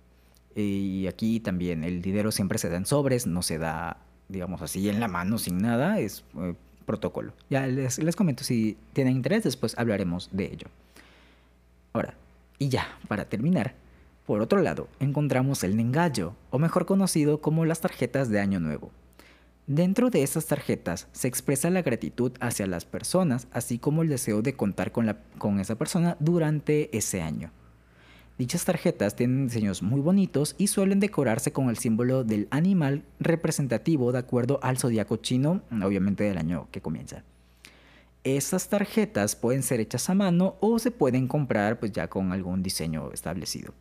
Y 0.55 1.07
aquí 1.07 1.41
también 1.41 1.83
el 1.83 2.03
dinero 2.03 2.31
siempre 2.31 2.59
se 2.59 2.69
da 2.69 2.77
en 2.77 2.85
sobres, 2.85 3.27
no 3.27 3.41
se 3.41 3.57
da, 3.57 3.97
digamos 4.29 4.61
así, 4.61 4.87
en 4.91 5.01
la 5.01 5.09
mano 5.09 5.39
sin 5.39 5.57
nada, 5.57 5.99
es 5.99 6.25
eh, 6.37 6.53
protocolo. 6.85 7.33
Ya 7.49 7.67
les, 7.67 7.99
les 7.99 8.17
comento 8.17 8.45
si 8.45 8.77
tienen 8.93 9.17
interés, 9.17 9.45
después 9.45 9.75
hablaremos 9.79 10.29
de 10.31 10.53
ello. 10.53 10.67
Ahora, 11.95 12.13
y 12.59 12.69
ya, 12.69 12.99
para 13.09 13.25
terminar, 13.25 13.83
por 14.27 14.41
otro 14.41 14.63
lado, 14.63 14.89
encontramos 15.01 15.65
el 15.65 15.77
Nengayo, 15.77 16.35
o 16.51 16.59
mejor 16.59 16.87
conocido 16.87 17.43
como 17.43 17.67
las 17.67 17.81
tarjetas 17.81 18.31
de 18.31 18.41
Año 18.41 18.59
Nuevo. 18.59 18.91
Dentro 19.67 20.11
de 20.11 20.23
estas 20.23 20.47
tarjetas 20.47 21.09
se 21.13 21.29
expresa 21.29 21.71
la 21.71 21.83
gratitud 21.83 22.33
hacia 22.41 22.67
las 22.67 22.85
personas, 22.85 23.49
así 23.51 23.79
como 23.79 24.03
el 24.03 24.09
deseo 24.09 24.41
de 24.41 24.55
contar 24.55 24.93
con, 24.93 25.61
esa 25.61 25.77
persona 25.77 26.17
durante 26.21 26.95
ese 26.97 27.23
año. 27.23 27.51
Dichas 28.39 28.65
tarjetas 28.65 29.15
tienen 29.15 29.47
diseños 29.47 29.83
muy 29.83 30.01
bonitos 30.01 30.55
y 30.59 30.67
suelen 30.67 31.01
decorarse 31.01 31.53
con 31.53 31.69
el 31.69 31.79
símbolo 31.79 32.25
del 32.25 32.49
animal 32.51 33.05
representativo 33.21 34.11
de 34.11 34.19
acuerdo 34.19 34.59
al 34.63 34.79
zodiaco 34.79 35.17
chino, 35.17 35.63
obviamente 35.71 36.25
del 36.25 36.39
año 36.39 36.69
que 36.71 36.81
comienza. 36.81 37.25
Estas 38.25 38.69
tarjetas 38.69 39.37
pueden 39.37 39.63
ser 39.63 39.81
hechas 39.81 40.09
a 40.09 40.15
mano 40.15 40.57
o 40.61 40.79
se 40.79 40.91
pueden 40.91 41.29
comprar 41.29 41.79
pues 41.79 41.93
ya 41.93 42.09
con 42.09 42.33
algún 42.33 42.63
diseño 42.63 43.13
establecido. 43.13 43.73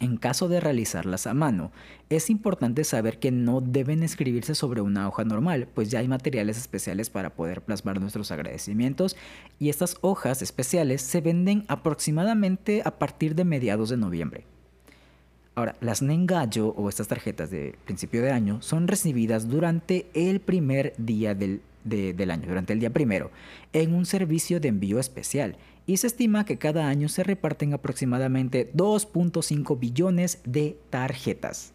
En 0.00 0.16
caso 0.16 0.48
de 0.48 0.60
realizarlas 0.60 1.26
a 1.26 1.34
mano, 1.34 1.72
es 2.08 2.30
importante 2.30 2.84
saber 2.84 3.18
que 3.18 3.32
no 3.32 3.60
deben 3.60 4.04
escribirse 4.04 4.54
sobre 4.54 4.80
una 4.80 5.08
hoja 5.08 5.24
normal, 5.24 5.66
pues 5.74 5.90
ya 5.90 5.98
hay 5.98 6.06
materiales 6.06 6.56
especiales 6.56 7.10
para 7.10 7.30
poder 7.30 7.62
plasmar 7.62 8.00
nuestros 8.00 8.30
agradecimientos 8.30 9.16
y 9.58 9.70
estas 9.70 9.96
hojas 10.00 10.40
especiales 10.40 11.02
se 11.02 11.20
venden 11.20 11.64
aproximadamente 11.66 12.82
a 12.84 12.96
partir 12.96 13.34
de 13.34 13.44
mediados 13.44 13.88
de 13.88 13.96
noviembre. 13.96 14.44
Ahora, 15.56 15.74
las 15.80 16.00
Nengayo 16.00 16.68
o 16.68 16.88
estas 16.88 17.08
tarjetas 17.08 17.50
de 17.50 17.74
principio 17.84 18.22
de 18.22 18.30
año 18.30 18.62
son 18.62 18.86
recibidas 18.86 19.48
durante 19.48 20.06
el 20.14 20.38
primer 20.38 20.94
día 20.96 21.34
del, 21.34 21.60
del 21.82 22.30
año, 22.30 22.46
durante 22.46 22.72
el 22.72 22.78
día 22.78 22.90
primero, 22.90 23.32
en 23.72 23.92
un 23.92 24.06
servicio 24.06 24.60
de 24.60 24.68
envío 24.68 25.00
especial 25.00 25.56
y 25.88 25.96
se 25.96 26.06
estima 26.06 26.44
que 26.44 26.58
cada 26.58 26.86
año 26.86 27.08
se 27.08 27.24
reparten 27.24 27.72
aproximadamente 27.72 28.70
2.5 28.74 29.80
billones 29.80 30.42
de 30.44 30.78
tarjetas. 30.90 31.72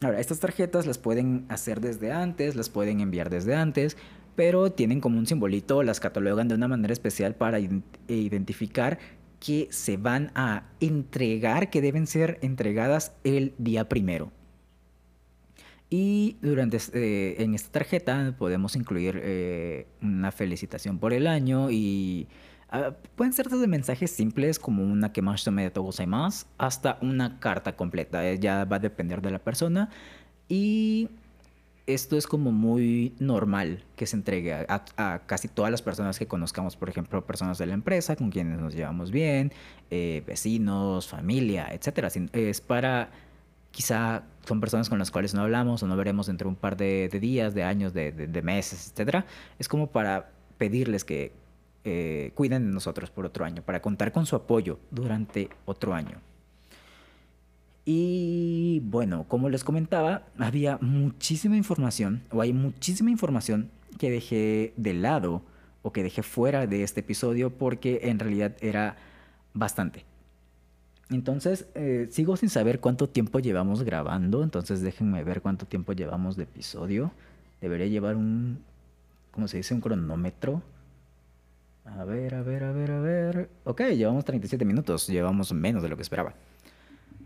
Ahora, 0.00 0.20
estas 0.20 0.38
tarjetas 0.38 0.86
las 0.86 0.98
pueden 0.98 1.44
hacer 1.48 1.80
desde 1.80 2.12
antes, 2.12 2.54
las 2.54 2.70
pueden 2.70 3.00
enviar 3.00 3.28
desde 3.28 3.56
antes, 3.56 3.96
pero 4.36 4.70
tienen 4.70 5.00
como 5.00 5.18
un 5.18 5.26
simbolito, 5.26 5.82
las 5.82 5.98
catalogan 5.98 6.46
de 6.46 6.54
una 6.54 6.68
manera 6.68 6.92
especial 6.92 7.34
para 7.34 7.58
identificar 8.06 9.00
que 9.40 9.66
se 9.72 9.96
van 9.96 10.30
a 10.36 10.68
entregar, 10.78 11.70
que 11.70 11.82
deben 11.82 12.06
ser 12.06 12.38
entregadas 12.40 13.14
el 13.24 13.52
día 13.58 13.88
primero. 13.88 14.30
Y 15.90 16.36
durante 16.40 16.78
eh, 16.92 17.34
en 17.42 17.54
esta 17.54 17.72
tarjeta 17.72 18.36
podemos 18.38 18.76
incluir 18.76 19.20
eh, 19.20 19.88
una 20.02 20.30
felicitación 20.30 21.00
por 21.00 21.12
el 21.12 21.26
año 21.26 21.72
y 21.72 22.28
Ah, 22.70 22.92
pueden 23.16 23.32
ser 23.32 23.48
desde 23.48 23.66
mensajes 23.66 24.10
simples 24.10 24.58
como 24.58 24.82
una 24.82 25.10
que 25.12 25.22
más 25.22 25.46
me 25.50 25.72
más 26.06 26.46
hasta 26.58 26.98
una 27.00 27.40
carta 27.40 27.76
completa. 27.76 28.28
Eh, 28.28 28.38
ya 28.38 28.64
va 28.64 28.76
a 28.76 28.78
depender 28.78 29.22
de 29.22 29.30
la 29.30 29.38
persona. 29.38 29.90
Y 30.48 31.08
esto 31.86 32.18
es 32.18 32.26
como 32.26 32.52
muy 32.52 33.14
normal 33.18 33.84
que 33.96 34.06
se 34.06 34.16
entregue 34.16 34.66
a, 34.68 35.22
casi 35.26 35.48
todas 35.48 35.70
las 35.70 35.80
personas 35.80 36.18
que 36.18 36.26
conozcamos, 36.26 36.76
por 36.76 36.90
ejemplo, 36.90 37.24
personas 37.24 37.56
de 37.58 37.66
la 37.66 37.74
empresa 37.74 38.16
con 38.16 38.30
quienes 38.30 38.60
nos 38.60 38.74
llevamos 38.74 39.10
bien, 39.10 39.52
eh, 39.90 40.22
vecinos, 40.26 41.08
familia, 41.08 41.68
etc. 41.72 42.14
Es 42.34 42.60
para, 42.60 43.10
quizá 43.70 44.24
son 44.46 44.60
personas 44.60 44.90
con 44.90 44.98
las 44.98 45.10
cuales 45.10 45.32
no 45.32 45.40
hablamos 45.42 45.82
o 45.82 45.86
no 45.86 45.96
veremos 45.96 46.26
dentro 46.26 46.46
de 46.46 46.50
un 46.50 46.56
par 46.56 46.76
de, 46.76 47.08
días, 47.08 47.54
de 47.54 47.62
años, 47.62 47.94
de, 47.94 48.12
de 48.12 48.42
meses, 48.42 48.92
etc. 48.94 49.24
Es 49.58 49.68
como 49.68 49.86
para 49.86 50.30
pedirles 50.58 51.04
que 51.04 51.32
eh, 51.84 52.32
cuiden 52.34 52.66
de 52.66 52.72
nosotros 52.72 53.10
por 53.10 53.26
otro 53.26 53.44
año, 53.44 53.62
para 53.62 53.80
contar 53.80 54.12
con 54.12 54.26
su 54.26 54.36
apoyo 54.36 54.78
durante 54.90 55.48
otro 55.64 55.94
año. 55.94 56.18
Y 57.84 58.80
bueno, 58.84 59.24
como 59.28 59.48
les 59.48 59.64
comentaba, 59.64 60.26
había 60.38 60.78
muchísima 60.82 61.56
información, 61.56 62.22
o 62.30 62.42
hay 62.42 62.52
muchísima 62.52 63.10
información 63.10 63.70
que 63.98 64.10
dejé 64.10 64.74
de 64.76 64.92
lado 64.92 65.42
o 65.82 65.92
que 65.92 66.02
dejé 66.02 66.22
fuera 66.22 66.66
de 66.66 66.82
este 66.82 67.00
episodio 67.00 67.50
porque 67.50 68.00
en 68.02 68.18
realidad 68.18 68.56
era 68.60 68.96
bastante. 69.54 70.04
Entonces, 71.10 71.66
eh, 71.74 72.08
sigo 72.10 72.36
sin 72.36 72.50
saber 72.50 72.80
cuánto 72.80 73.08
tiempo 73.08 73.38
llevamos 73.38 73.82
grabando, 73.82 74.42
entonces 74.42 74.82
déjenme 74.82 75.24
ver 75.24 75.40
cuánto 75.40 75.64
tiempo 75.64 75.94
llevamos 75.94 76.36
de 76.36 76.42
episodio. 76.42 77.12
Debería 77.62 77.86
llevar 77.86 78.16
un, 78.16 78.58
¿cómo 79.30 79.48
se 79.48 79.56
dice? 79.56 79.72
Un 79.72 79.80
cronómetro 79.80 80.62
a 81.96 82.04
ver, 82.04 82.34
a 82.34 82.42
ver, 82.42 82.64
a 82.64 82.72
ver, 82.72 82.90
a 82.90 83.00
ver. 83.00 83.50
Ok, 83.64 83.82
llevamos 83.94 84.24
37 84.24 84.64
minutos, 84.64 85.06
llevamos 85.06 85.52
menos 85.52 85.82
de 85.82 85.88
lo 85.88 85.96
que 85.96 86.02
esperaba. 86.02 86.34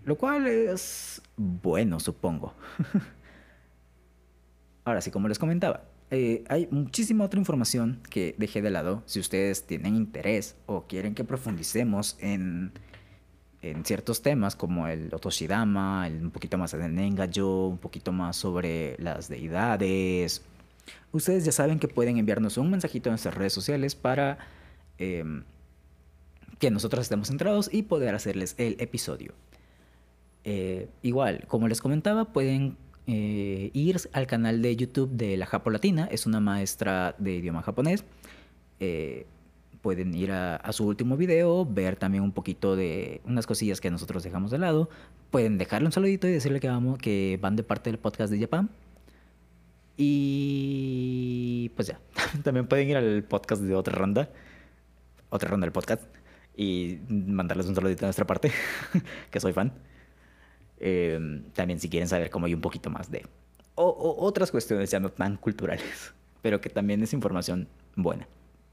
Lo 0.04 0.16
cual 0.16 0.46
es 0.46 1.22
bueno, 1.36 2.00
supongo. 2.00 2.54
Ahora 4.84 5.00
sí, 5.00 5.10
como 5.10 5.28
les 5.28 5.38
comentaba, 5.38 5.84
eh, 6.10 6.44
hay 6.48 6.68
muchísima 6.70 7.24
otra 7.24 7.38
información 7.38 8.00
que 8.10 8.34
dejé 8.36 8.62
de 8.62 8.70
lado. 8.70 9.02
Si 9.06 9.20
ustedes 9.20 9.66
tienen 9.66 9.96
interés 9.96 10.56
o 10.66 10.82
quieren 10.86 11.14
que 11.14 11.24
profundicemos 11.24 12.16
en, 12.20 12.72
en 13.62 13.84
ciertos 13.84 14.22
temas 14.22 14.56
como 14.56 14.88
el 14.88 15.14
Otoshidama, 15.14 16.08
un 16.08 16.30
poquito 16.30 16.58
más 16.58 16.72
de 16.72 16.88
Nengayo, 16.88 17.66
un 17.68 17.78
poquito 17.78 18.12
más 18.12 18.36
sobre 18.36 18.96
las 18.98 19.28
deidades, 19.28 20.42
Ustedes 21.12 21.44
ya 21.44 21.52
saben 21.52 21.78
que 21.78 21.88
pueden 21.88 22.18
enviarnos 22.18 22.56
un 22.56 22.70
mensajito 22.70 23.08
en 23.08 23.12
nuestras 23.12 23.34
redes 23.34 23.52
sociales 23.52 23.94
para 23.94 24.38
em, 24.98 25.44
que 26.58 26.70
nosotros 26.70 27.02
estemos 27.02 27.28
centrados 27.28 27.68
y 27.72 27.82
poder 27.82 28.14
hacerles 28.14 28.54
el 28.58 28.76
episodio. 28.78 29.34
Eh, 30.44 30.88
igual, 31.02 31.44
como 31.48 31.68
les 31.68 31.80
comentaba, 31.80 32.32
pueden 32.32 32.76
eh, 33.06 33.70
ir 33.72 33.98
al 34.12 34.26
canal 34.26 34.62
de 34.62 34.76
YouTube 34.76 35.10
de 35.10 35.36
la 35.36 35.46
Japolatina, 35.46 36.06
es 36.06 36.26
una 36.26 36.40
maestra 36.40 37.14
de 37.18 37.36
idioma 37.36 37.62
japonés. 37.62 38.04
Eh, 38.80 39.26
pueden 39.80 40.14
ir 40.14 40.30
a, 40.30 40.72
su 40.72 40.86
último 40.86 41.16
video, 41.16 41.66
ver 41.66 41.96
también 41.96 42.22
un 42.22 42.32
poquito 42.32 42.76
de 42.76 43.20
unas 43.24 43.46
cosillas 43.46 43.80
que 43.80 43.90
nosotros 43.90 44.22
dejamos 44.22 44.50
de 44.50 44.58
lado. 44.58 44.88
Pueden 45.30 45.58
dejarle 45.58 45.86
un 45.86 45.92
saludito 45.92 46.28
y 46.28 46.32
decirle 46.32 46.60
que, 46.60 46.68
vamos, 46.68 46.98
que 46.98 47.38
van 47.42 47.56
de 47.56 47.64
parte 47.64 47.90
del 47.90 47.98
podcast 47.98 48.32
de 48.32 48.38
Japan. 48.38 48.70
Y 50.04 51.68
pues 51.76 51.86
ya, 51.86 52.00
también 52.42 52.66
pueden 52.66 52.90
ir 52.90 52.96
al 52.96 53.22
podcast 53.22 53.62
de 53.62 53.72
otra 53.72 53.94
ronda, 53.94 54.28
otra 55.30 55.48
ronda 55.48 55.64
del 55.64 55.72
podcast, 55.72 56.02
y 56.56 56.98
mandarles 57.08 57.66
un 57.66 57.76
saludito 57.76 58.00
de 58.00 58.06
nuestra 58.08 58.26
parte, 58.26 58.50
que 59.30 59.38
soy 59.38 59.52
fan. 59.52 59.72
Em, 60.80 61.44
también 61.52 61.78
si 61.78 61.88
quieren 61.88 62.08
saber 62.08 62.30
cómo 62.30 62.46
hay 62.46 62.54
un 62.54 62.60
poquito 62.60 62.90
más 62.90 63.12
de 63.12 63.24
o, 63.76 64.16
otras 64.18 64.50
cuestiones 64.50 64.90
ya 64.90 64.98
no 64.98 65.10
tan 65.10 65.36
culturales, 65.36 66.12
pero 66.42 66.60
que 66.60 66.68
también 66.68 67.00
es 67.04 67.12
información 67.12 67.68
buena 67.94 68.26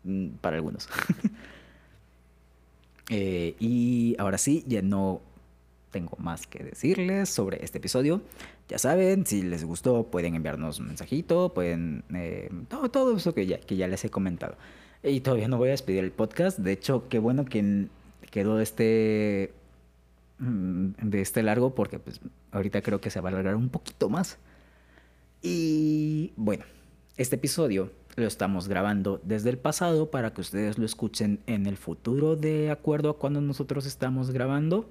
mm, 0.04 0.30
para 0.42 0.56
algunos. 0.56 0.90
Eh, 3.12 3.56
y 3.60 4.16
ahora 4.20 4.38
sí, 4.38 4.64
ya 4.68 4.84
no 4.84 5.22
tengo 5.90 6.16
más 6.20 6.46
que 6.46 6.64
decirles 6.64 7.30
sobre 7.30 7.64
este 7.66 7.80
episodio. 7.80 8.22
Ya 8.70 8.78
saben, 8.78 9.26
si 9.26 9.42
les 9.42 9.66
gustó, 9.66 10.04
pueden 10.04 10.36
enviarnos 10.36 10.80
un 10.80 10.88
mensajito, 10.88 11.54
pueden. 11.54 12.04
Eh, 12.14 12.50
todo, 12.68 12.90
todo, 12.90 13.18
eso 13.18 13.34
que 13.34 13.48
ya, 13.48 13.60
que 13.60 13.76
ya 13.76 13.88
les 13.88 14.06
he 14.06 14.12
comentado. 14.12 14.56
Y 15.04 15.22
todavía 15.22 15.48
no 15.48 15.58
voy 15.58 15.70
a 15.70 15.72
despedir 15.72 16.04
el 16.04 16.12
podcast. 16.12 16.60
De 16.60 16.72
hecho, 16.72 17.10
qué 17.10 17.18
bueno 17.18 17.46
que 17.46 17.88
quedó 18.30 18.60
este. 18.60 19.54
Mm, 20.38 20.92
de 21.02 21.22
este 21.22 21.42
largo, 21.44 21.74
porque 21.74 22.00
pues 22.00 22.22
ahorita 22.52 22.82
creo 22.82 23.02
que 23.02 23.10
se 23.10 23.20
va 23.22 23.30
a 23.30 23.32
alargar 23.32 23.56
un 23.56 23.70
poquito 23.70 24.08
más. 24.08 24.38
Y 25.42 26.34
bueno, 26.36 26.64
este 27.18 27.38
episodio 27.38 27.92
lo 28.16 28.28
estamos 28.28 28.68
grabando 28.68 29.20
desde 29.24 29.50
el 29.50 29.58
pasado 29.58 30.12
para 30.12 30.34
que 30.34 30.42
ustedes 30.42 30.78
lo 30.78 30.86
escuchen 30.86 31.40
en 31.48 31.66
el 31.66 31.78
futuro 31.78 32.36
de 32.36 32.70
acuerdo 32.70 33.10
a 33.10 33.18
cuando 33.18 33.42
nosotros 33.42 33.86
estamos 33.86 34.32
grabando 34.32 34.88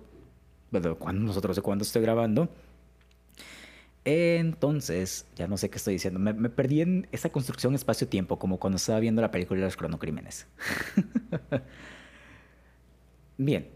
bueno, 0.70 0.96
cuando 0.96 1.22
nosotros 1.22 1.56
sé 1.56 1.62
cuándo 1.62 1.82
estoy 1.82 2.02
grabando. 2.02 2.48
Entonces, 4.04 5.26
ya 5.36 5.46
no 5.48 5.56
sé 5.56 5.68
qué 5.68 5.76
estoy 5.76 5.94
diciendo. 5.94 6.18
Me, 6.18 6.32
perdí 6.48 6.80
en 6.80 7.08
esa 7.12 7.30
construcción 7.30 7.74
espacio-tiempo, 7.74 8.38
como 8.38 8.58
cuando 8.58 8.76
estaba 8.76 9.00
viendo 9.00 9.20
la 9.20 9.30
película 9.30 9.60
de 9.60 9.66
los 9.66 9.76
cronocrímenes. 9.76 10.46
Bien. 13.38 13.68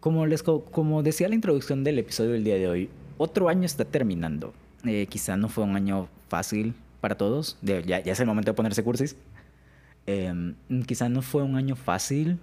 Como, 0.00 0.26
les, 0.26 0.42
como 0.42 1.02
decía 1.02 1.28
la 1.28 1.34
introducción 1.34 1.82
del 1.82 1.98
episodio 1.98 2.30
del 2.30 2.44
día 2.44 2.54
de 2.54 2.68
hoy, 2.68 2.90
otro 3.16 3.48
año 3.48 3.66
está 3.66 3.84
terminando. 3.84 4.54
Eh, 4.84 5.06
quizá 5.10 5.36
no 5.36 5.48
fue 5.48 5.64
un 5.64 5.74
año 5.74 6.08
fácil 6.28 6.74
para 7.00 7.16
todos. 7.16 7.58
ya, 7.62 7.98
es 7.98 8.20
el 8.20 8.26
momento 8.26 8.52
de 8.52 8.54
ponerse 8.54 8.84
cursis. 8.84 9.16
Em, 10.06 10.54
quizá 10.86 11.08
no 11.08 11.20
fue 11.22 11.42
un 11.42 11.56
año 11.56 11.74
fácil 11.74 12.38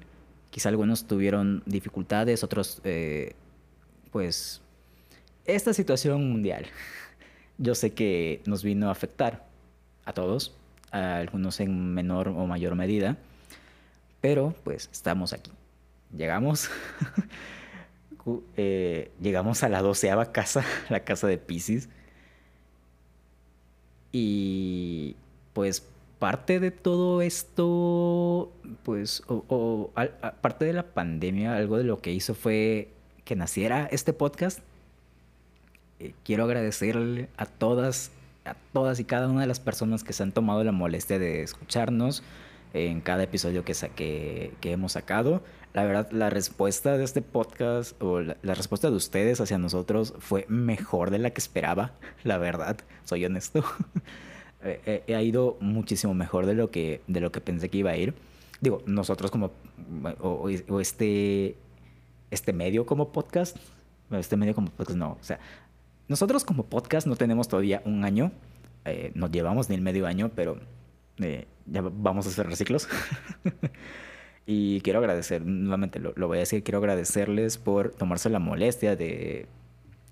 Quizá 0.55 0.69
algunos 0.69 1.05
tuvieron 1.05 1.63
dificultades, 1.65 2.41
otros, 2.41 2.79
eh, 2.85 3.33
pues, 4.09 4.61
esta 5.45 5.73
situación 5.73 6.29
mundial, 6.29 6.65
yo 7.57 7.75
sé 7.75 7.93
que 7.93 8.41
nos 8.45 8.63
vino 8.63 8.89
a 8.89 8.91
afectar 8.91 9.45
a 10.05 10.13
todos, 10.13 10.55
a 10.91 11.17
algunos 11.17 11.59
en 11.59 11.93
menor 11.93 12.29
o 12.29 12.45
mayor 12.45 12.75
medida, 12.75 13.17
pero 14.21 14.55
pues 14.63 14.89
estamos 14.91 15.33
aquí. 15.33 15.51
Llegamos, 16.15 16.69
eh, 18.57 19.11
llegamos 19.21 19.63
a 19.63 19.69
la 19.69 19.81
doceava 19.81 20.31
casa, 20.31 20.63
la 20.89 21.01
casa 21.01 21.27
de 21.27 21.37
Pisces. 21.37 21.89
Y 24.11 25.15
pues 25.53 25.85
parte 26.19 26.59
de 26.59 26.71
todo 26.71 27.21
esto, 27.21 28.51
pues, 28.83 29.23
o, 29.27 29.91
parte 30.41 30.65
de 30.65 30.73
la 30.73 30.93
pandemia, 30.93 31.55
algo 31.55 31.77
de 31.77 31.83
lo 31.83 31.99
que 31.99 32.13
hizo 32.13 32.33
fue 32.33 32.89
que 33.25 33.35
naciera 33.35 33.87
este 33.91 34.13
podcast. 34.13 34.59
Eh, 35.99 36.13
quiero 36.23 36.43
agradecerle 36.43 37.29
a 37.37 37.45
todas, 37.45 38.11
a 38.43 38.55
todas 38.73 38.99
y 38.99 39.05
cada 39.05 39.27
una 39.27 39.41
de 39.41 39.47
las 39.47 39.59
personas 39.59 40.03
que 40.03 40.13
se 40.13 40.23
han 40.23 40.31
tomado 40.31 40.63
la 40.63 40.71
molestia 40.71 41.19
de 41.19 41.41
escucharnos 41.41 42.23
en 42.73 42.99
cada 42.99 43.23
episodio 43.23 43.63
que, 43.63 44.51
que 44.59 44.71
hemos 44.71 44.93
sacado. 44.93 45.41
La 45.73 45.83
verdad, 45.83 46.09
la 46.11 46.29
respuesta 46.29 46.97
de 46.97 47.03
este 47.03 47.21
podcast 47.21 48.01
o 48.01 48.21
la, 48.21 48.35
respuesta 48.55 48.89
de 48.89 48.95
ustedes 48.95 49.41
hacia 49.41 49.57
nosotros 49.57 50.13
fue 50.19 50.45
mejor 50.47 51.09
de 51.11 51.19
la 51.19 51.31
que 51.31 51.41
esperaba, 51.41 51.93
la 52.23 52.37
verdad, 52.37 52.77
soy 53.03 53.25
honesto. 53.25 53.63
ha 54.63 55.21
ido 55.21 55.57
muchísimo 55.59 56.13
mejor 56.13 56.45
de 56.45 56.55
lo, 56.55 56.71
que, 56.71 57.01
de 57.07 57.19
lo 57.19 57.31
que 57.31 57.39
pensé 57.39 57.69
que 57.69 57.79
iba 57.79 57.91
a 57.91 57.97
ir. 57.97 58.15
Digo, 58.61 58.81
nosotros 58.85 59.31
como, 59.31 59.51
o, 60.21 60.49
este, 60.79 61.55
este 62.31 62.53
medio 62.53 62.85
como 62.85 63.11
podcast, 63.11 63.57
este 64.11 64.37
medio 64.37 64.55
como 64.55 64.69
podcast 64.69 64.97
no, 64.97 65.11
o 65.19 65.23
sea, 65.23 65.39
nosotros 66.07 66.45
como 66.45 66.65
podcast 66.65 67.07
no 67.07 67.15
tenemos 67.15 67.47
todavía 67.47 67.81
un 67.85 68.03
año, 68.05 68.31
eh, 68.85 69.11
no 69.15 69.29
llevamos 69.29 69.69
ni 69.69 69.75
el 69.75 69.81
medio 69.81 70.07
año, 70.07 70.31
pero 70.35 70.59
eh, 71.17 71.47
ya 71.65 71.81
vamos 71.81 72.25
a 72.25 72.29
hacer 72.29 72.47
reciclos. 72.47 72.87
Y 74.47 74.81
quiero 74.81 74.99
agradecer, 74.99 75.43
nuevamente 75.43 75.99
lo, 75.99 76.13
voy 76.27 76.37
a 76.37 76.41
decir, 76.41 76.63
quiero 76.63 76.77
agradecerles 76.77 77.57
por 77.57 77.89
tomarse 77.89 78.29
la 78.29 78.37
molestia 78.37 78.95
de 78.95 79.47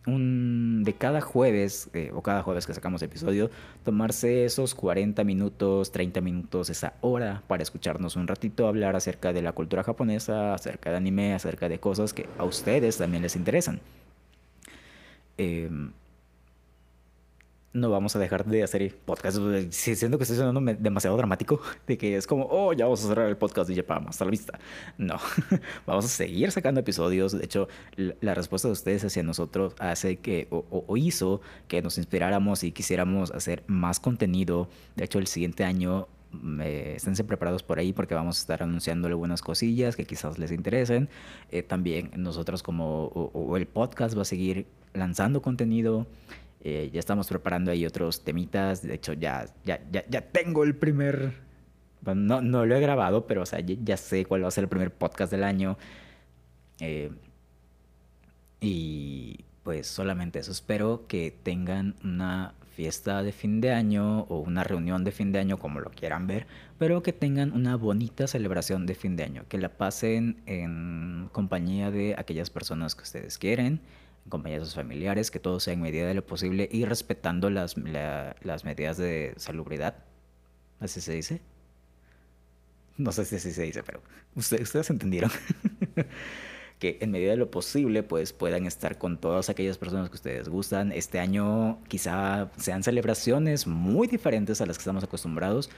un, 0.08 0.82
de 0.84 0.94
cada 0.94 1.22
jueves, 1.22 1.90
eh, 1.94 2.12
o 2.16 2.24
cada 2.24 2.42
jueves 2.42 2.66
que 2.66 2.74
sacamos 2.74 3.04
episodio, 3.04 3.52
tomarse 3.84 4.44
esos 4.46 4.74
40 4.74 5.24
minutos, 5.24 5.92
30 5.92 6.20
minutos, 6.22 6.72
esa 6.72 6.96
hora 7.02 7.44
para 7.48 7.62
escucharnos 7.62 8.16
un 8.16 8.28
ratito 8.28 8.68
hablar 8.68 8.96
acerca 8.96 9.34
de 9.34 9.44
la 9.44 9.52
cultura 9.52 9.84
japonesa, 9.84 10.56
acerca 10.56 10.90
de 10.90 10.98
anime, 10.98 11.36
acerca 11.36 11.70
de 11.70 11.80
cosas 11.80 12.12
que 12.12 12.28
a 12.40 12.44
ustedes 12.44 12.98
también 12.98 13.22
les 13.22 13.36
interesan. 13.36 13.82
Eh, 15.38 15.70
no 17.74 17.90
vamos 17.90 18.16
a 18.16 18.20
dejar 18.20 18.46
de 18.46 18.64
hacer 18.64 18.96
podcast. 18.96 19.40
Siento 19.72 20.18
que 20.18 20.24
estoy 20.24 20.38
sonando 20.38 20.74
demasiado 20.80 21.18
dramático, 21.18 21.60
de 21.88 21.98
que 21.98 22.16
es 22.16 22.28
como, 22.28 22.48
oh, 22.50 22.72
ya 22.74 22.86
vamos 22.86 23.04
a 23.04 23.08
cerrar 23.08 23.28
el 23.28 23.38
podcast 23.38 23.70
y 23.72 23.74
ya 23.74 23.84
para 23.84 24.08
hasta 24.08 24.26
la 24.26 24.32
vista. 24.32 24.60
No, 24.98 25.18
vamos 25.88 26.06
a 26.06 26.08
seguir 26.08 26.52
sacando 26.52 26.80
episodios. 26.80 27.32
De 27.32 27.44
hecho, 27.44 27.68
la 27.98 28.36
respuesta 28.36 28.68
de 28.68 28.74
ustedes 28.74 29.04
hacia 29.04 29.24
nosotros 29.24 29.74
hace 29.80 30.18
que, 30.18 30.48
o, 30.52 30.98
hizo 30.98 31.42
que 31.68 31.82
nos 31.82 31.98
inspiráramos 31.98 32.64
y 32.64 32.72
quisiéramos 32.72 33.32
hacer 33.32 33.64
más 33.68 34.00
contenido. 34.00 34.70
De 34.96 35.06
hecho, 35.06 35.18
el 35.18 35.28
siguiente 35.28 35.64
año 35.64 36.08
eh, 36.62 36.94
esténse 36.96 37.24
preparados 37.24 37.64
por 37.64 37.80
ahí 37.80 37.94
porque 37.94 38.14
vamos 38.14 38.38
a 38.38 38.42
estar 38.42 38.64
anunciando 38.64 39.08
algunas 39.08 39.42
cosillas 39.42 39.96
que 39.96 40.06
quizás 40.06 40.38
les 40.38 40.52
interesen. 40.52 41.10
Eh, 41.52 41.64
también 41.64 42.12
nosotros 42.18 42.62
como 42.62 43.06
o, 43.06 43.58
el 43.58 43.66
podcast 43.66 44.16
va 44.16 44.22
a 44.22 44.26
seguir 44.26 44.68
lanzando 44.94 45.42
contenido. 45.42 46.08
Eh, 46.62 46.90
ya 46.94 47.00
estamos 47.00 47.28
preparando 47.28 47.72
ahí 47.72 47.86
otros 47.86 48.24
temitas. 48.24 48.82
De 48.82 48.96
hecho, 48.96 49.14
ya, 49.14 49.46
ya, 49.66 49.82
ya, 49.92 50.06
ya 50.10 50.22
tengo 50.22 50.64
el 50.64 50.76
primer. 50.76 51.34
no, 52.06 52.42
no 52.42 52.66
lo 52.66 52.76
he 52.76 52.80
grabado, 52.80 53.28
pero 53.28 53.42
o 53.42 53.46
sea, 53.46 53.60
ya, 53.60 53.98
sé 53.98 54.26
cuál 54.26 54.44
va 54.44 54.48
a 54.48 54.52
ser 54.52 54.64
el 54.64 54.70
primer 54.70 54.92
podcast 54.92 55.32
del 55.32 55.44
año. 55.44 55.78
Eh, 56.80 57.12
y 58.62 59.44
pues 59.64 59.88
solamente 59.88 60.40
eso. 60.40 60.52
Espero 60.52 61.06
que 61.08 61.36
tengan 61.44 61.96
una 62.04 62.54
fiesta 62.76 63.22
de 63.22 63.32
fin 63.32 63.62
de 63.62 63.72
año 63.72 64.22
o 64.22 64.40
una 64.40 64.64
reunión 64.64 65.04
de 65.04 65.12
fin 65.12 65.32
de 65.32 65.40
año, 65.40 65.60
como 65.60 65.80
lo 65.80 65.92
quieran 65.92 66.28
ver, 66.28 66.48
pero 66.80 67.04
que 67.04 67.14
tengan 67.14 67.52
una 67.52 67.76
bonita 67.76 68.26
celebración 68.26 68.86
de 68.86 68.96
fin 68.96 69.16
de 69.16 69.24
año. 69.24 69.44
Que 69.48 69.58
la 69.58 69.70
pasen 69.70 70.42
en 70.46 71.30
compañía 71.32 71.92
de 71.92 72.16
aquellas 72.18 72.50
personas 72.50 72.96
que 72.96 73.04
ustedes 73.04 73.38
quieren 73.38 73.82
en 74.32 74.60
sus 74.62 74.76
familiares, 74.76 75.32
que 75.32 75.40
todo 75.40 75.60
sea 75.60 75.74
en 75.74 75.82
medida 75.82 76.08
de 76.08 76.14
lo 76.14 76.26
posible 76.26 76.68
y 76.72 76.86
respetando 76.86 77.50
las, 77.50 77.76
las 77.78 78.66
medidas 78.66 78.98
de 78.98 79.34
salubridad. 79.38 79.96
¿Así 80.80 81.02
se 81.02 81.14
dice? 81.14 81.42
No 82.98 83.12
sé 83.12 83.26
si 83.26 83.36
así 83.36 83.52
se 83.52 83.64
dice, 83.64 83.84
pero 83.84 84.02
ustedes, 84.36 84.64
ustedes 84.64 84.90
entendieron. 84.90 85.32
que 86.80 86.98
en 87.00 87.12
medida 87.12 87.32
de 87.32 87.38
lo 87.38 87.50
posible 87.50 88.04
pues 88.04 88.34
puedan 88.34 88.66
estar 88.66 88.98
con 88.98 89.18
todas 89.18 89.50
aquellas 89.50 89.78
personas 89.78 90.10
que 90.10 90.16
ustedes 90.16 90.50
gustan. 90.50 90.92
Este 90.92 91.20
año 91.20 91.80
quizá 91.88 92.52
sean 92.58 92.84
celebraciones 92.84 93.68
muy 93.68 94.08
diferentes 94.08 94.60
a 94.60 94.66
las 94.66 94.78
que 94.78 94.82
estamos 94.82 95.04
acostumbrados, 95.04 95.70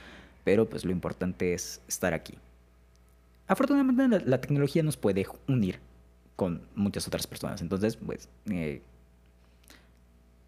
pero 0.44 0.68
pues 0.68 0.84
lo 0.84 0.92
importante 0.92 1.54
es 1.54 1.80
estar 1.86 2.12
aquí. 2.12 2.34
Afortunadamente 3.46 4.24
la 4.26 4.40
tecnología 4.40 4.82
nos 4.82 4.96
puede 4.96 5.26
unir 5.46 5.78
con 6.36 6.62
muchas 6.74 7.06
otras 7.08 7.26
personas. 7.26 7.62
Entonces, 7.62 7.96
pues, 7.96 8.28
eh, 8.50 8.82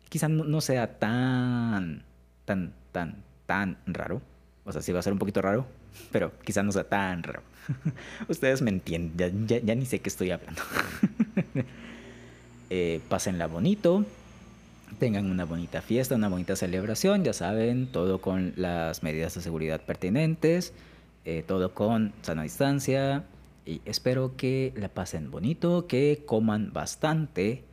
quizá 0.09 0.29
no, 0.29 0.61
sea 0.61 0.99
tan, 0.99 2.05
tan, 2.45 2.75
tan, 2.93 3.25
tan 3.47 3.79
raro. 3.87 4.23
O 4.65 4.73
sea, 4.73 4.83
sí 4.83 4.93
va 4.93 5.01
a 5.01 5.03
ser 5.03 5.15
un 5.15 5.19
poquito 5.19 5.43
raro, 5.43 5.67
pero 6.13 6.33
quizá 6.45 6.63
no 6.63 6.71
sea 6.71 6.85
tan 6.85 7.23
raro. 7.23 7.43
Ustedes 8.29 8.63
me 8.63 8.71
entienden, 8.71 9.49
ya, 9.49 9.75
ni 9.75 9.87
sé 9.87 10.01
qué 10.01 10.09
estoy 10.09 10.31
hablando. 10.31 10.63
eh, 12.71 13.01
pásenla 13.09 13.47
bonito, 13.47 14.05
tengan 14.99 15.31
una 15.31 15.45
bonita 15.45 15.81
fiesta, 15.83 16.15
una 16.15 16.29
bonita 16.29 16.55
celebración, 16.57 17.25
ya 17.25 17.33
saben, 17.33 17.87
todo 17.91 18.21
con 18.21 18.53
las 18.57 19.03
medidas 19.03 19.35
de 19.35 19.41
seguridad 19.41 19.81
pertinentes, 19.81 20.73
eh, 21.25 21.45
todo 21.47 21.75
con 21.75 22.13
sana 22.23 22.43
distancia, 22.43 23.25
y 23.69 23.83
espero 23.85 24.35
que 24.35 24.73
la 24.77 24.89
pasen 24.89 25.31
bonito, 25.31 25.87
que 25.87 26.23
coman 26.25 26.73
bastante 26.73 27.65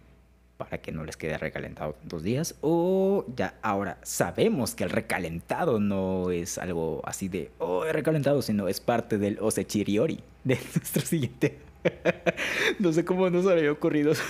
para 0.57 0.79
que 0.79 0.91
no 0.91 1.05
les 1.05 1.15
quede 1.15 1.37
recalentado 1.37 1.95
dos 2.03 2.21
días. 2.21 2.55
O 2.59 3.25
ya 3.33 3.57
ahora 3.61 3.97
sabemos 4.03 4.75
que 4.75 4.83
el 4.83 4.89
recalentado 4.89 5.79
no 5.79 6.31
es 6.31 6.57
algo 6.57 7.01
así 7.05 7.29
de, 7.29 7.49
oh, 7.59 7.85
recalentado, 7.85 8.41
sino 8.41 8.67
es 8.67 8.81
parte 8.81 9.17
del 9.17 9.37
osechiriori 9.39 10.19
de 10.43 10.55
nuestro 10.75 11.01
siguiente. 11.01 11.59
no 12.79 12.91
sé 12.91 13.05
cómo 13.05 13.29
nos 13.29 13.47
había 13.47 13.71
ocurrido. 13.71 14.13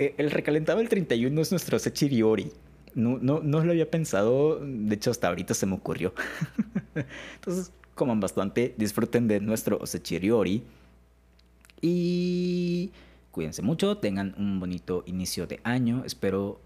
Eh, 0.00 0.14
el 0.18 0.30
recalentado 0.30 0.78
del 0.78 0.88
31 0.88 1.40
es 1.40 1.50
nuestro 1.50 1.76
osechiriori. 1.76 2.52
No, 2.94 3.18
no, 3.20 3.40
no 3.40 3.64
lo 3.64 3.72
había 3.72 3.90
pensado, 3.90 4.60
de 4.60 4.94
hecho 4.94 5.10
hasta 5.10 5.28
ahorita 5.28 5.54
se 5.54 5.66
me 5.66 5.74
ocurrió. 5.74 6.14
Entonces, 7.34 7.72
coman 7.98 8.20
bastante, 8.20 8.74
disfruten 8.78 9.28
de 9.28 9.40
nuestro 9.40 9.84
Sechiriori 9.84 10.62
y 11.82 12.92
cuídense 13.30 13.60
mucho, 13.60 13.98
tengan 13.98 14.34
un 14.38 14.58
bonito 14.60 15.02
inicio 15.06 15.46
de 15.46 15.60
año, 15.64 16.04
espero 16.06 16.60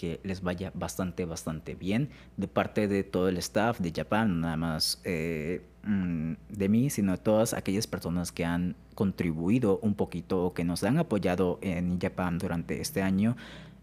que 0.00 0.18
les 0.24 0.40
vaya 0.40 0.72
bastante, 0.74 1.26
bastante 1.26 1.74
bien 1.74 2.08
de 2.38 2.48
parte 2.48 2.88
de 2.88 3.04
todo 3.04 3.28
el 3.28 3.36
staff 3.36 3.80
de 3.80 3.92
Japan, 3.94 4.40
nada 4.40 4.56
más 4.56 5.02
eh, 5.04 5.62
mm, 5.84 6.32
de 6.48 6.68
mí, 6.70 6.88
sino 6.88 7.12
de 7.12 7.18
todas 7.18 7.52
aquellas 7.52 7.86
personas 7.86 8.32
que 8.32 8.46
han 8.46 8.76
contribuido 8.94 9.78
un 9.82 9.94
poquito 9.94 10.42
o 10.42 10.54
que 10.54 10.64
nos 10.64 10.82
han 10.84 10.98
apoyado 10.98 11.58
en 11.60 12.00
Japan 12.00 12.38
durante 12.38 12.80
este 12.80 13.02
año. 13.02 13.36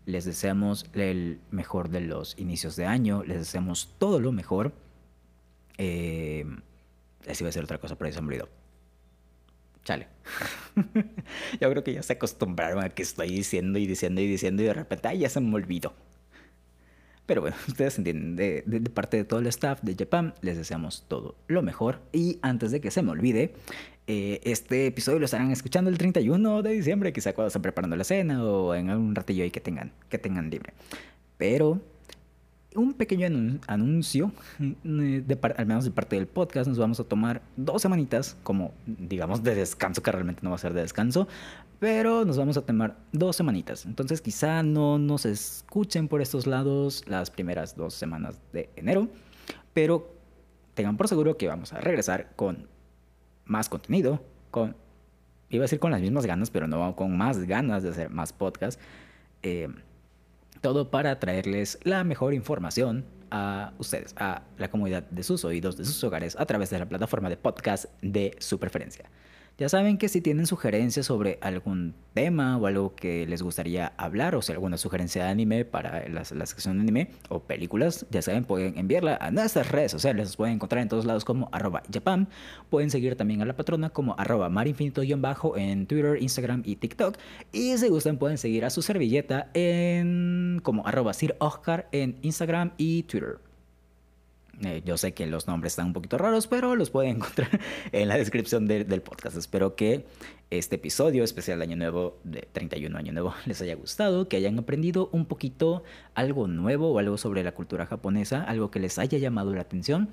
Les 0.08 0.26
deseamos 0.26 0.88
el 0.94 1.40
mejor 1.52 1.90
de 1.90 2.02
los 2.02 2.36
inicios 2.40 2.76
de 2.76 2.88
año, 2.88 3.24
les 3.24 3.38
deseamos 3.38 3.94
todo 4.00 4.20
lo 4.20 4.32
mejor. 4.32 4.74
Eh, 5.78 6.46
les 7.26 7.40
iba 7.42 7.48
a 7.48 7.50
decir 7.50 7.64
otra 7.64 7.78
cosa, 7.78 7.98
pero 7.98 8.12
se 8.12 8.22
me 8.22 8.28
olvidó. 8.28 8.50
Chale. 9.84 10.08
Yo 11.62 11.70
creo 11.72 11.84
que 11.84 11.94
ya 11.94 12.04
se 12.04 12.14
acostumbraron 12.14 12.84
a 12.84 12.90
que 12.90 13.04
estoy 13.04 13.30
diciendo 13.30 13.80
y 13.80 13.88
diciendo 13.88 14.20
y 14.20 14.28
diciendo 14.28 14.62
y 14.62 14.66
de 14.66 14.74
repente, 14.74 15.08
ay, 15.08 15.20
ya 15.20 15.30
se 15.30 15.40
me 15.40 15.56
olvidó. 15.56 15.94
Pero 17.26 17.42
bueno, 17.42 17.56
ustedes 17.68 17.98
entienden, 17.98 18.36
de, 18.36 18.90
parte 18.94 19.18
de 19.18 19.24
todo 19.24 19.40
el 19.40 19.48
staff 19.48 19.82
de 19.84 19.96
Japan, 19.96 20.34
les 20.42 20.58
deseamos 20.58 21.06
todo 21.08 21.36
lo 21.48 21.62
mejor. 21.62 22.02
Y 22.12 22.40
antes 22.42 22.72
de 22.72 22.82
que 22.82 22.92
se 22.92 23.02
me 23.02 23.12
olvide, 23.12 23.54
eh, 24.08 24.42
este 24.44 24.88
episodio 24.88 25.20
lo 25.20 25.26
estarán 25.26 25.52
escuchando 25.52 25.90
el 25.90 25.98
31 25.98 26.64
de 26.64 26.72
diciembre, 26.72 27.14
quizá 27.14 27.34
cuando 27.34 27.48
estén 27.48 27.62
preparando 27.62 27.96
la 27.96 28.04
cena 28.04 28.44
o 28.44 28.74
en 28.74 28.90
algún 28.90 29.14
ratillo 29.14 29.44
ahí 29.44 29.52
que 29.52 29.62
tengan, 29.62 29.92
que 30.10 30.18
tengan 30.18 30.50
libre. 30.50 30.74
Pero 31.38 31.82
un 32.78 32.94
pequeño 32.94 33.60
anuncio, 33.68 34.32
eh, 34.60 35.24
al 35.58 35.66
menos 35.66 35.84
de 35.84 35.92
parte 35.92 36.16
del 36.16 36.28
podcast, 36.28 36.68
nos 36.68 36.78
vamos 36.78 37.00
a 37.00 37.04
tomar 37.04 37.42
dos 37.56 37.82
semanitas 37.82 38.38
como, 38.44 38.72
digamos, 38.86 39.44
de 39.44 39.56
descanso, 39.56 40.04
que 40.04 40.12
realmente 40.12 40.42
no 40.44 40.52
va 40.52 40.58
a 40.58 40.60
ser 40.60 40.74
de 40.74 40.82
descanso, 40.82 41.28
pero 41.80 42.24
nos 42.24 42.38
vamos 42.38 42.56
a 42.56 42.62
tomar 42.62 42.98
dos 43.12 43.36
semanitas. 43.36 43.86
Entonces 43.86 44.22
quizá 44.22 44.62
no 44.62 45.00
nos 45.00 45.26
escuchen 45.26 46.08
por 46.08 46.22
estos 46.22 46.46
lados 46.46 47.04
las 47.08 47.32
primeras 47.32 47.76
dos 47.76 47.96
semanas 47.96 48.40
de 48.54 48.70
enero, 48.76 49.10
pero 49.74 50.14
tengan 50.76 50.98
por 50.98 51.08
seguro 51.08 51.36
que 51.36 51.48
vamos 51.48 51.74
a 51.74 51.82
regresar 51.82 52.32
con 52.36 52.68
más 53.46 53.70
contenido, 53.70 54.22
con, 54.52 54.76
iba 55.50 55.64
a 55.64 55.66
decir 55.66 55.80
con 55.80 55.92
las 55.92 56.02
mismas 56.02 56.28
ganas, 56.28 56.52
pero 56.52 56.68
no 56.68 56.96
con 56.96 57.18
más 57.18 57.40
ganas 57.40 57.82
de 57.82 57.90
hacer 57.90 58.12
más 58.12 58.34
podcast. 58.34 58.80
Eh, 59.42 59.68
todo 60.68 60.92
para 60.92 61.18
traerles 61.18 61.80
la 61.84 62.04
mejor 62.04 62.34
información 62.34 63.06
a 63.32 63.72
ustedes, 63.78 64.14
a 64.18 64.42
la 64.58 64.70
comunidad 64.70 65.04
de 65.04 65.24
sus 65.24 65.46
oídos, 65.46 65.78
de 65.78 65.86
sus 65.86 66.04
hogares, 66.04 66.36
a 66.38 66.46
través 66.46 66.70
de 66.70 66.78
la 66.78 66.86
plataforma 66.86 67.30
de 67.30 67.38
podcast 67.38 67.86
de 68.02 68.36
su 68.40 68.60
preferencia. 68.60 69.10
Ya 69.58 69.70
saben 69.70 69.98
que 69.98 70.08
si 70.08 70.22
tienen 70.22 70.46
sugerencias 70.46 71.08
sobre 71.08 71.40
algún 71.42 71.96
tema 72.14 72.58
o 72.58 72.68
algo 72.68 72.94
que 72.96 73.26
les 73.26 73.42
gustaría 73.42 73.92
hablar, 73.98 74.36
o 74.36 74.44
si 74.44 74.52
alguna 74.52 74.78
sugerencia 74.78 75.24
de 75.24 75.30
anime 75.32 75.66
para 75.66 76.08
la, 76.10 76.24
sección 76.26 76.76
de 76.78 76.82
anime 76.84 77.10
o 77.30 77.40
películas, 77.40 78.06
ya 78.12 78.22
saben, 78.22 78.46
pueden 78.46 78.78
enviarla 78.78 79.18
a 79.20 79.32
nuestras 79.32 79.72
redes 79.72 79.92
sociales. 79.92 80.28
Los 80.28 80.38
pueden 80.38 80.56
encontrar 80.56 80.84
en 80.84 80.90
todos 80.90 81.06
lados 81.06 81.26
como 81.26 81.50
arroba 81.52 81.82
Japan. 81.92 82.28
Pueden 82.70 82.92
seguir 82.92 83.16
también 83.16 83.42
a 83.42 83.46
la 83.46 83.56
patrona 83.56 83.90
como 83.90 84.14
arroba 84.20 84.48
marinfinito-bajo 84.50 85.58
en 85.58 85.88
Twitter, 85.88 86.22
Instagram 86.22 86.62
y 86.64 86.76
TikTok. 86.76 87.18
Y 87.52 87.76
si 87.80 87.90
gustan, 87.90 88.18
pueden 88.18 88.38
seguir 88.38 88.64
a 88.64 88.70
su 88.70 88.84
servilleta 88.84 89.50
en 89.56 90.62
como 90.62 90.86
arroba 90.86 91.14
Sir 91.16 91.36
Oscar 91.40 91.88
en 91.92 92.20
Instagram 92.22 92.74
y 92.78 93.04
Twitter. 93.04 93.47
Eh, 94.64 94.82
yo 94.84 94.98
sé 94.98 95.14
que 95.14 95.28
los 95.28 95.48
nombres 95.48 95.74
están 95.74 95.88
un 95.88 95.94
poquito 95.94 96.18
raros, 96.18 96.48
pero 96.48 96.76
los 96.76 96.90
pueden 96.90 97.12
encontrar 97.18 97.60
en 97.92 98.08
la 98.08 98.18
descripción 98.18 98.68
del 98.68 99.02
podcast. 99.02 99.38
Espero 99.38 99.76
que 99.76 100.06
este 100.50 100.78
episodio 100.78 101.24
especial 101.24 101.60
de 101.60 101.66
Año 101.66 101.76
Nuevo, 101.76 102.18
de 102.24 102.48
31 102.52 102.98
Año 102.98 103.14
Nuevo, 103.14 103.34
les 103.46 103.62
haya 103.62 103.76
gustado, 103.76 104.28
que 104.28 104.38
hayan 104.38 104.58
aprendido 104.58 105.10
un 105.12 105.26
poquito 105.26 105.84
algo 106.16 106.48
nuevo 106.48 106.92
o 106.92 107.00
algo 107.00 107.18
sobre 107.18 107.44
la 107.44 107.54
cultura 107.54 107.86
japonesa, 107.86 108.44
algo 108.44 108.72
que 108.72 108.80
les 108.80 108.98
haya 108.98 109.18
llamado 109.18 109.54
la 109.54 109.62
atención 109.62 110.10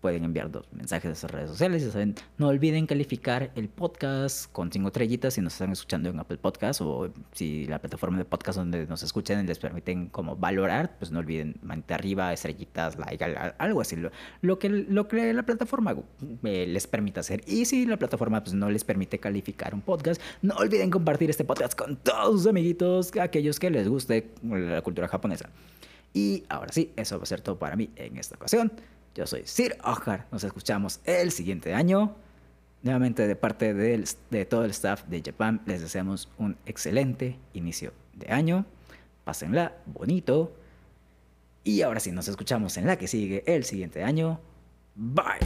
pueden 0.00 0.24
enviar 0.24 0.50
dos 0.50 0.66
mensajes 0.72 1.10
a 1.10 1.14
sus 1.14 1.30
redes 1.30 1.50
sociales. 1.50 1.84
Ya 1.84 1.90
saben, 1.90 2.14
no 2.38 2.48
olviden 2.48 2.86
calificar 2.86 3.50
el 3.54 3.68
podcast 3.68 4.50
con 4.52 4.72
cinco 4.72 4.88
estrellitas 4.88 5.34
si 5.34 5.40
nos 5.40 5.52
están 5.52 5.72
escuchando 5.72 6.08
en 6.08 6.18
Apple 6.18 6.38
Podcast 6.38 6.80
o 6.80 7.10
si 7.32 7.66
la 7.66 7.78
plataforma 7.78 8.18
de 8.18 8.24
podcast 8.24 8.58
donde 8.58 8.86
nos 8.86 9.02
escuchan 9.02 9.46
les 9.46 9.58
permiten 9.58 10.08
como 10.08 10.36
valorar, 10.36 10.96
pues 10.98 11.10
no 11.10 11.18
olviden 11.18 11.56
manita 11.62 11.94
arriba, 11.96 12.32
estrellitas, 12.32 12.98
like, 12.98 13.24
algo 13.58 13.80
así. 13.80 13.96
Lo, 14.40 14.58
que, 14.58 14.68
lo 14.68 15.08
que 15.08 15.32
la 15.32 15.42
plataforma 15.42 15.94
eh, 16.44 16.66
les 16.66 16.86
permite 16.86 17.20
hacer. 17.20 17.42
Y 17.46 17.66
si 17.66 17.84
la 17.86 17.98
plataforma 17.98 18.42
pues, 18.42 18.54
no 18.54 18.70
les 18.70 18.84
permite 18.84 19.18
calificar 19.18 19.74
un 19.74 19.82
podcast, 19.82 20.20
no 20.42 20.54
olviden 20.54 20.90
compartir 20.90 21.30
este 21.30 21.44
podcast 21.44 21.78
con 21.78 21.96
todos 21.96 22.42
sus 22.42 22.46
amiguitos, 22.46 23.16
aquellos 23.16 23.58
que 23.58 23.70
les 23.70 23.88
guste 23.88 24.30
la 24.42 24.80
cultura 24.82 25.08
japonesa. 25.08 25.50
Y 26.12 26.44
ahora 26.48 26.72
sí, 26.72 26.92
eso 26.96 27.18
va 27.18 27.22
a 27.22 27.26
ser 27.26 27.40
todo 27.40 27.58
para 27.58 27.76
mí 27.76 27.90
en 27.96 28.16
esta 28.16 28.34
ocasión. 28.36 28.72
Yo 29.14 29.26
soy 29.26 29.42
Sir 29.44 29.76
Ojar. 29.84 30.26
Nos 30.30 30.44
escuchamos 30.44 31.00
el 31.04 31.32
siguiente 31.32 31.74
año. 31.74 32.16
Nuevamente 32.82 33.26
de 33.26 33.36
parte 33.36 33.74
de 33.74 34.44
todo 34.46 34.64
el 34.64 34.70
staff 34.70 35.04
de 35.04 35.22
Japan 35.22 35.60
les 35.66 35.80
deseamos 35.80 36.30
un 36.38 36.56
excelente 36.64 37.38
inicio 37.52 37.92
de 38.14 38.32
año. 38.32 38.64
Pásenla 39.24 39.74
bonito. 39.86 40.52
Y 41.62 41.82
ahora 41.82 42.00
sí, 42.00 42.10
nos 42.10 42.26
escuchamos 42.28 42.76
en 42.78 42.86
la 42.86 42.96
que 42.96 43.06
sigue 43.06 43.44
el 43.46 43.64
siguiente 43.64 44.02
año. 44.02 44.40
Bye. 44.94 45.40